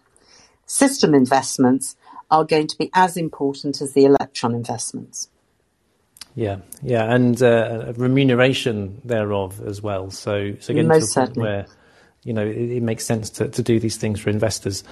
system 0.67 1.13
investments 1.13 1.95
are 2.31 2.43
going 2.43 2.67
to 2.67 2.77
be 2.77 2.89
as 2.93 3.17
important 3.17 3.81
as 3.81 3.93
the 3.93 4.05
electron 4.05 4.55
investments. 4.55 5.29
Yeah, 6.35 6.57
yeah, 6.81 7.13
and 7.13 7.41
uh, 7.41 7.93
remuneration 7.95 9.01
thereof 9.05 9.61
as 9.65 9.81
well. 9.81 10.11
So, 10.11 10.53
so 10.59 10.71
again, 10.71 10.87
Most 10.87 11.13
to 11.13 11.21
a 11.21 11.25
point 11.25 11.37
where 11.37 11.65
you 12.23 12.33
know 12.33 12.45
it, 12.45 12.71
it, 12.71 12.83
makes 12.83 13.05
sense 13.05 13.29
to, 13.31 13.47
to 13.47 13.63
do 13.63 13.79
these 13.79 13.95
things 13.95 14.19
for 14.19 14.29
investors. 14.29 14.83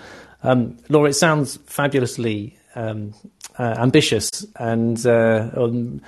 Um, 0.44 0.78
Laura, 0.88 1.10
it 1.10 1.16
sounds 1.16 1.58
fabulously 1.66 2.58
um, 2.76 3.14
uh, 3.60 3.76
ambitious 3.78 4.46
and 4.56 5.06
uh, 5.06 5.50
um, 5.58 6.02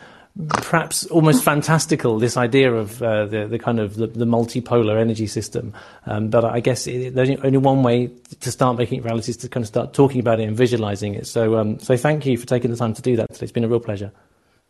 perhaps 0.48 1.06
almost 1.08 1.44
fantastical. 1.44 2.18
This 2.18 2.38
idea 2.38 2.74
of 2.74 3.04
uh, 3.04 3.26
the 3.26 3.46
the 3.46 3.60
kind 3.60 3.82
of 3.82 3.98
the, 3.98 4.08
the 4.08 4.26
multipolar 4.26 5.02
energy 5.02 5.28
system, 5.28 5.74
um, 6.06 6.30
but 6.30 6.46
I 6.46 6.62
guess 6.62 6.88
it, 6.88 7.14
there's 7.14 7.30
only 7.44 7.58
one 7.58 7.84
way 7.84 8.10
to 8.40 8.52
start 8.52 8.78
making 8.78 9.00
it 9.00 9.04
reality 9.04 9.32
is 9.32 9.38
to 9.38 9.50
kind 9.50 9.66
of 9.66 9.68
start 9.68 9.94
talking 9.94 10.22
about 10.22 10.40
it 10.40 10.44
and 10.44 10.56
visualizing 10.56 11.14
it. 11.14 11.28
So, 11.28 11.58
um, 11.58 11.78
so 11.80 11.98
thank 11.98 12.26
you 12.26 12.38
for 12.38 12.46
taking 12.46 12.72
the 12.72 12.78
time 12.78 12.94
to 12.94 13.02
do 13.02 13.18
that 13.18 13.34
today. 13.34 13.44
It's 13.44 13.52
been 13.52 13.66
a 13.66 13.68
real 13.68 13.82
pleasure. 13.82 14.14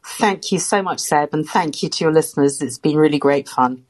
Thank 0.05 0.51
you 0.51 0.59
so 0.59 0.83
much, 0.83 0.99
Seb, 0.99 1.33
and 1.33 1.47
thank 1.47 1.81
you 1.81 1.89
to 1.89 2.03
your 2.03 2.13
listeners. 2.13 2.61
It's 2.61 2.77
been 2.77 2.95
really 2.95 3.17
great 3.17 3.49
fun. 3.49 3.83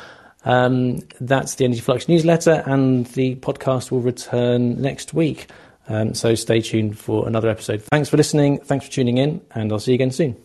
Um, 0.45 1.01
that's 1.21 1.57
the 1.57 1.65
Energy 1.67 1.81
Flux 1.81 2.09
newsletter, 2.09 2.63
and 2.67 3.07
the 3.09 3.35
podcast 3.37 3.91
will 3.91 4.01
return 4.01 4.81
next 4.81 5.13
week. 5.13 5.49
Um, 5.89 6.15
so 6.15 6.35
stay 6.35 6.61
tuned 6.61 6.99
for 6.99 7.27
another 7.27 7.49
episode. 7.49 7.83
Thanks 7.83 8.09
for 8.09 8.17
listening. 8.17 8.59
Thanks 8.59 8.87
for 8.87 8.93
tuning 8.93 9.19
in, 9.19 9.41
and 9.55 9.73
I'll 9.73 9.79
see 9.79 9.93
you 9.93 9.97
again 9.97 10.11
soon. 10.11 10.37